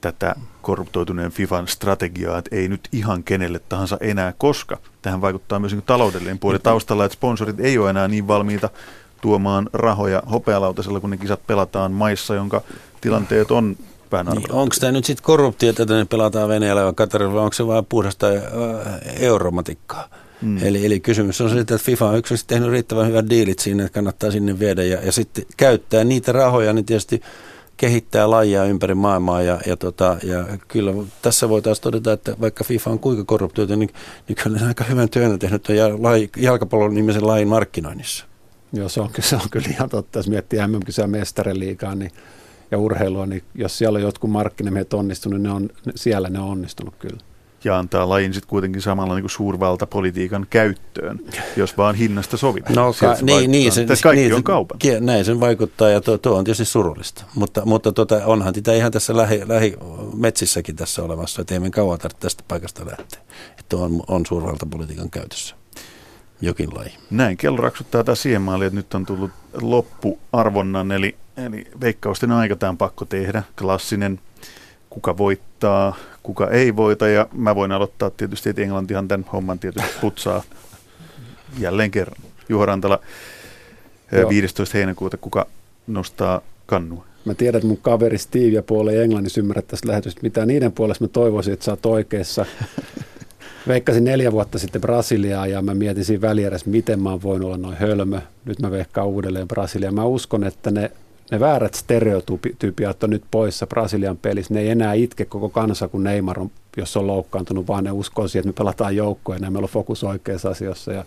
tätä 0.00 0.34
korruptoituneen 0.62 1.30
FIFAn 1.30 1.68
strategiaa, 1.68 2.38
että 2.38 2.56
ei 2.56 2.68
nyt 2.68 2.88
ihan 2.92 3.24
kenelle 3.24 3.60
tahansa 3.68 3.98
enää, 4.00 4.34
koska 4.38 4.78
tähän 5.02 5.20
vaikuttaa 5.20 5.58
myös 5.58 5.72
niin 5.72 5.82
taloudellinen 5.86 6.38
puoli 6.38 6.58
taustalla, 6.58 7.04
että 7.04 7.16
sponsorit 7.16 7.60
ei 7.60 7.78
ole 7.78 7.90
enää 7.90 8.08
niin 8.08 8.28
valmiita 8.28 8.70
tuomaan 9.20 9.70
rahoja 9.72 10.22
hopealautasella, 10.30 11.00
kun 11.00 11.10
ne 11.10 11.16
kisat 11.16 11.46
pelataan 11.46 11.92
maissa, 11.92 12.34
jonka 12.34 12.62
tilanteet 13.00 13.50
on 13.50 13.76
niin, 14.12 14.52
Onko 14.52 14.76
tämä 14.80 14.92
nyt 14.92 15.04
sitten 15.04 15.24
korruptio, 15.24 15.70
että 15.70 15.84
ne 15.84 16.04
pelataan 16.04 16.48
Venäjällä 16.48 16.84
vai 16.84 16.92
Katarilla, 16.96 17.34
vai 17.34 17.42
onko 17.42 17.52
se 17.52 17.66
vain 17.66 17.84
puhdasta 17.84 18.26
euromatikkaa? 19.20 20.08
Mm. 20.42 20.58
Eli, 20.62 20.86
eli 20.86 21.00
kysymys 21.00 21.40
on 21.40 21.50
se, 21.50 21.58
että 21.58 21.78
FIFA 21.78 22.08
on 22.08 22.18
yksinkertaisesti 22.18 22.54
tehnyt 22.54 22.70
riittävän 22.70 23.06
hyvät 23.06 23.30
diilit 23.30 23.58
siinä, 23.58 23.84
että 23.84 23.94
kannattaa 23.94 24.30
sinne 24.30 24.58
viedä 24.58 24.84
ja, 24.84 24.98
ja 25.02 25.12
sitten 25.12 25.44
käyttää 25.56 26.04
niitä 26.04 26.32
rahoja, 26.32 26.72
niin 26.72 26.84
tietysti 26.84 27.22
kehittää 27.78 28.30
lajia 28.30 28.64
ympäri 28.64 28.94
maailmaa 28.94 29.42
ja, 29.42 29.60
ja, 29.66 29.76
tota, 29.76 30.16
ja 30.22 30.44
kyllä 30.68 30.92
tässä 31.22 31.48
voitaisiin 31.48 31.82
todeta, 31.82 32.12
että 32.12 32.36
vaikka 32.40 32.64
FIFA 32.64 32.90
on 32.90 32.98
kuinka 32.98 33.24
korruptioita, 33.24 33.76
niin, 33.76 33.90
niin 34.28 34.36
kyllä 34.42 34.60
aika 34.66 34.84
hyvän 34.84 35.08
työn 35.08 35.38
tehnyt 35.38 35.68
jalkapallon 36.36 36.94
nimisen 36.94 37.26
lajin 37.26 37.48
markkinoinnissa. 37.48 38.24
Joo, 38.72 38.88
se 38.88 39.00
on, 39.00 39.10
se 39.20 39.36
on 39.36 39.50
kyllä 39.50 39.68
ihan 39.70 39.88
totta. 39.88 40.18
Jos 40.18 40.28
miettii 40.28 40.58
MM-kisää 40.66 41.06
mestariliigaa 41.06 41.94
niin, 41.94 42.10
ja 42.70 42.78
urheilua, 42.78 43.26
niin 43.26 43.42
jos 43.54 43.78
siellä 43.78 43.96
on 43.96 44.02
jotkut 44.02 44.30
markkinamiehet 44.30 44.94
onnistunut, 44.94 45.42
ne 45.42 45.50
on, 45.50 45.70
siellä 45.94 46.28
ne 46.28 46.38
on 46.38 46.48
onnistunut 46.48 46.94
kyllä 46.98 47.27
ja 47.64 47.78
antaa 47.78 48.08
lajin 48.08 48.34
sitten 48.34 48.48
kuitenkin 48.48 48.82
samalla 48.82 49.14
niin 49.14 49.22
kuin 49.22 49.30
suurvaltapolitiikan 49.30 50.46
käyttöön, 50.50 51.20
jos 51.56 51.76
vaan 51.76 51.94
hinnasta 51.94 52.36
sovitaan. 52.36 52.74
No, 52.74 52.92
ka- 53.00 53.16
niin, 53.22 53.50
niin, 53.50 53.72
se, 53.72 53.86
kaikki 54.02 54.22
niin, 54.22 54.34
on 54.34 54.42
kaupan. 54.42 54.78
Näin 55.00 55.24
sen 55.24 55.40
vaikuttaa 55.40 55.88
ja 55.88 56.00
tuo, 56.00 56.18
tuo 56.18 56.38
on 56.38 56.44
tietysti 56.44 56.64
surullista, 56.64 57.24
mutta, 57.34 57.62
mutta 57.64 57.92
tota, 57.92 58.26
onhan 58.26 58.54
sitä 58.54 58.74
ihan 58.74 58.92
tässä 58.92 59.16
lähi, 59.16 59.42
lähimetsissäkin 59.48 60.76
tässä 60.76 61.02
olemassa, 61.02 61.40
että 61.40 61.54
ei 61.54 61.60
me 61.60 61.70
kauan 61.70 61.98
tarvitse 61.98 62.20
tästä 62.20 62.44
paikasta 62.48 62.86
lähteä, 62.86 63.20
että 63.58 63.76
on, 63.76 64.02
on 64.08 64.26
suurvaltapolitiikan 64.26 65.10
käytössä 65.10 65.54
jokin 66.40 66.74
laji. 66.74 66.92
Näin, 67.10 67.36
kello 67.36 67.56
raksuttaa 67.56 68.04
taas 68.04 68.22
siihen 68.22 68.42
maaliin, 68.42 68.66
että 68.66 68.76
nyt 68.76 68.94
on 68.94 69.06
tullut 69.06 69.30
loppuarvonnan, 69.62 70.92
eli, 70.92 71.16
eli 71.36 71.66
veikkausten 71.80 72.32
aika 72.32 72.56
tämä 72.56 72.70
on 72.70 72.78
pakko 72.78 73.04
tehdä. 73.04 73.42
Klassinen, 73.58 74.20
kuka 74.90 75.18
voittaa, 75.18 75.96
kuka 76.28 76.50
ei 76.50 76.76
voita. 76.76 77.08
Ja 77.08 77.28
mä 77.32 77.54
voin 77.54 77.72
aloittaa 77.72 78.10
tietysti, 78.10 78.50
että 78.50 78.62
Englantihan 78.62 79.08
tämän 79.08 79.26
homman 79.32 79.58
tietysti 79.58 79.88
putsaa 80.00 80.42
jälleen 81.58 81.90
kerran. 81.90 82.22
Juho 82.48 82.66
Rantala, 82.66 83.00
Joo. 84.12 84.28
15. 84.28 84.78
heinäkuuta, 84.78 85.16
kuka 85.16 85.46
nostaa 85.86 86.40
kannua? 86.66 87.04
Mä 87.24 87.34
tiedän, 87.34 87.58
että 87.58 87.68
mun 87.68 87.78
kaveri 87.82 88.18
Steve 88.18 88.46
ja 88.46 88.62
puoli 88.62 88.96
Englannissa 88.96 89.40
ymmärrät 89.40 89.66
tästä 89.66 89.88
lähetystä, 89.88 90.20
mitä 90.22 90.46
niiden 90.46 90.72
puolesta 90.72 91.04
mä 91.04 91.08
toivoisin, 91.08 91.52
että 91.52 91.64
sä 91.64 91.72
oot 91.72 91.86
oikeassa. 91.86 92.46
Veikkasin 93.68 94.04
neljä 94.04 94.32
vuotta 94.32 94.58
sitten 94.58 94.80
Brasiliaa 94.80 95.46
ja 95.46 95.62
mä 95.62 95.74
mietin 95.74 96.04
siinä 96.04 96.20
välierässä, 96.20 96.70
miten 96.70 97.02
mä 97.02 97.10
oon 97.10 97.22
voinut 97.22 97.46
olla 97.46 97.56
noin 97.56 97.76
hölmö. 97.76 98.20
Nyt 98.44 98.60
mä 98.60 98.70
veikkaan 98.70 99.06
uudelleen 99.06 99.48
Brasiliaa. 99.48 99.92
Mä 99.92 100.04
uskon, 100.04 100.44
että 100.44 100.70
ne 100.70 100.90
ne 101.30 101.40
väärät 101.40 101.74
stereotypiat 101.74 103.02
on 103.02 103.10
nyt 103.10 103.24
poissa 103.30 103.66
Brasilian 103.66 104.16
pelissä. 104.16 104.54
Ne 104.54 104.60
ei 104.60 104.68
enää 104.68 104.94
itke 104.94 105.24
koko 105.24 105.48
kansa, 105.48 105.88
kun 105.88 106.04
Neymar 106.04 106.40
on, 106.40 106.50
jos 106.76 106.96
on 106.96 107.06
loukkaantunut, 107.06 107.68
vaan 107.68 107.84
ne 107.84 107.90
uskoo 107.90 108.28
siihen, 108.28 108.48
että 108.48 108.62
me 108.62 108.64
pelataan 108.64 108.96
joukkoja 108.96 109.38
ja 109.42 109.50
meillä 109.50 109.66
on 109.66 109.70
fokus 109.70 110.04
oikeassa 110.04 110.50
asiassa 110.50 110.92
ja, 110.92 111.04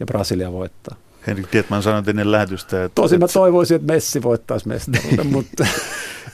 ja 0.00 0.06
Brasilia 0.06 0.52
voittaa. 0.52 0.96
Henrik 1.26 1.46
Dietman 1.52 1.82
sanoi 1.82 2.02
ennen 2.06 2.32
lähetystä, 2.32 2.84
että... 2.84 2.94
Tosin 2.94 3.20
mä 3.20 3.28
toivoisin, 3.28 3.74
että 3.74 3.92
Messi 3.92 4.22
voittaisi 4.22 4.68
mestaruuden, 4.68 5.26
mutta... 5.36 5.66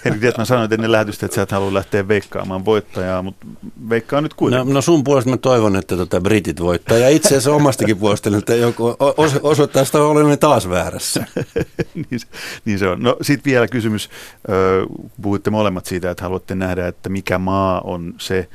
Henrik 0.04 0.22
Dietman 0.22 0.46
sanoi 0.46 0.68
ennen 0.70 0.92
lähetystä, 0.92 1.26
että 1.26 1.34
sä 1.34 1.42
et 1.42 1.52
halua 1.52 1.74
lähteä 1.74 2.08
veikkaamaan 2.08 2.64
voittajaa, 2.64 3.22
mutta 3.22 3.46
veikkaa 3.88 4.20
nyt 4.20 4.34
kuitenkin. 4.34 4.68
No, 4.68 4.74
no 4.74 4.80
sun 4.80 5.04
puolesta 5.04 5.30
mä 5.30 5.36
toivon, 5.36 5.76
että 5.76 5.96
tota 5.96 6.20
Britit 6.20 6.60
voittaa. 6.60 6.98
Ja 6.98 7.08
itse 7.08 7.28
asiassa 7.28 7.52
omastakin 7.52 7.96
puolestani, 7.96 8.38
että 8.38 8.54
joku 8.54 8.96
os, 9.16 9.32
osoittaa 9.42 9.84
sitä 9.84 10.02
olen 10.02 10.38
taas 10.38 10.68
väärässä. 10.68 11.26
niin, 11.94 12.20
se, 12.20 12.26
niin 12.64 12.78
se 12.78 12.88
on. 12.88 13.02
No 13.02 13.16
sitten 13.22 13.50
vielä 13.50 13.68
kysymys. 13.68 14.10
Puhuitte 15.22 15.50
molemmat 15.50 15.86
siitä, 15.86 16.10
että 16.10 16.22
haluatte 16.22 16.54
nähdä, 16.54 16.88
että 16.88 17.08
mikä 17.08 17.38
maa 17.38 17.80
on 17.80 18.14
se, 18.18 18.48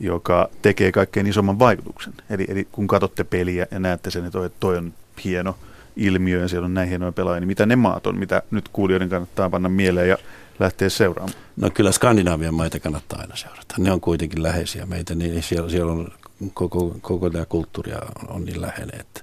joka 0.00 0.48
tekee 0.62 0.92
kaikkein 0.92 1.26
isomman 1.26 1.58
vaikutuksen. 1.58 2.12
Eli, 2.30 2.44
eli 2.48 2.68
kun 2.72 2.86
katsotte 2.86 3.24
peliä 3.24 3.66
ja 3.70 3.78
näette 3.78 4.10
sen, 4.10 4.24
että 4.24 4.50
toi 4.60 4.76
on 4.76 4.92
hieno 5.24 5.56
ilmiö 5.96 6.40
ja 6.40 6.48
siellä 6.48 6.64
on 6.64 6.74
näin 6.74 6.88
hienoja 6.88 7.12
pelaajia, 7.12 7.40
niin 7.40 7.48
mitä 7.48 7.66
ne 7.66 7.76
maat 7.76 8.06
on, 8.06 8.18
mitä 8.18 8.42
nyt 8.50 8.68
kuulijoiden 8.68 9.08
kannattaa 9.08 9.50
panna 9.50 9.68
mieleen 9.68 10.08
ja 10.08 10.18
lähteä 10.58 10.88
seuraamaan? 10.88 11.38
No 11.56 11.70
kyllä 11.70 11.92
Skandinavian 11.92 12.54
maita 12.54 12.80
kannattaa 12.80 13.20
aina 13.20 13.36
seurata. 13.36 13.74
Ne 13.78 13.92
on 13.92 14.00
kuitenkin 14.00 14.42
läheisiä 14.42 14.86
meitä, 14.86 15.14
niin 15.14 15.42
siellä, 15.42 15.70
siellä 15.70 15.92
on 15.92 16.08
koko, 16.54 16.96
koko 17.00 17.30
tämä 17.30 17.46
kulttuuri 17.46 17.92
on 18.28 18.44
niin 18.44 18.60
läheinen, 18.60 19.00
että 19.00 19.20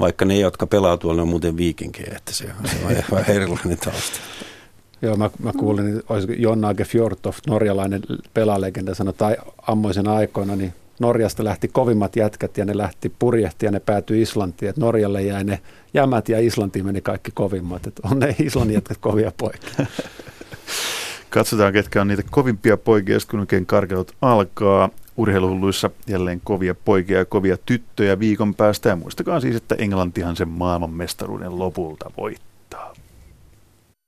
vaikka 0.00 0.24
ne, 0.24 0.38
jotka 0.38 0.66
pelaa 0.66 0.96
tuolla, 0.96 1.16
ne 1.16 1.22
on 1.22 1.28
muuten 1.28 1.56
viikinkejä, 1.56 2.14
että 2.16 2.32
se 2.32 2.44
on, 2.44 2.68
se 2.68 2.76
on 2.86 3.04
vähän 3.12 3.36
erilainen 3.36 3.78
tausta. 3.78 4.20
Joo, 5.02 5.16
mä, 5.16 5.30
mä 5.42 5.52
kuulin, 5.52 5.98
että 5.98 6.14
olisi 6.14 6.42
Jonnake 6.42 6.84
Fjordtoft, 6.84 7.46
norjalainen 7.46 8.02
pelalegenda, 8.34 8.94
sanoi, 8.94 9.14
tai 9.14 9.36
ammoisen 9.66 10.08
aikoina, 10.08 10.56
niin 10.56 10.74
Norjasta 11.00 11.44
lähti 11.44 11.68
kovimmat 11.68 12.16
jätkät 12.16 12.58
ja 12.58 12.64
ne 12.64 12.76
lähti 12.76 13.12
purjehti 13.18 13.66
ja 13.66 13.72
ne 13.72 13.80
päätyi 13.80 14.22
Islantiin. 14.22 14.68
Että 14.68 14.80
Norjalle 14.80 15.22
jäi 15.22 15.44
ne 15.44 15.60
jämät 15.94 16.28
ja 16.28 16.40
Islantiin 16.40 16.86
meni 16.86 17.00
kaikki 17.00 17.30
kovimmat. 17.34 17.86
Että 17.86 18.08
on 18.10 18.18
ne 18.18 18.36
Islannin 18.38 18.74
jätkät 18.74 18.98
kovia 18.98 19.32
poikia. 19.36 19.86
Katsotaan, 21.30 21.72
ketkä 21.72 22.00
on 22.00 22.08
niitä 22.08 22.22
kovimpia 22.30 22.76
poikia, 22.76 23.18
kun 23.30 23.40
oikein 23.40 23.66
karkeut 23.66 24.14
alkaa. 24.22 24.90
Urheiluhulluissa 25.16 25.90
jälleen 26.06 26.40
kovia 26.44 26.74
poikia 26.74 27.18
ja 27.18 27.24
kovia 27.24 27.56
tyttöjä 27.66 28.18
viikon 28.18 28.54
päästä. 28.54 28.88
Ja 28.88 28.96
muistakaa 28.96 29.40
siis, 29.40 29.56
että 29.56 29.74
Englantihan 29.78 30.36
sen 30.36 30.48
maailmanmestaruuden 30.48 31.58
lopulta 31.58 32.10
voitti. 32.16 32.49